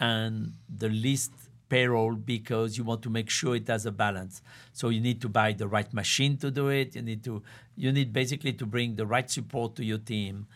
and 0.00 0.52
the 0.68 0.88
least 0.88 1.32
payroll 1.68 2.14
because 2.14 2.78
you 2.78 2.84
want 2.84 3.02
to 3.02 3.10
make 3.10 3.30
sure 3.30 3.56
it 3.56 3.68
has 3.68 3.86
a 3.86 3.92
balance. 3.92 4.42
So 4.72 4.88
you 4.88 5.00
need 5.00 5.20
to 5.22 5.28
buy 5.28 5.52
the 5.52 5.68
right 5.68 5.92
machine 5.92 6.36
to 6.38 6.50
do 6.50 6.68
it. 6.68 6.94
You 6.94 7.02
need 7.02 7.24
to 7.24 7.42
you 7.76 7.92
need 7.92 8.12
basically 8.12 8.52
to 8.54 8.66
bring 8.66 8.96
the 8.96 9.06
right 9.06 9.30
support 9.30 9.76
to 9.76 9.84
your 9.84 9.98
team 9.98 10.46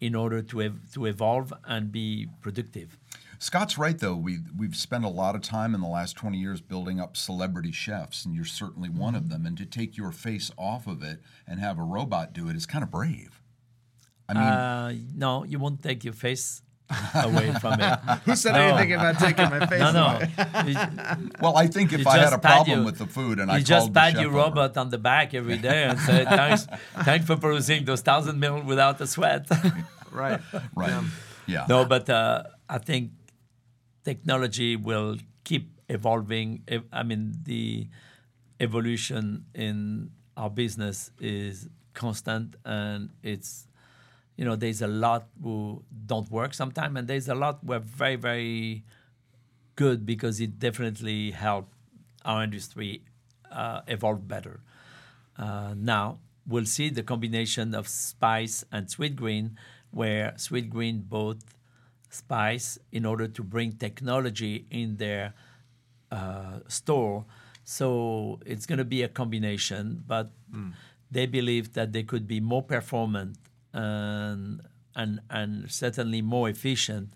in 0.00 0.14
order 0.14 0.42
to 0.42 0.62
ev- 0.62 0.92
to 0.92 1.06
evolve 1.06 1.52
and 1.64 1.90
be 1.90 2.28
productive. 2.40 2.98
Scott's 3.38 3.76
right, 3.76 3.98
though. 3.98 4.16
We 4.16 4.38
we've 4.56 4.76
spent 4.76 5.04
a 5.04 5.08
lot 5.08 5.34
of 5.34 5.42
time 5.42 5.74
in 5.74 5.80
the 5.80 5.88
last 5.88 6.16
twenty 6.16 6.38
years 6.38 6.60
building 6.60 7.00
up 7.00 7.16
celebrity 7.16 7.72
chefs, 7.72 8.24
and 8.24 8.34
you're 8.34 8.44
certainly 8.44 8.88
one 8.88 9.14
of 9.14 9.28
them. 9.28 9.44
And 9.46 9.56
to 9.58 9.66
take 9.66 9.96
your 9.96 10.12
face 10.12 10.50
off 10.56 10.86
of 10.86 11.02
it 11.02 11.20
and 11.46 11.60
have 11.60 11.78
a 11.78 11.82
robot 11.82 12.32
do 12.32 12.48
it 12.48 12.56
is 12.56 12.66
kind 12.66 12.82
of 12.82 12.90
brave. 12.90 13.42
I 14.28 14.34
mean, 14.34 14.42
uh, 14.42 14.94
no, 15.14 15.44
you 15.44 15.58
won't 15.58 15.82
take 15.82 16.02
your 16.02 16.14
face 16.14 16.62
away 17.14 17.52
from 17.60 17.80
it. 17.80 17.98
Who 18.24 18.36
said 18.36 18.52
no. 18.52 18.60
anything 18.60 18.92
about 18.94 19.18
taking 19.18 19.50
my 19.50 19.66
face 19.70 19.80
no, 19.80 19.92
no. 19.92 20.06
away? 20.06 21.16
well, 21.40 21.56
I 21.56 21.66
think 21.66 21.92
if 21.92 22.06
I 22.06 22.18
had 22.18 22.32
a 22.32 22.38
problem 22.38 22.80
you, 22.80 22.84
with 22.84 22.98
the 22.98 23.06
food 23.06 23.38
and 23.38 23.50
I 23.50 23.60
just 23.60 23.92
pat 23.92 24.20
your 24.20 24.30
robot 24.30 24.70
over. 24.70 24.80
on 24.80 24.90
the 24.90 24.98
back 24.98 25.34
every 25.34 25.58
day 25.58 25.84
and 25.84 25.98
say 25.98 26.24
thanks, 26.24 26.66
thanks 27.02 27.26
for 27.26 27.36
producing 27.36 27.84
those 27.84 28.02
thousand 28.02 28.38
mil 28.38 28.62
without 28.62 29.00
a 29.00 29.06
sweat. 29.06 29.48
right. 30.12 30.40
Right. 30.74 30.90
Yeah. 30.90 31.04
yeah. 31.46 31.66
No, 31.68 31.84
but 31.84 32.08
uh, 32.08 32.44
I 32.68 32.78
think 32.78 33.10
technology 34.04 34.76
will 34.76 35.16
keep 35.44 35.80
evolving. 35.88 36.62
I 36.92 37.02
mean, 37.02 37.34
the 37.42 37.88
evolution 38.60 39.46
in 39.54 40.10
our 40.36 40.50
business 40.50 41.10
is 41.20 41.68
constant 41.94 42.56
and 42.64 43.10
it's 43.22 43.65
you 44.36 44.44
know, 44.44 44.56
there's 44.56 44.82
a 44.82 44.86
lot 44.86 45.28
who 45.42 45.82
don't 46.06 46.30
work 46.30 46.54
sometimes, 46.54 46.98
and 46.98 47.08
there's 47.08 47.28
a 47.28 47.34
lot 47.34 47.58
who 47.64 47.72
are 47.72 47.78
very, 47.78 48.16
very 48.16 48.84
good 49.76 50.04
because 50.04 50.40
it 50.40 50.58
definitely 50.58 51.30
helped 51.30 51.72
our 52.24 52.44
industry 52.44 53.02
uh, 53.50 53.80
evolve 53.86 54.28
better. 54.28 54.60
Uh, 55.38 55.74
now 55.76 56.18
we'll 56.46 56.66
see 56.66 56.90
the 56.90 57.02
combination 57.02 57.74
of 57.74 57.86
spyce 57.86 58.64
and 58.70 58.90
sweet 58.90 59.16
green, 59.16 59.58
where 59.90 60.34
sweet 60.36 60.70
green 60.70 61.00
bought 61.00 61.38
spyce 62.10 62.78
in 62.92 63.04
order 63.04 63.26
to 63.26 63.42
bring 63.42 63.72
technology 63.72 64.66
in 64.70 64.96
their 64.96 65.34
uh, 66.10 66.60
store. 66.68 67.24
So 67.64 68.38
it's 68.46 68.66
going 68.66 68.78
to 68.78 68.84
be 68.84 69.02
a 69.02 69.08
combination, 69.08 70.04
but 70.06 70.30
mm. 70.52 70.72
they 71.10 71.26
believe 71.26 71.72
that 71.72 71.92
they 71.92 72.02
could 72.02 72.26
be 72.26 72.38
more 72.38 72.62
performant 72.62 73.36
and 73.76 74.60
and 74.94 75.20
and 75.30 75.70
certainly 75.70 76.22
more 76.22 76.48
efficient 76.48 77.12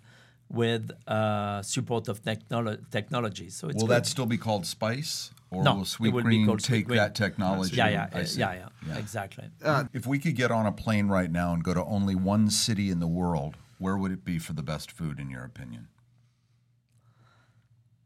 with 0.49 0.91
uh, 1.07 1.63
support 1.63 2.09
of 2.09 2.23
technolo- 2.23 2.79
technology. 2.91 3.51
So 3.51 3.69
will 3.69 3.75
good. 3.75 3.89
that 3.89 4.07
still 4.07 4.27
be 4.27 4.37
called 4.37 4.65
Spyce, 4.65 5.31
or 5.51 5.63
no, 5.63 5.77
will 5.77 5.85
Sweetgreen 5.85 6.47
take 6.63 6.87
Sweet 6.87 6.97
that 6.97 7.15
technology? 7.15 7.77
Yeah, 7.77 7.89
yeah, 7.89 8.09
yeah, 8.13 8.25
yeah, 8.37 8.69
yeah, 8.87 8.99
exactly. 8.99 9.45
Uh, 9.65 9.85
if 9.93 10.07
we 10.07 10.19
could 10.19 10.37
get 10.37 10.51
on 10.51 10.67
a 10.67 10.73
plane 10.73 11.09
right 11.09 11.31
now 11.31 11.55
and 11.55 11.63
go 11.63 11.73
to 11.73 11.85
only 11.85 12.15
one 12.15 12.51
city 12.51 12.91
in 12.91 13.01
the 13.01 13.07
world, 13.07 13.57
where 13.79 13.97
would 13.97 14.13
it 14.13 14.25
be 14.25 14.39
for 14.39 14.53
the 14.53 14.63
best 14.63 14.91
food, 14.93 15.19
in 15.19 15.31
your 15.31 15.45
opinion? 15.45 15.89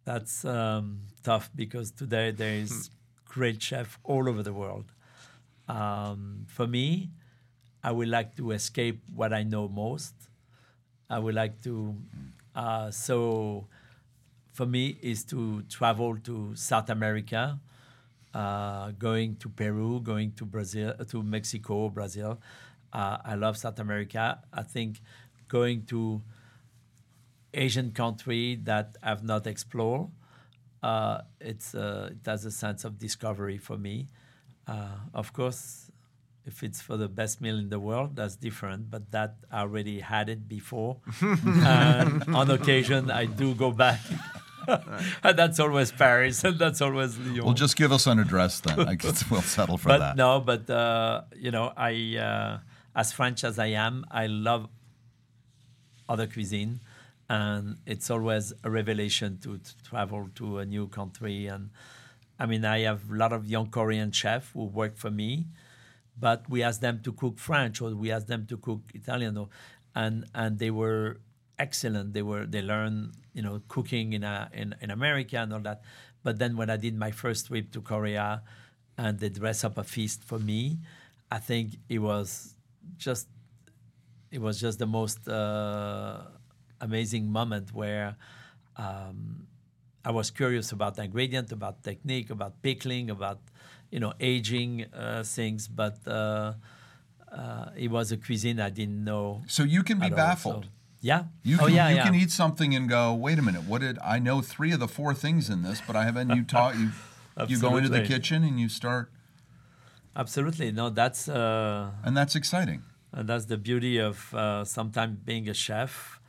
That's 0.04 0.44
um, 0.44 1.00
tough 1.22 1.50
because 1.54 1.90
today 1.90 2.30
there 2.30 2.54
is 2.54 2.90
hmm. 2.90 3.32
great 3.32 3.62
chef 3.62 3.98
all 4.04 4.28
over 4.28 4.42
the 4.42 4.52
world. 4.52 4.92
Um, 5.66 6.44
for 6.46 6.66
me, 6.66 7.08
I 7.84 7.92
would 7.92 8.08
like 8.08 8.36
to 8.38 8.52
escape 8.52 9.02
what 9.14 9.34
I 9.34 9.44
know 9.44 9.68
most. 9.68 10.14
I 11.10 11.18
would 11.20 11.34
like 11.34 11.60
to, 11.62 11.94
uh, 12.56 12.90
so 12.90 13.68
for 14.52 14.66
me, 14.66 14.98
is 15.02 15.24
to 15.26 15.62
travel 15.64 16.16
to 16.18 16.56
South 16.56 16.88
America, 16.90 17.60
uh, 18.32 18.92
going 18.92 19.36
to 19.36 19.48
Peru, 19.50 20.00
going 20.00 20.32
to 20.32 20.46
Brazil, 20.46 20.94
to 21.08 21.22
Mexico, 21.22 21.90
Brazil. 21.90 22.40
Uh, 22.92 23.18
I 23.24 23.34
love 23.34 23.58
South 23.58 23.78
America. 23.80 24.40
I 24.52 24.62
think 24.62 25.02
going 25.48 25.84
to 25.86 26.22
Asian 27.52 27.92
country 27.92 28.56
that 28.64 28.96
I've 29.02 29.22
not 29.22 29.46
explored, 29.46 30.08
uh, 30.82 31.22
it's 31.40 31.74
uh, 31.74 32.10
it 32.12 32.26
has 32.26 32.44
a 32.44 32.50
sense 32.50 32.84
of 32.84 32.98
discovery 32.98 33.58
for 33.58 33.78
me. 33.78 34.08
Uh, 34.66 34.96
of 35.14 35.32
course, 35.32 35.90
if 36.46 36.62
it's 36.62 36.80
for 36.80 36.96
the 36.96 37.08
best 37.08 37.40
meal 37.40 37.58
in 37.58 37.70
the 37.70 37.80
world, 37.80 38.16
that's 38.16 38.36
different. 38.36 38.90
But 38.90 39.10
that 39.12 39.36
I 39.50 39.60
already 39.60 40.00
had 40.00 40.28
it 40.28 40.48
before, 40.48 40.98
and 41.20 42.22
on 42.34 42.50
occasion 42.50 43.10
I 43.10 43.26
do 43.26 43.54
go 43.54 43.70
back. 43.70 44.00
and 45.22 45.38
that's 45.38 45.60
always 45.60 45.92
Paris, 45.92 46.44
and 46.44 46.58
that's 46.58 46.80
always 46.80 47.18
Lyon. 47.18 47.44
Well, 47.44 47.54
just 47.54 47.76
give 47.76 47.92
us 47.92 48.06
an 48.06 48.18
address 48.18 48.60
then. 48.60 48.80
I 48.80 48.94
guess 48.94 49.28
we'll 49.30 49.42
settle 49.42 49.78
for 49.78 49.88
but 49.88 49.98
that. 49.98 50.16
No, 50.16 50.40
but 50.40 50.68
uh, 50.68 51.22
you 51.36 51.50
know, 51.50 51.72
I 51.76 52.16
uh, 52.16 52.58
as 52.94 53.12
French 53.12 53.44
as 53.44 53.58
I 53.58 53.66
am, 53.66 54.04
I 54.10 54.26
love 54.26 54.68
other 56.08 56.26
cuisine, 56.26 56.80
and 57.28 57.76
it's 57.86 58.10
always 58.10 58.52
a 58.62 58.70
revelation 58.70 59.38
to, 59.42 59.58
to 59.58 59.82
travel 59.82 60.28
to 60.36 60.58
a 60.58 60.66
new 60.66 60.88
country. 60.88 61.46
And 61.46 61.70
I 62.38 62.46
mean, 62.46 62.64
I 62.64 62.80
have 62.80 63.10
a 63.10 63.14
lot 63.14 63.32
of 63.32 63.46
young 63.46 63.68
Korean 63.70 64.12
chefs 64.12 64.50
who 64.52 64.64
work 64.64 64.96
for 64.96 65.10
me 65.10 65.46
but 66.18 66.48
we 66.48 66.62
asked 66.62 66.80
them 66.80 67.00
to 67.02 67.12
cook 67.12 67.38
French 67.38 67.80
or 67.80 67.94
we 67.94 68.10
asked 68.10 68.28
them 68.28 68.46
to 68.46 68.56
cook 68.56 68.80
Italian, 68.94 69.46
and 69.94 70.26
and 70.34 70.58
they 70.58 70.70
were 70.70 71.20
excellent. 71.58 72.12
They 72.12 72.22
were 72.22 72.46
they 72.46 72.62
learned 72.62 73.14
you 73.32 73.42
know 73.42 73.62
cooking 73.68 74.12
in 74.12 74.24
a, 74.24 74.48
in 74.52 74.74
in 74.80 74.90
America 74.90 75.38
and 75.38 75.52
all 75.52 75.60
that. 75.60 75.82
But 76.22 76.38
then 76.38 76.56
when 76.56 76.70
I 76.70 76.76
did 76.76 76.96
my 76.96 77.10
first 77.10 77.46
trip 77.48 77.70
to 77.72 77.80
Korea, 77.80 78.42
and 78.96 79.18
they 79.18 79.28
dress 79.28 79.64
up 79.64 79.78
a 79.78 79.84
feast 79.84 80.24
for 80.24 80.38
me, 80.38 80.78
I 81.30 81.38
think 81.38 81.76
it 81.88 81.98
was 81.98 82.54
just 82.96 83.28
it 84.30 84.40
was 84.40 84.60
just 84.60 84.78
the 84.78 84.86
most 84.86 85.28
uh, 85.28 86.22
amazing 86.80 87.30
moment 87.30 87.72
where. 87.72 88.16
Um, 88.76 89.46
I 90.06 90.10
was 90.10 90.30
curious 90.30 90.70
about 90.70 90.96
the 90.96 91.04
ingredient, 91.04 91.50
about 91.50 91.82
technique, 91.82 92.28
about 92.28 92.60
pickling, 92.60 93.08
about 93.08 93.40
you 93.94 94.00
know, 94.00 94.12
aging 94.18 94.86
uh, 94.92 95.22
things, 95.22 95.68
but 95.68 95.96
uh, 96.04 96.54
uh, 97.30 97.66
it 97.76 97.92
was 97.92 98.10
a 98.10 98.16
cuisine 98.16 98.58
I 98.58 98.70
didn't 98.70 99.04
know. 99.04 99.42
So 99.46 99.62
you 99.62 99.84
can 99.84 100.00
be 100.00 100.10
baffled. 100.10 100.54
All, 100.54 100.62
so, 100.62 100.68
yeah. 101.00 101.24
You 101.44 101.58
oh, 101.60 101.66
can, 101.66 101.74
yeah, 101.76 101.88
you 101.90 101.96
yeah. 101.96 102.04
can 102.04 102.14
eat 102.16 102.32
something 102.32 102.74
and 102.74 102.88
go, 102.88 103.14
wait 103.14 103.38
a 103.38 103.42
minute, 103.42 103.62
what 103.68 103.82
did 103.82 103.96
I 104.04 104.18
know 104.18 104.40
three 104.40 104.72
of 104.72 104.80
the 104.80 104.88
four 104.88 105.14
things 105.14 105.48
in 105.48 105.62
this, 105.62 105.80
but 105.86 105.94
I 105.94 106.02
haven't 106.02 106.30
you 106.30 106.42
taught 106.42 106.74
you 106.76 106.90
you 107.46 107.60
go 107.60 107.76
into 107.76 107.88
the 107.88 108.02
kitchen 108.02 108.42
and 108.42 108.58
you 108.58 108.68
start 108.68 109.12
Absolutely. 110.16 110.72
No, 110.72 110.90
that's 110.90 111.28
uh, 111.28 111.90
and 112.02 112.16
that's 112.16 112.34
exciting. 112.34 112.82
And 113.12 113.28
that's 113.28 113.44
the 113.44 113.58
beauty 113.58 113.98
of 113.98 114.34
uh, 114.34 114.64
sometimes 114.64 115.18
being 115.24 115.48
a 115.48 115.54
chef 115.54 116.20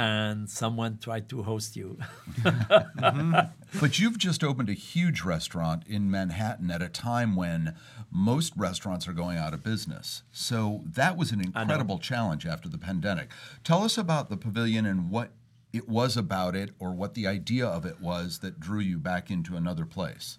and 0.00 0.48
someone 0.48 0.96
tried 0.96 1.28
to 1.28 1.42
host 1.42 1.76
you. 1.76 1.98
mm-hmm. 2.40 3.38
But 3.80 3.98
you've 3.98 4.16
just 4.16 4.42
opened 4.42 4.70
a 4.70 4.72
huge 4.72 5.20
restaurant 5.22 5.82
in 5.86 6.10
Manhattan 6.10 6.70
at 6.70 6.80
a 6.80 6.88
time 6.88 7.36
when 7.36 7.76
most 8.10 8.54
restaurants 8.56 9.06
are 9.06 9.12
going 9.12 9.36
out 9.36 9.52
of 9.52 9.62
business. 9.62 10.22
So 10.32 10.82
that 10.86 11.18
was 11.18 11.32
an 11.32 11.40
incredible 11.40 11.98
challenge 11.98 12.46
after 12.46 12.68
the 12.68 12.78
pandemic. 12.78 13.28
Tell 13.62 13.84
us 13.84 13.98
about 13.98 14.30
the 14.30 14.38
pavilion 14.38 14.86
and 14.86 15.10
what 15.10 15.32
it 15.72 15.86
was 15.86 16.16
about 16.16 16.56
it 16.56 16.70
or 16.78 16.92
what 16.92 17.12
the 17.12 17.26
idea 17.26 17.66
of 17.66 17.84
it 17.84 18.00
was 18.00 18.38
that 18.38 18.58
drew 18.58 18.80
you 18.80 18.98
back 18.98 19.30
into 19.30 19.54
another 19.54 19.84
place. 19.84 20.38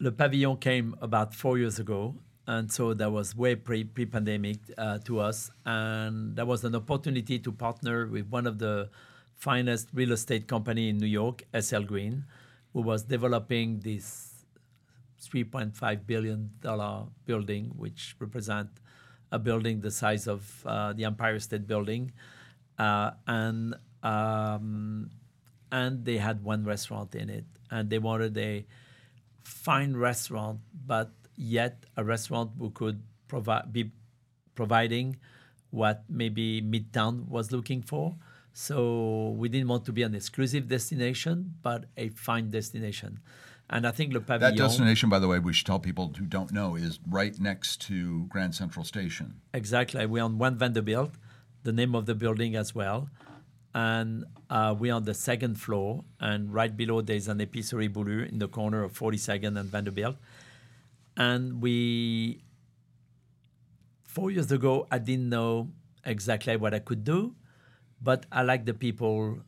Le 0.00 0.10
Pavillon 0.10 0.60
came 0.60 0.96
about 1.00 1.32
four 1.32 1.58
years 1.58 1.78
ago 1.78 2.16
and 2.46 2.72
so 2.72 2.94
that 2.94 3.10
was 3.10 3.36
way 3.36 3.54
pre 3.54 3.84
pre 3.84 4.06
pandemic 4.06 4.58
uh, 4.76 4.98
to 4.98 5.20
us, 5.20 5.50
and 5.64 6.36
that 6.36 6.46
was 6.46 6.64
an 6.64 6.74
opportunity 6.74 7.38
to 7.38 7.52
partner 7.52 8.06
with 8.06 8.26
one 8.28 8.46
of 8.46 8.58
the 8.58 8.90
finest 9.36 9.88
real 9.92 10.12
estate 10.12 10.46
company 10.46 10.88
in 10.88 10.98
New 10.98 11.06
York, 11.06 11.42
SL 11.58 11.82
Green, 11.82 12.24
who 12.72 12.80
was 12.82 13.04
developing 13.04 13.80
this 13.80 14.44
3.5 15.22 16.06
billion 16.06 16.50
dollar 16.60 17.06
building, 17.26 17.72
which 17.76 18.16
represent 18.18 18.68
a 19.30 19.38
building 19.38 19.80
the 19.80 19.90
size 19.90 20.26
of 20.26 20.64
uh, 20.66 20.92
the 20.92 21.04
Empire 21.04 21.38
State 21.38 21.66
Building, 21.66 22.12
uh, 22.78 23.12
and 23.26 23.74
um, 24.02 25.10
and 25.70 26.04
they 26.04 26.18
had 26.18 26.42
one 26.42 26.64
restaurant 26.64 27.14
in 27.14 27.30
it, 27.30 27.44
and 27.70 27.88
they 27.88 27.98
wanted 27.98 28.36
a 28.36 28.66
fine 29.42 29.96
restaurant, 29.96 30.60
but 30.86 31.10
yet 31.42 31.84
a 31.96 32.04
restaurant 32.04 32.52
who 32.58 32.70
could 32.70 33.02
provide 33.28 33.72
be 33.72 33.90
providing 34.54 35.16
what 35.70 36.04
maybe 36.08 36.62
Midtown 36.62 37.28
was 37.28 37.50
looking 37.50 37.82
for. 37.82 38.14
So 38.52 39.34
we 39.38 39.48
didn't 39.48 39.68
want 39.68 39.86
to 39.86 39.92
be 39.92 40.02
an 40.02 40.14
exclusive 40.14 40.68
destination, 40.68 41.54
but 41.62 41.86
a 41.96 42.10
fine 42.10 42.50
destination. 42.50 43.20
And 43.70 43.86
I 43.86 43.90
think 43.90 44.12
Le 44.12 44.20
Pavillon. 44.20 44.40
That 44.40 44.56
destination, 44.56 45.08
by 45.08 45.18
the 45.18 45.28
way, 45.28 45.38
we 45.38 45.54
should 45.54 45.66
tell 45.66 45.78
people 45.78 46.12
who 46.18 46.26
don't 46.26 46.52
know, 46.52 46.76
is 46.76 47.00
right 47.08 47.38
next 47.40 47.80
to 47.82 48.26
Grand 48.26 48.54
Central 48.54 48.84
Station. 48.84 49.40
Exactly. 49.54 50.04
We're 50.04 50.22
on 50.22 50.36
One 50.36 50.56
Vanderbilt, 50.56 51.12
the 51.62 51.72
name 51.72 51.94
of 51.94 52.04
the 52.04 52.14
building 52.14 52.54
as 52.54 52.74
well. 52.74 53.08
And 53.74 54.26
uh, 54.50 54.74
we're 54.78 54.92
on 54.92 55.04
the 55.04 55.14
second 55.14 55.54
floor, 55.58 56.04
and 56.20 56.52
right 56.52 56.76
below 56.76 57.00
there's 57.00 57.28
an 57.28 57.38
Épicerie 57.38 57.88
Boulud 57.88 58.30
in 58.30 58.38
the 58.38 58.48
corner 58.48 58.84
of 58.84 58.92
42nd 58.92 59.58
and 59.58 59.70
Vanderbilt. 59.70 60.16
And 61.16 61.60
we, 61.60 62.42
four 64.06 64.30
years 64.30 64.50
ago, 64.50 64.86
I 64.90 64.98
didn't 64.98 65.28
know 65.28 65.70
exactly 66.04 66.56
what 66.56 66.74
I 66.74 66.78
could 66.78 67.04
do, 67.04 67.34
but 68.00 68.26
I 68.32 68.42
like 68.42 68.64
the 68.64 68.74
people 68.74 69.40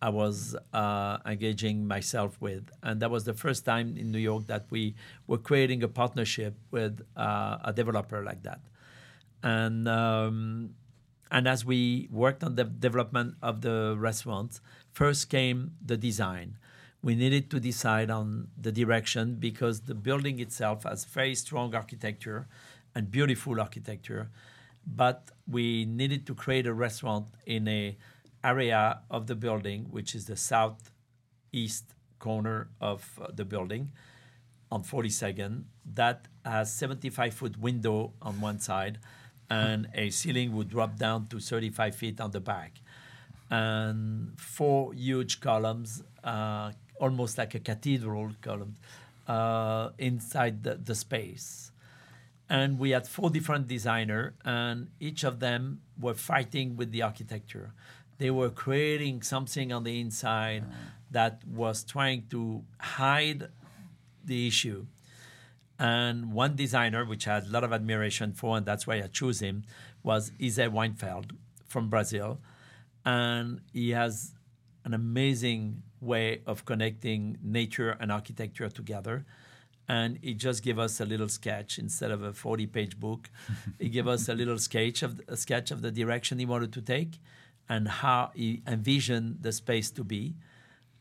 I 0.00 0.08
was 0.08 0.56
uh, 0.72 1.18
engaging 1.24 1.86
myself 1.86 2.40
with. 2.40 2.70
And 2.82 3.00
that 3.00 3.10
was 3.10 3.24
the 3.24 3.34
first 3.34 3.64
time 3.64 3.96
in 3.96 4.10
New 4.10 4.18
York 4.18 4.48
that 4.48 4.66
we 4.68 4.96
were 5.28 5.38
creating 5.38 5.84
a 5.84 5.88
partnership 5.88 6.56
with 6.72 7.02
uh, 7.16 7.58
a 7.64 7.72
developer 7.72 8.24
like 8.24 8.42
that. 8.42 8.60
And, 9.44 9.86
um, 9.86 10.70
and 11.30 11.46
as 11.46 11.64
we 11.64 12.08
worked 12.10 12.42
on 12.42 12.56
the 12.56 12.64
development 12.64 13.36
of 13.42 13.60
the 13.60 13.94
restaurant, 13.96 14.60
first 14.92 15.30
came 15.30 15.72
the 15.84 15.96
design. 15.96 16.58
We 17.02 17.14
needed 17.16 17.50
to 17.50 17.60
decide 17.60 18.10
on 18.10 18.48
the 18.60 18.70
direction 18.70 19.36
because 19.36 19.80
the 19.80 19.94
building 19.94 20.38
itself 20.38 20.84
has 20.84 21.04
very 21.04 21.34
strong 21.34 21.74
architecture 21.74 22.46
and 22.94 23.10
beautiful 23.10 23.60
architecture. 23.60 24.30
But 24.86 25.30
we 25.48 25.84
needed 25.84 26.26
to 26.26 26.34
create 26.34 26.66
a 26.66 26.72
restaurant 26.72 27.28
in 27.46 27.66
a 27.68 27.96
area 28.44 29.00
of 29.10 29.26
the 29.26 29.34
building, 29.34 29.86
which 29.90 30.14
is 30.14 30.26
the 30.26 30.36
southeast 30.36 31.94
corner 32.18 32.68
of 32.80 33.18
uh, 33.20 33.28
the 33.34 33.44
building 33.44 33.90
on 34.70 34.82
42nd, 34.82 35.64
that 35.94 36.28
has 36.44 36.72
75 36.72 37.34
foot 37.34 37.58
window 37.58 38.14
on 38.22 38.40
one 38.40 38.58
side 38.58 38.98
and 39.50 39.88
a 39.94 40.08
ceiling 40.10 40.54
would 40.54 40.70
drop 40.70 40.96
down 40.96 41.26
to 41.26 41.38
35 41.38 41.94
feet 41.94 42.20
on 42.20 42.30
the 42.30 42.40
back. 42.40 42.80
And 43.50 44.40
four 44.40 44.94
huge 44.94 45.40
columns, 45.40 46.02
uh, 46.24 46.72
almost 47.04 47.36
like 47.40 47.52
a 47.54 47.62
cathedral 47.70 48.30
column, 48.40 48.74
uh, 49.26 49.90
inside 49.98 50.62
the, 50.66 50.74
the 50.88 50.94
space 50.94 51.70
and 52.48 52.78
we 52.78 52.90
had 52.90 53.06
four 53.06 53.30
different 53.30 53.68
designers 53.68 54.32
and 54.44 54.88
each 54.98 55.22
of 55.24 55.38
them 55.46 55.80
were 56.04 56.14
fighting 56.14 56.76
with 56.76 56.90
the 56.90 57.02
architecture 57.10 57.68
they 58.22 58.30
were 58.30 58.50
creating 58.50 59.20
something 59.22 59.72
on 59.72 59.82
the 59.82 60.00
inside 60.00 60.64
that 61.10 61.42
was 61.44 61.82
trying 61.82 62.24
to 62.30 62.62
hide 62.78 63.48
the 64.24 64.46
issue. 64.46 64.86
And 65.76 66.32
one 66.32 66.54
designer, 66.54 67.04
which 67.04 67.26
I 67.26 67.34
had 67.34 67.46
a 67.46 67.48
lot 67.48 67.64
of 67.64 67.72
admiration 67.72 68.32
for, 68.32 68.56
and 68.56 68.64
that's 68.64 68.86
why 68.86 69.02
I 69.02 69.08
chose 69.08 69.40
him, 69.40 69.64
was 70.04 70.30
Isay 70.38 70.70
Weinfeld 70.70 71.32
from 71.66 71.88
Brazil. 71.88 72.38
And 73.04 73.60
he 73.72 73.90
has 73.90 74.34
an 74.84 74.94
amazing 74.94 75.82
way 76.02 76.42
of 76.46 76.64
connecting 76.64 77.38
nature 77.42 77.96
and 78.00 78.10
architecture 78.10 78.68
together. 78.68 79.24
And 79.88 80.18
he 80.22 80.34
just 80.34 80.62
gave 80.62 80.78
us 80.78 81.00
a 81.00 81.04
little 81.04 81.28
sketch 81.28 81.78
instead 81.78 82.10
of 82.10 82.22
a 82.22 82.32
40 82.32 82.66
page 82.66 82.98
book. 82.98 83.30
he 83.78 83.88
gave 83.88 84.06
us 84.06 84.28
a 84.28 84.34
little 84.34 84.58
sketch 84.58 85.02
of, 85.02 85.20
a 85.28 85.36
sketch 85.36 85.70
of 85.70 85.82
the 85.82 85.90
direction 85.90 86.38
he 86.38 86.46
wanted 86.46 86.72
to 86.74 86.82
take 86.82 87.18
and 87.68 87.88
how 87.88 88.30
he 88.34 88.62
envisioned 88.66 89.38
the 89.42 89.52
space 89.52 89.90
to 89.92 90.04
be. 90.04 90.34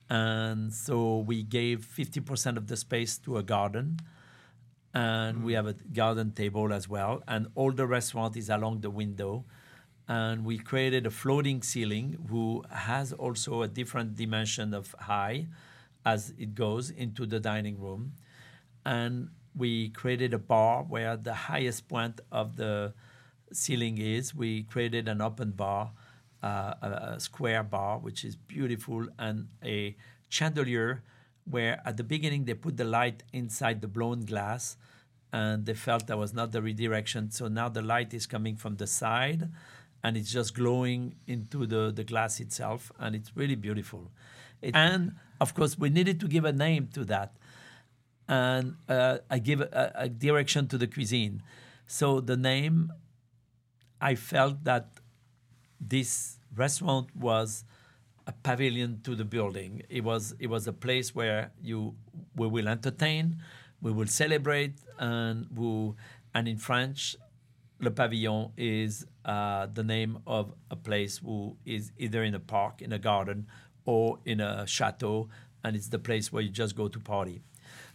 And 0.09 0.73
so 0.73 1.19
we 1.19 1.43
gave 1.43 1.85
50% 1.85 2.57
of 2.57 2.67
the 2.67 2.77
space 2.77 3.17
to 3.19 3.37
a 3.37 3.43
garden. 3.43 3.99
And 4.93 5.43
we 5.43 5.53
mm. 5.53 5.55
have 5.55 5.67
a 5.67 5.73
garden 5.73 6.31
table 6.31 6.73
as 6.73 6.89
well. 6.89 7.23
And 7.27 7.47
all 7.55 7.71
the 7.71 7.87
restaurant 7.87 8.35
is 8.35 8.49
along 8.49 8.81
the 8.81 8.89
window. 8.89 9.45
And 10.11 10.43
we 10.43 10.57
created 10.57 11.07
a 11.07 11.09
floating 11.09 11.61
ceiling 11.61 12.27
who 12.29 12.65
has 12.69 13.13
also 13.13 13.61
a 13.61 13.67
different 13.69 14.17
dimension 14.17 14.73
of 14.73 14.93
high 14.99 15.47
as 16.05 16.33
it 16.37 16.53
goes 16.53 16.89
into 16.89 17.25
the 17.25 17.39
dining 17.39 17.79
room. 17.79 18.11
And 18.85 19.29
we 19.55 19.87
created 19.87 20.33
a 20.33 20.37
bar 20.37 20.83
where 20.83 21.15
the 21.15 21.33
highest 21.33 21.87
point 21.87 22.19
of 22.29 22.57
the 22.57 22.93
ceiling 23.53 23.99
is. 23.99 24.35
We 24.35 24.63
created 24.63 25.07
an 25.07 25.21
open 25.21 25.51
bar 25.51 25.91
uh, 26.43 26.73
a, 26.81 26.87
a, 27.15 27.19
square 27.21 27.63
bar, 27.63 27.99
which 27.99 28.25
is 28.25 28.35
beautiful, 28.35 29.07
and 29.17 29.47
a 29.63 29.95
chandelier 30.27 31.03
where 31.45 31.81
at 31.85 31.95
the 31.95 32.03
beginning 32.03 32.43
they 32.43 32.53
put 32.53 32.75
the 32.75 32.83
light 32.83 33.23
inside 33.31 33.79
the 33.79 33.87
blown 33.87 34.25
glass 34.25 34.75
and 35.31 35.65
they 35.65 35.73
felt 35.73 36.07
that 36.07 36.17
was 36.17 36.33
not 36.33 36.51
the 36.51 36.61
redirection. 36.61 37.31
So 37.31 37.47
now 37.47 37.69
the 37.69 37.81
light 37.81 38.13
is 38.13 38.25
coming 38.25 38.57
from 38.57 38.75
the 38.75 38.87
side 38.87 39.49
and 40.03 40.17
it's 40.17 40.31
just 40.31 40.55
glowing 40.55 41.15
into 41.27 41.65
the, 41.65 41.91
the 41.91 42.03
glass 42.03 42.39
itself, 42.39 42.91
and 42.99 43.15
it's 43.15 43.35
really 43.35 43.55
beautiful. 43.55 44.11
It, 44.61 44.75
and 44.75 45.15
of 45.39 45.53
course, 45.53 45.77
we 45.77 45.89
needed 45.89 46.19
to 46.19 46.27
give 46.27 46.45
a 46.45 46.53
name 46.53 46.89
to 46.93 47.05
that, 47.05 47.35
and 48.27 48.75
uh, 48.87 49.19
I 49.29 49.39
give 49.39 49.61
a, 49.61 49.91
a 49.95 50.09
direction 50.09 50.67
to 50.67 50.77
the 50.77 50.87
cuisine. 50.87 51.43
So 51.87 52.21
the 52.21 52.37
name, 52.37 52.93
I 53.99 54.15
felt 54.15 54.63
that 54.63 54.99
this 55.79 56.37
restaurant 56.55 57.15
was 57.15 57.63
a 58.27 58.31
pavilion 58.31 59.01
to 59.03 59.15
the 59.15 59.25
building. 59.25 59.81
It 59.89 60.03
was 60.03 60.35
it 60.39 60.47
was 60.47 60.67
a 60.67 60.73
place 60.73 61.15
where 61.15 61.51
you 61.61 61.95
we 62.35 62.47
will 62.47 62.67
entertain, 62.67 63.37
we 63.81 63.91
will 63.91 64.07
celebrate, 64.07 64.75
and 64.99 65.47
we, 65.55 65.93
and 66.33 66.47
in 66.47 66.57
French, 66.57 67.15
Le 67.79 67.89
Pavillon 67.89 68.51
is 68.57 69.05
uh, 69.25 69.67
the 69.73 69.83
name 69.83 70.19
of 70.25 70.53
a 70.69 70.75
place 70.75 71.17
who 71.17 71.55
is 71.65 71.91
either 71.97 72.23
in 72.23 72.33
a 72.35 72.39
park, 72.39 72.81
in 72.81 72.91
a 72.91 72.99
garden, 72.99 73.47
or 73.85 74.19
in 74.25 74.39
a 74.39 74.65
chateau, 74.67 75.29
and 75.63 75.75
it's 75.75 75.89
the 75.89 75.99
place 75.99 76.31
where 76.31 76.41
you 76.41 76.49
just 76.49 76.75
go 76.75 76.87
to 76.87 76.99
party. 76.99 77.41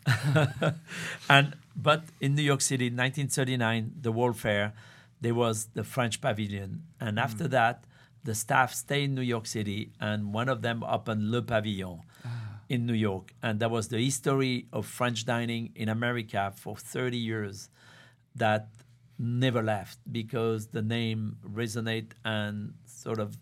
and 1.29 1.57
but 1.75 2.05
in 2.21 2.35
New 2.35 2.43
York 2.43 2.61
City, 2.61 2.87
1939, 2.87 3.93
the 4.01 4.13
World 4.13 4.39
Fair, 4.39 4.73
there 5.21 5.35
was 5.35 5.67
the 5.75 5.83
French 5.83 6.21
Pavilion, 6.21 6.85
and 7.01 7.19
after 7.19 7.45
mm. 7.45 7.51
that, 7.51 7.85
the 8.23 8.35
staff 8.35 8.75
stayed 8.75 9.05
in 9.05 9.15
New 9.15 9.23
York 9.23 9.47
City, 9.47 9.93
and 10.01 10.33
one 10.33 10.49
of 10.49 10.63
them 10.63 10.83
opened 10.85 11.31
Le 11.31 11.43
Pavillon 11.43 12.01
ah. 12.25 12.61
in 12.69 12.87
New 12.87 12.95
York, 12.95 13.33
and 13.43 13.61
that 13.61 13.71
was 13.71 13.89
the 13.89 13.99
history 13.99 14.67
of 14.73 14.87
French 14.87 15.25
dining 15.25 15.71
in 15.75 15.89
America 15.89 16.53
for 16.55 16.77
30 16.77 17.17
years. 17.17 17.71
That 18.35 18.69
never 19.19 19.63
left 19.63 19.99
because 20.11 20.69
the 20.69 20.83
name 20.83 21.39
resonate 21.47 22.13
and 22.25 22.75
sort 22.85 23.19
of 23.19 23.39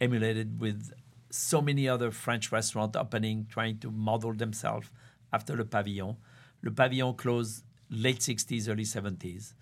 emulated 0.00 0.60
with 0.60 0.92
so 1.30 1.60
many 1.60 1.88
other 1.88 2.10
French 2.10 2.52
restaurants 2.52 2.96
opening, 2.96 3.46
trying 3.48 3.78
to 3.78 3.90
model 3.90 4.32
themselves 4.32 4.90
after 5.32 5.56
Le 5.56 5.64
Pavillon. 5.64 6.16
Le 6.62 6.70
Pavillon 6.70 7.16
closed 7.16 7.64
late 7.90 8.20
60s, 8.20 8.68
early 8.68 8.84
70s, 8.84 9.54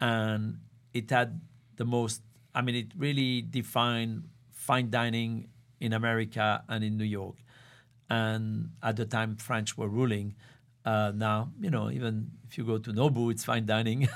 and 0.00 0.58
it 0.94 1.10
had 1.10 1.40
the 1.76 1.84
most, 1.84 2.22
I 2.54 2.62
mean, 2.62 2.74
it 2.74 2.92
really 2.96 3.42
defined 3.42 4.24
fine 4.52 4.90
dining 4.90 5.48
in 5.80 5.92
America 5.92 6.64
and 6.68 6.82
in 6.82 6.96
New 6.96 7.04
York. 7.04 7.36
And 8.08 8.70
at 8.82 8.96
the 8.96 9.04
time, 9.04 9.36
French 9.36 9.76
were 9.76 9.88
ruling. 9.88 10.34
Uh, 10.84 11.12
now, 11.14 11.50
you 11.60 11.70
know, 11.70 11.90
even 11.90 12.30
if 12.56 12.58
you 12.58 12.64
go 12.64 12.78
to 12.78 12.90
Nobu, 12.90 13.30
it's 13.30 13.44
fine 13.44 13.66
dining 13.66 14.08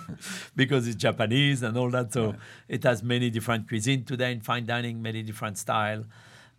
because 0.56 0.88
it's 0.88 0.96
Japanese 0.96 1.62
and 1.62 1.76
all 1.76 1.90
that. 1.90 2.10
So 2.10 2.34
it 2.66 2.84
has 2.84 3.02
many 3.02 3.28
different 3.28 3.68
cuisine 3.68 4.04
today 4.04 4.32
in 4.32 4.40
fine 4.40 4.64
dining, 4.64 5.02
many 5.02 5.22
different 5.22 5.58
style. 5.58 6.06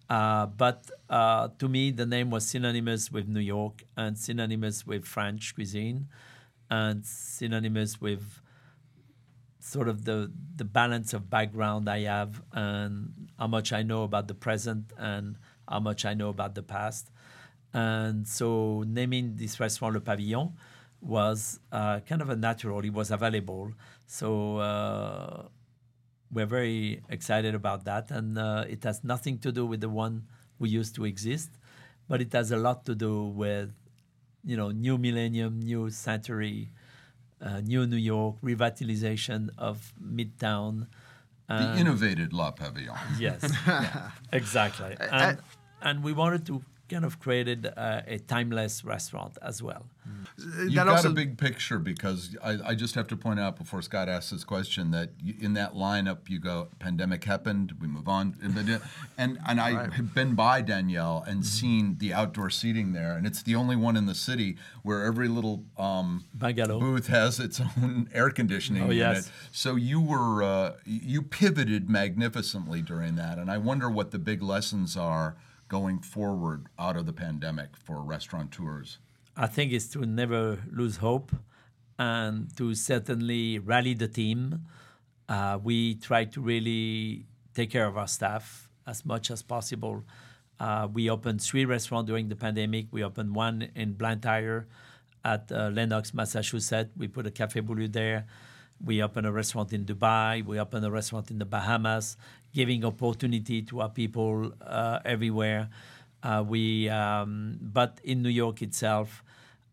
Uh, 0.08 0.46
but 0.46 0.92
uh, 1.10 1.48
to 1.58 1.68
me, 1.68 1.90
the 1.90 2.06
name 2.06 2.30
was 2.30 2.46
synonymous 2.46 3.12
with 3.12 3.28
New 3.28 3.40
York 3.40 3.84
and 3.98 4.16
synonymous 4.16 4.86
with 4.86 5.06
French 5.06 5.56
cuisine 5.56 6.08
and 6.70 7.04
synonymous 7.04 8.00
with 8.00 8.40
sort 9.60 9.88
of 9.88 10.06
the 10.06 10.32
the 10.56 10.66
balance 10.66 11.14
of 11.14 11.32
background 11.32 11.90
I 11.90 12.02
have 12.02 12.44
and 12.52 13.30
how 13.40 13.48
much 13.48 13.74
I 13.74 13.82
know 13.82 14.04
about 14.04 14.28
the 14.28 14.36
present 14.36 14.94
and 15.00 15.38
how 15.68 15.80
much 15.80 16.06
I 16.06 16.14
know 16.14 16.30
about 16.30 16.54
the 16.54 16.62
past. 16.62 17.10
And 17.74 18.28
so 18.28 18.84
naming 18.86 19.38
this 19.38 19.60
restaurant 19.60 19.96
Le 19.96 20.02
Pavillon 20.02 20.54
was 21.04 21.60
uh, 21.72 22.00
kind 22.02 22.22
of 22.22 22.30
a 22.30 22.36
natural. 22.36 22.80
It 22.80 22.94
was 22.94 23.12
available, 23.12 23.74
so 24.08 24.58
uh, 24.58 25.44
we're 26.32 26.46
very 26.46 27.02
excited 27.10 27.54
about 27.56 27.86
that. 27.86 28.10
And 28.12 28.38
uh, 28.38 28.66
it 28.68 28.84
has 28.84 29.04
nothing 29.04 29.38
to 29.40 29.52
do 29.52 29.66
with 29.66 29.82
the 29.82 29.90
one 29.90 30.28
we 30.60 30.70
used 30.70 30.96
to 30.96 31.06
exist, 31.06 31.52
but 32.08 32.22
it 32.22 32.32
has 32.34 32.52
a 32.52 32.58
lot 32.58 32.86
to 32.86 32.96
do 32.96 33.26
with 33.26 33.72
you 34.44 34.58
know 34.58 34.72
new 34.72 34.98
millennium, 34.98 35.60
new 35.60 35.90
century, 35.90 36.72
uh, 37.42 37.60
new 37.62 37.86
New 37.86 37.98
York, 37.98 38.38
revitalization 38.42 39.50
of 39.58 39.94
Midtown. 40.02 40.88
The 41.50 41.78
innovated 41.78 42.34
La 42.34 42.52
Pavillon. 42.52 42.98
Yes, 43.20 43.44
exactly. 44.32 44.96
And, 45.00 45.38
and 45.84 46.04
we 46.04 46.12
wanted 46.12 46.48
to 46.48 46.64
kind 46.90 47.06
of 47.06 47.20
created 47.20 47.66
a, 47.66 48.04
a 48.08 48.20
timeless 48.20 48.84
restaurant 48.84 49.38
as 49.42 49.64
well. 49.64 49.86
You've 50.38 50.74
That 50.76 50.86
got 50.86 50.88
also- 50.90 51.12
a 51.12 51.14
big 51.14 51.38
picture 51.38 51.80
because 51.80 52.36
I, 52.44 52.58
I 52.72 52.76
just 52.76 52.94
have 52.96 53.08
to 53.08 53.16
point 53.16 53.40
out 53.40 53.56
before 53.58 53.82
Scott 53.82 54.10
asks 54.10 54.32
this 54.32 54.44
question 54.44 54.92
that 54.92 55.12
you, 55.18 55.34
in 55.40 55.54
that 55.54 55.74
lineup 55.76 56.28
you 56.30 56.40
go 56.40 56.68
pandemic 56.80 57.24
happened 57.24 57.74
we 57.80 57.88
move 57.88 58.08
on 58.10 58.36
and 59.18 59.40
and 59.48 59.62
I 59.62 59.90
have 59.94 60.14
been 60.14 60.36
by 60.36 60.62
Daniel 60.62 61.22
Mm-hmm. 61.24 61.30
and 61.32 61.46
seen 61.46 61.98
the 62.00 62.14
outdoor 62.14 62.50
seating 62.50 62.92
there 62.94 63.16
and 63.16 63.26
it's 63.26 63.42
the 63.44 63.56
only 63.56 63.76
one 63.78 63.96
in 63.96 64.06
the 64.06 64.16
city 64.16 64.58
where 64.84 65.04
every 65.06 65.28
little 65.30 65.64
um, 65.78 66.26
booth 66.34 67.08
has 67.08 67.40
its 67.40 67.60
own 67.62 68.10
air 68.14 68.30
conditioning 68.30 68.84
Oh, 68.84 68.90
yes. 68.92 69.16
unit. 69.16 69.32
So 69.52 69.76
you 69.76 70.02
were 70.02 70.44
uh, 70.44 70.74
you 70.86 71.22
pivoted 71.22 71.90
magnificently 71.90 72.82
during 72.82 73.16
that 73.16 73.38
and 73.38 73.50
I 73.50 73.58
wonder 73.58 73.90
what 73.90 74.12
the 74.12 74.20
big 74.20 74.42
lessons 74.42 74.98
are 74.98 75.36
going 75.74 75.98
forward 75.98 76.68
out 76.78 76.96
of 76.96 77.08
the 77.08 77.18
pandemic 77.26 77.70
for 77.76 77.98
restaurateurs. 78.04 79.00
I 79.36 79.48
think 79.48 79.74
it's 79.74 79.88
to 79.96 80.06
never 80.06 80.60
lose 80.72 80.98
hope 80.98 81.32
and 81.98 82.56
to 82.58 82.76
certainly 82.76 83.58
rally 83.58 83.96
the 83.96 84.08
team. 84.08 84.68
Uh, 85.28 85.58
we 85.70 85.96
try 85.96 86.26
to 86.26 86.40
really 86.40 87.26
take 87.56 87.72
care 87.72 87.88
of 87.88 87.98
our 87.98 88.08
staff 88.08 88.70
as 88.86 89.04
much 89.04 89.32
as 89.32 89.42
possible. 89.42 90.04
Uh, 90.60 90.88
we 90.94 91.10
opened 91.10 91.42
three 91.42 91.66
restaurants 91.66 92.08
during 92.08 92.30
the 92.30 92.36
pandemic. 92.36 92.86
We 92.92 93.04
opened 93.04 93.34
one 93.34 93.70
in 93.74 93.94
Blantyre 93.94 94.68
at 95.26 95.52
uh, 95.52 95.70
Lenox, 95.74 96.14
Massachusetts. 96.14 96.92
We 96.96 97.08
put 97.08 97.26
a 97.26 97.32
Cafe 97.32 97.62
Boulud 97.62 97.94
there. 97.94 98.28
We 98.86 99.02
opened 99.02 99.26
a 99.26 99.32
restaurant 99.32 99.74
in 99.74 99.86
Dubai. 99.86 100.46
We 100.46 100.60
opened 100.60 100.86
a 100.86 100.92
restaurant 100.92 101.32
in 101.32 101.40
the 101.40 101.46
Bahamas, 101.46 102.16
giving 102.54 102.86
opportunity 102.86 103.62
to 103.64 103.82
our 103.82 103.90
people 103.90 104.52
uh, 104.62 105.00
everywhere. 105.06 105.70
Uh, 106.22 106.44
we, 106.48 106.88
um, 106.90 107.58
but 107.62 108.00
in 108.04 108.22
New 108.22 108.30
York 108.30 108.62
itself, 108.62 109.24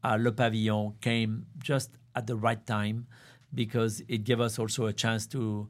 uh, 0.03 0.17
Le 0.19 0.33
Pavillon 0.33 0.95
came 1.01 1.47
just 1.59 1.91
at 2.17 2.27
the 2.27 2.37
right 2.37 2.67
time 2.67 3.07
because 3.55 4.03
it 4.09 4.25
gave 4.25 4.41
us 4.41 4.59
also 4.59 4.87
a 4.87 4.93
chance 4.93 5.27
to 5.27 5.69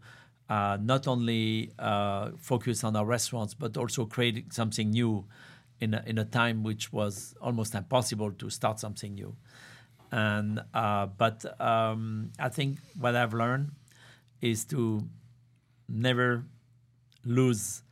uh, 0.48 0.78
not 0.80 1.06
only 1.06 1.72
uh, 1.78 2.30
focus 2.38 2.82
on 2.82 2.96
our 2.96 3.04
restaurants 3.04 3.54
but 3.54 3.76
also 3.76 4.04
create 4.04 4.52
something 4.52 4.90
new 4.90 5.24
in 5.80 5.94
a, 5.94 6.02
in 6.06 6.18
a 6.18 6.24
time 6.24 6.62
which 6.62 6.92
was 6.92 7.34
almost 7.40 7.74
impossible 7.74 8.32
to 8.32 8.50
start 8.50 8.78
something 8.78 9.14
new. 9.14 9.34
And 10.12 10.60
uh, 10.74 11.06
but 11.06 11.44
um, 11.60 12.32
I 12.38 12.48
think 12.48 12.78
what 12.98 13.14
I've 13.14 13.32
learned 13.32 13.72
is 14.40 14.64
to 14.66 15.06
never 15.88 16.44
lose 17.24 17.82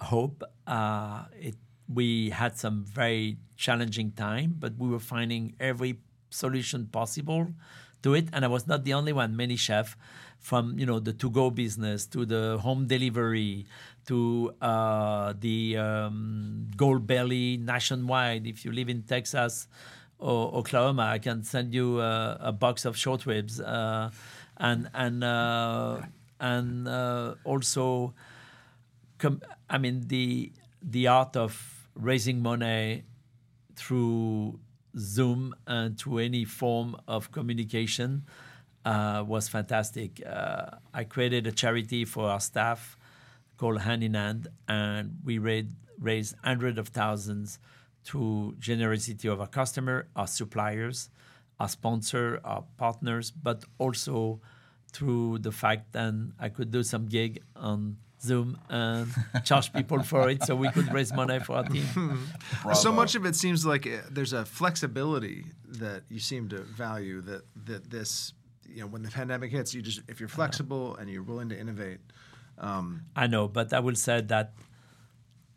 hope. 0.00 0.42
Uh, 0.66 1.24
it, 1.38 1.56
we 1.92 2.30
had 2.30 2.56
some 2.56 2.84
very 2.84 3.36
challenging 3.56 4.12
time, 4.12 4.56
but 4.58 4.72
we 4.78 4.88
were 4.88 5.00
finding 5.00 5.54
every 5.60 5.98
solution 6.30 6.86
possible 6.86 7.48
to 8.02 8.14
it. 8.14 8.28
And 8.32 8.44
I 8.44 8.48
was 8.48 8.66
not 8.66 8.84
the 8.84 8.94
only 8.94 9.12
one. 9.12 9.36
Many 9.36 9.56
chefs, 9.56 9.96
from 10.38 10.76
you 10.78 10.84
know 10.84 10.98
the 10.98 11.12
to-go 11.12 11.50
business 11.50 12.04
to 12.06 12.26
the 12.26 12.58
home 12.60 12.86
delivery 12.86 13.64
to 14.06 14.52
uh, 14.60 15.32
the 15.38 15.76
um, 15.78 16.68
Gold 16.76 17.06
Belly 17.06 17.56
nationwide. 17.56 18.46
If 18.46 18.64
you 18.64 18.72
live 18.72 18.88
in 18.88 19.02
Texas 19.02 19.68
or 20.18 20.52
Oklahoma, 20.54 21.02
I 21.02 21.18
can 21.18 21.44
send 21.44 21.72
you 21.72 21.98
uh, 21.98 22.36
a 22.40 22.52
box 22.52 22.84
of 22.84 22.96
short 22.96 23.24
ribs, 23.24 23.60
uh, 23.60 24.10
and 24.56 24.90
and 24.94 25.22
uh, 25.22 26.02
and 26.40 26.88
uh, 26.88 27.34
also 27.44 28.14
I 29.68 29.78
mean 29.78 30.08
the 30.08 30.52
the 30.82 31.06
art 31.06 31.36
of 31.36 31.88
raising 31.94 32.42
money 32.42 33.04
through 33.76 34.58
Zoom 34.98 35.54
and 35.66 35.98
through 35.98 36.18
any 36.18 36.44
form 36.44 36.96
of 37.08 37.30
communication 37.32 38.24
uh, 38.84 39.24
was 39.26 39.48
fantastic. 39.48 40.20
Uh, 40.26 40.76
I 40.92 41.04
created 41.04 41.46
a 41.46 41.52
charity 41.52 42.04
for 42.04 42.28
our 42.28 42.40
staff 42.40 42.96
called 43.56 43.80
Hand 43.82 44.02
in 44.02 44.14
Hand, 44.14 44.48
and 44.68 45.18
we 45.24 45.38
raised, 45.38 45.68
raised 45.98 46.34
hundreds 46.42 46.78
of 46.78 46.88
thousands 46.88 47.58
through 48.04 48.56
generosity 48.58 49.28
of 49.28 49.40
our 49.40 49.46
customer, 49.46 50.08
our 50.16 50.26
suppliers, 50.26 51.10
our 51.60 51.68
sponsor, 51.68 52.40
our 52.44 52.64
partners, 52.76 53.30
but 53.30 53.64
also 53.78 54.40
through 54.92 55.38
the 55.38 55.52
fact 55.52 55.92
that 55.92 56.32
I 56.38 56.48
could 56.48 56.70
do 56.70 56.82
some 56.82 57.06
gig 57.06 57.42
on 57.54 57.96
Zoom 58.22 58.58
and 58.68 59.08
charge 59.44 59.72
people 59.72 60.02
for 60.02 60.30
it, 60.30 60.44
so 60.44 60.54
we 60.54 60.70
could 60.70 60.92
raise 60.92 61.12
money 61.12 61.40
for 61.40 61.56
our 61.56 61.64
team. 61.64 61.84
So 62.74 62.92
much 62.92 63.14
of 63.14 63.26
it 63.26 63.34
seems 63.34 63.66
like 63.66 63.86
uh, 63.86 63.98
there's 64.10 64.32
a 64.32 64.44
flexibility 64.44 65.46
that 65.66 66.02
you 66.08 66.20
seem 66.20 66.48
to 66.50 66.60
value. 66.62 67.20
That 67.22 67.42
that 67.66 67.90
this, 67.90 68.32
you 68.68 68.80
know, 68.80 68.86
when 68.86 69.02
the 69.02 69.10
pandemic 69.10 69.50
hits, 69.50 69.74
you 69.74 69.82
just 69.82 70.02
if 70.08 70.20
you're 70.20 70.28
flexible 70.28 70.96
and 70.96 71.10
you're 71.10 71.24
willing 71.24 71.48
to 71.48 71.58
innovate. 71.58 71.98
Um, 72.58 73.02
I 73.16 73.26
know, 73.26 73.48
but 73.48 73.72
I 73.72 73.80
will 73.80 73.96
say 73.96 74.20
that 74.20 74.54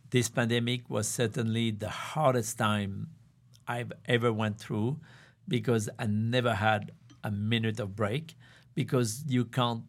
this 0.09 0.29
pandemic 0.29 0.89
was 0.89 1.07
certainly 1.07 1.71
the 1.71 1.89
hardest 1.89 2.57
time 2.57 3.09
I've 3.67 3.91
ever 4.05 4.31
went 4.31 4.59
through 4.59 4.99
because 5.47 5.89
I 5.99 6.07
never 6.07 6.53
had 6.55 6.91
a 7.23 7.31
minute 7.31 7.79
of 7.79 7.95
break 7.95 8.35
because 8.73 9.23
you 9.27 9.45
can't 9.45 9.83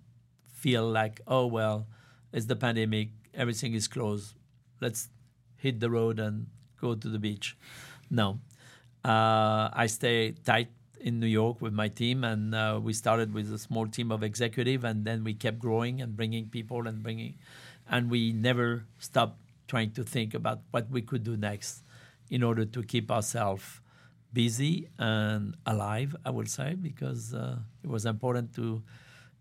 feel 0.52 0.88
like, 0.88 1.20
oh 1.26 1.46
well, 1.46 1.86
it's 2.32 2.46
the 2.46 2.56
pandemic, 2.56 3.08
everything 3.34 3.74
is 3.74 3.88
closed. 3.88 4.34
Let's 4.80 5.08
hit 5.56 5.80
the 5.80 5.90
road 5.90 6.18
and 6.18 6.46
go 6.80 6.94
to 6.94 7.08
the 7.08 7.18
beach. 7.18 7.56
No. 8.10 8.40
Uh, 9.04 9.70
I 9.72 9.86
stay 9.86 10.32
tight 10.32 10.68
in 11.00 11.20
New 11.20 11.26
York 11.26 11.60
with 11.60 11.72
my 11.72 11.88
team, 11.88 12.24
and 12.24 12.54
uh, 12.54 12.80
we 12.82 12.92
started 12.92 13.32
with 13.32 13.52
a 13.52 13.58
small 13.58 13.86
team 13.86 14.10
of 14.10 14.22
executive, 14.22 14.84
and 14.84 15.04
then 15.04 15.24
we 15.24 15.34
kept 15.34 15.58
growing 15.58 16.00
and 16.00 16.16
bringing 16.16 16.48
people 16.48 16.86
and 16.86 17.02
bringing, 17.02 17.36
and 17.88 18.10
we 18.10 18.32
never 18.32 18.84
stopped 18.98 19.38
trying 19.68 19.90
to 19.92 20.02
think 20.02 20.34
about 20.34 20.60
what 20.70 20.90
we 20.90 21.02
could 21.02 21.24
do 21.24 21.36
next 21.36 21.82
in 22.30 22.42
order 22.42 22.64
to 22.64 22.82
keep 22.82 23.10
ourselves 23.10 23.80
busy 24.32 24.88
and 24.98 25.56
alive. 25.66 26.16
I 26.24 26.30
would 26.30 26.50
say 26.50 26.74
because 26.74 27.34
uh, 27.34 27.58
it 27.82 27.90
was 27.90 28.06
important 28.06 28.54
to 28.56 28.82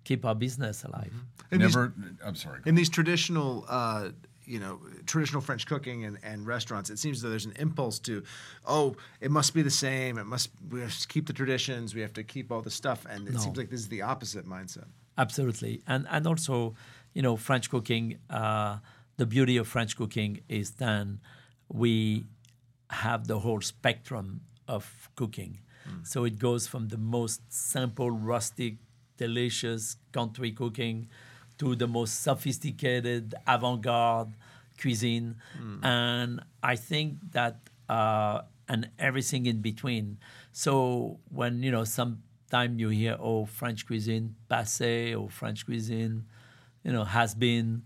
keep 0.05 0.23
our 0.25 0.35
business 0.35 0.83
alive. 0.85 1.13
in 1.51 1.59
these- 1.59 1.75
Never. 1.75 1.93
I'm 2.25 2.35
sorry. 2.35 2.59
in 2.65 2.75
these 2.75 2.89
traditional 2.89 3.65
uh, 3.67 4.09
you 4.53 4.59
know 4.59 4.79
traditional 5.07 5.41
french 5.41 5.65
cooking 5.65 6.05
and, 6.05 6.17
and 6.23 6.37
restaurants 6.55 6.89
it 6.91 6.99
seems 6.99 7.17
that 7.21 7.29
there's 7.29 7.47
an 7.47 7.55
impulse 7.65 7.97
to 8.07 8.21
oh 8.67 8.95
it 9.19 9.31
must 9.31 9.51
be 9.55 9.63
the 9.63 9.77
same 9.87 10.13
it 10.19 10.25
must 10.35 10.49
we 10.71 10.81
have 10.81 10.95
to 11.03 11.07
keep 11.13 11.25
the 11.25 11.33
traditions 11.33 11.95
we 11.95 12.01
have 12.01 12.13
to 12.13 12.23
keep 12.23 12.51
all 12.51 12.61
the 12.61 12.75
stuff 12.81 12.99
and 13.11 13.27
it 13.27 13.33
No. 13.33 13.39
seems 13.39 13.57
like 13.57 13.69
this 13.71 13.79
is 13.79 13.89
the 13.89 14.03
opposite 14.13 14.45
mindset 14.57 14.85
Absolutely, 15.17 15.81
and 15.87 16.05
and 16.15 16.27
also, 16.27 16.75
you 17.13 17.21
know, 17.25 17.37
French 17.37 17.69
cooking. 17.69 18.05
Uh, 18.29 18.73
the 19.21 19.25
beauty 19.25 19.55
of 19.61 19.65
French 19.65 19.95
cooking 19.95 20.41
is 20.49 20.71
then 20.71 21.21
we 21.83 22.25
have 22.89 23.25
the 23.31 23.39
whole 23.39 23.61
spectrum 23.61 24.41
of 24.67 24.83
cooking. 25.15 25.59
So 26.03 26.25
it 26.25 26.37
goes 26.39 26.67
from 26.67 26.87
the 26.89 26.97
most 26.97 27.39
simple, 27.49 28.09
rustic, 28.33 28.73
delicious 29.17 29.97
country 30.11 30.51
cooking 30.51 31.07
to 31.57 31.75
the 31.75 31.87
most 31.87 32.21
sophisticated, 32.21 33.33
avant-garde 33.47 34.33
cuisine, 34.79 35.35
and 35.83 36.41
I 36.61 36.75
think 36.75 37.17
that 37.31 37.69
uh, 37.89 38.41
and 38.67 38.89
everything 38.99 39.45
in 39.45 39.61
between. 39.61 40.17
So 40.51 41.19
when 41.29 41.63
you 41.63 41.71
know 41.71 41.83
sometime 41.83 42.79
you 42.79 42.89
hear 42.89 43.17
oh 43.19 43.45
French 43.45 43.85
cuisine 43.85 44.35
passé 44.49 45.19
or 45.19 45.29
French 45.29 45.65
cuisine, 45.65 46.25
you 46.83 46.91
know 46.91 47.03
has 47.03 47.35
been. 47.35 47.83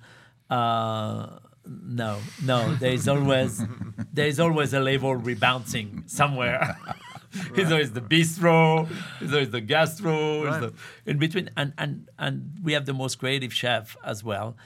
Uh, 0.49 1.37
no, 1.65 2.17
no. 2.43 2.73
There 2.75 2.93
is 2.93 3.07
always 3.07 3.61
there 4.13 4.27
is 4.27 4.39
always 4.39 4.73
a 4.73 4.79
label 4.79 5.15
rebouncing 5.15 6.09
somewhere. 6.09 6.77
It's 7.55 7.71
always 7.71 7.91
the 7.93 8.01
bistro, 8.01 8.89
it's 9.21 9.31
always 9.31 9.51
the 9.51 9.61
gastro, 9.61 10.45
Right. 10.45 10.61
the, 10.61 10.73
in 11.05 11.17
between, 11.17 11.49
and 11.55 11.73
and 11.77 12.09
and 12.17 12.57
we 12.63 12.73
have 12.73 12.85
the 12.85 12.93
most 12.93 13.19
creative 13.19 13.53
chef 13.53 13.95
as 14.03 14.23
well. 14.23 14.57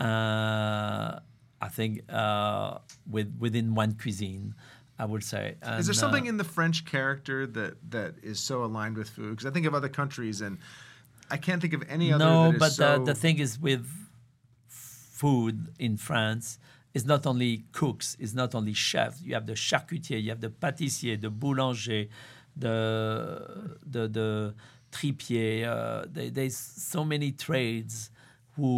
Uh, 0.00 1.20
I 1.60 1.68
think 1.70 2.02
uh, 2.12 2.78
with 3.08 3.36
within 3.38 3.74
one 3.74 3.92
cuisine, 3.94 4.54
I 4.98 5.04
would 5.04 5.24
say. 5.24 5.56
Is 5.78 5.86
there 5.86 5.94
something 5.94 6.26
uh, 6.26 6.30
in 6.30 6.36
the 6.36 6.44
French 6.44 6.84
character 6.84 7.46
that 7.46 7.90
that 7.90 8.14
is 8.22 8.40
so 8.40 8.64
aligned 8.64 8.96
with 8.96 9.10
food? 9.10 9.30
Because 9.30 9.46
I 9.46 9.50
think 9.50 9.66
of 9.66 9.74
other 9.74 9.88
countries, 9.88 10.40
and 10.40 10.58
I 11.30 11.36
can't 11.36 11.60
think 11.60 11.74
of 11.74 11.84
any 11.88 12.12
other. 12.12 12.24
No, 12.24 12.44
that 12.46 12.54
is 12.54 12.60
but 12.60 12.72
so... 12.72 12.98
the, 12.98 13.12
the 13.12 13.14
thing 13.14 13.38
is 13.38 13.58
with 13.58 13.86
food 15.18 15.68
in 15.78 15.96
France, 15.96 16.58
it's 16.98 17.06
not 17.14 17.24
only 17.32 17.52
cooks, 17.80 18.16
it's 18.22 18.34
not 18.42 18.50
only 18.58 18.74
chefs. 18.88 19.18
You 19.26 19.34
have 19.38 19.46
the 19.52 19.54
charcutier, 19.68 20.18
you 20.24 20.30
have 20.34 20.40
the 20.46 20.50
pâtissier, 20.64 21.14
the 21.26 21.30
boulanger, 21.42 22.02
the 22.64 22.76
the 23.94 24.02
the 24.18 24.28
tripier. 24.96 25.52
Uh, 25.74 26.06
there- 26.14 26.30
there's 26.36 26.56
so 26.94 27.00
many 27.04 27.30
trades 27.46 28.10
who 28.56 28.72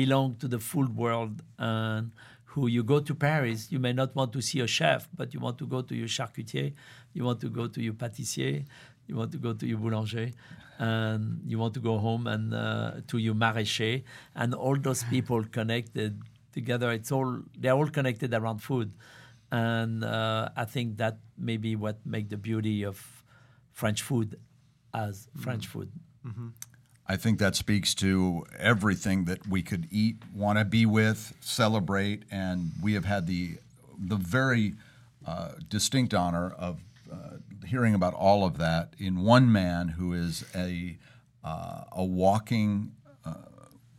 belong 0.00 0.28
to 0.42 0.46
the 0.54 0.58
food 0.70 0.90
world 1.02 1.34
and 1.58 2.10
who 2.52 2.62
you 2.76 2.82
go 2.82 2.98
to 3.08 3.14
Paris, 3.14 3.58
you 3.70 3.78
may 3.86 3.92
not 4.00 4.10
want 4.18 4.30
to 4.36 4.40
see 4.48 4.58
a 4.60 4.66
chef, 4.66 5.08
but 5.18 5.32
you 5.32 5.38
want 5.46 5.56
to 5.62 5.66
go 5.74 5.80
to 5.88 5.94
your 6.00 6.08
charcutier, 6.08 6.72
you 7.14 7.22
want 7.28 7.38
to 7.44 7.48
go 7.48 7.64
to 7.74 7.80
your 7.86 7.94
pâtissier, 8.02 8.54
you 9.06 9.14
want 9.20 9.30
to 9.30 9.38
go 9.38 9.52
to 9.60 9.64
your 9.70 9.78
boulanger, 9.78 10.26
and 10.78 11.22
you 11.50 11.58
want 11.62 11.74
to 11.74 11.80
go 11.90 11.94
home 11.98 12.26
and 12.26 12.52
uh, 12.52 12.92
to 13.06 13.16
your 13.18 13.34
maraîcher, 13.44 14.02
and 14.34 14.52
all 14.54 14.76
those 14.88 15.04
people 15.14 15.40
connected 15.58 16.12
together. 16.52 16.90
It's 16.90 17.12
all 17.12 17.40
they're 17.58 17.72
all 17.72 17.88
connected 17.88 18.34
around 18.34 18.58
food, 18.58 18.92
and 19.50 20.04
uh, 20.04 20.48
I 20.56 20.64
think 20.64 20.98
that 20.98 21.18
may 21.36 21.56
be 21.56 21.76
what 21.76 22.04
make 22.04 22.28
the 22.28 22.36
beauty 22.36 22.84
of 22.84 23.24
French 23.72 24.02
food 24.02 24.38
as 24.92 25.28
French 25.36 25.66
food. 25.66 25.90
I 27.08 27.16
think 27.16 27.38
that 27.40 27.56
speaks 27.56 27.94
to 27.96 28.44
everything 28.56 29.24
that 29.24 29.48
we 29.48 29.62
could 29.62 29.88
eat, 29.90 30.22
want 30.32 30.58
to 30.58 30.64
be 30.64 30.86
with, 30.86 31.34
celebrate, 31.40 32.22
and 32.30 32.70
we 32.82 32.92
have 32.94 33.04
had 33.04 33.26
the 33.26 33.58
the 33.98 34.16
very 34.16 34.74
uh, 35.26 35.52
distinct 35.68 36.14
honor 36.14 36.50
of 36.50 36.80
uh, 37.12 37.36
hearing 37.66 37.94
about 37.94 38.14
all 38.14 38.44
of 38.44 38.58
that 38.58 38.94
in 38.98 39.20
one 39.22 39.50
man 39.50 39.88
who 39.88 40.12
is 40.12 40.44
a 40.54 40.98
uh, 41.42 41.84
a 41.92 42.04
walking. 42.04 42.92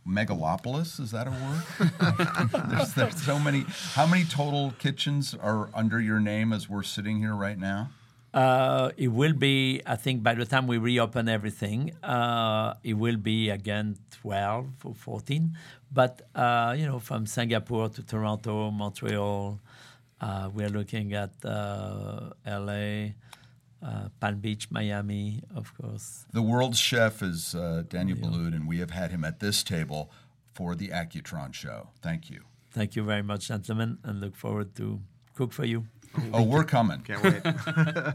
Megalopolis 0.06 0.98
is 1.00 1.12
that 1.12 1.26
a 1.26 1.30
word? 1.30 2.70
there's, 2.70 2.94
there's 2.94 3.22
so 3.22 3.38
many. 3.38 3.64
How 3.94 4.06
many 4.06 4.24
total 4.24 4.72
kitchens 4.78 5.34
are 5.34 5.68
under 5.74 6.00
your 6.00 6.20
name 6.20 6.52
as 6.52 6.68
we're 6.68 6.82
sitting 6.82 7.18
here 7.18 7.34
right 7.34 7.58
now? 7.58 7.90
Uh, 8.34 8.90
it 8.96 9.08
will 9.08 9.34
be, 9.34 9.82
I 9.84 9.96
think, 9.96 10.22
by 10.22 10.34
the 10.34 10.46
time 10.46 10.66
we 10.66 10.78
reopen 10.78 11.28
everything, 11.28 11.92
uh, 12.02 12.74
it 12.82 12.94
will 12.94 13.18
be 13.18 13.50
again 13.50 13.98
12 14.22 14.66
or 14.84 14.94
14. 14.94 15.56
But, 15.92 16.22
uh, 16.34 16.74
you 16.78 16.86
know, 16.86 16.98
from 16.98 17.26
Singapore 17.26 17.90
to 17.90 18.02
Toronto, 18.02 18.70
Montreal, 18.70 19.60
uh, 20.22 20.48
we're 20.54 20.70
looking 20.70 21.12
at 21.12 21.32
uh, 21.44 22.30
LA, 22.46 23.10
uh, 23.82 24.08
Palm 24.20 24.38
Beach, 24.38 24.70
Miami, 24.70 25.42
of 25.54 25.74
course. 25.76 26.24
The 26.32 26.42
world's 26.42 26.78
chef 26.78 27.22
is 27.22 27.54
uh, 27.54 27.82
Daniel 27.88 28.18
Boulud, 28.18 28.54
and 28.54 28.68
we 28.68 28.78
have 28.78 28.90
had 28.90 29.10
him 29.10 29.24
at 29.24 29.40
this 29.40 29.62
table 29.62 30.10
for 30.54 30.74
the 30.74 30.88
Accutron 30.88 31.52
show. 31.52 31.88
Thank 32.00 32.30
you. 32.30 32.42
Thank 32.70 32.96
you 32.96 33.02
very 33.02 33.22
much, 33.22 33.48
gentlemen, 33.48 33.98
and 34.04 34.20
look 34.20 34.36
forward 34.36 34.74
to 34.76 35.00
cook 35.34 35.52
for 35.52 35.64
you. 35.64 35.84
Oh, 36.32 36.42
we're 36.42 36.64
coming. 36.64 37.00
Can't 37.00 37.22
wait. 37.22 37.42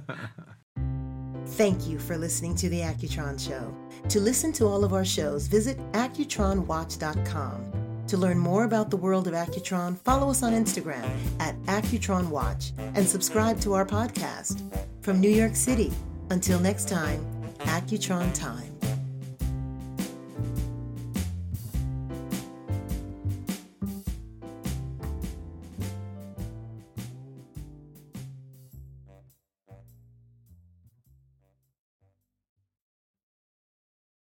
Thank 1.52 1.88
you 1.88 1.98
for 1.98 2.18
listening 2.18 2.56
to 2.56 2.70
The 2.70 2.82
Accutron 2.82 3.40
Show. 3.40 3.74
To 4.10 4.20
listen 4.20 4.52
to 4.54 4.66
all 4.66 4.84
of 4.84 4.94
our 4.94 5.06
shows, 5.06 5.48
visit 5.48 5.78
AccutronWatch.com. 5.94 7.77
To 8.08 8.18
learn 8.18 8.40
more 8.40 8.64
about 8.64 8.90
the 8.90 8.96
world 8.96 9.28
of 9.28 9.34
Accutron, 9.34 9.98
follow 10.00 10.30
us 10.30 10.42
on 10.42 10.54
Instagram 10.54 11.10
at 11.42 11.62
Accutron 11.64 12.30
Watch 12.30 12.72
and 12.96 13.06
subscribe 13.06 13.60
to 13.62 13.74
our 13.74 13.86
podcast. 13.86 14.62
From 15.02 15.20
New 15.20 15.30
York 15.30 15.56
City, 15.56 15.92
until 16.30 16.60
next 16.60 16.88
time, 16.88 17.26
Accutron 17.60 18.34
Time. 18.34 18.77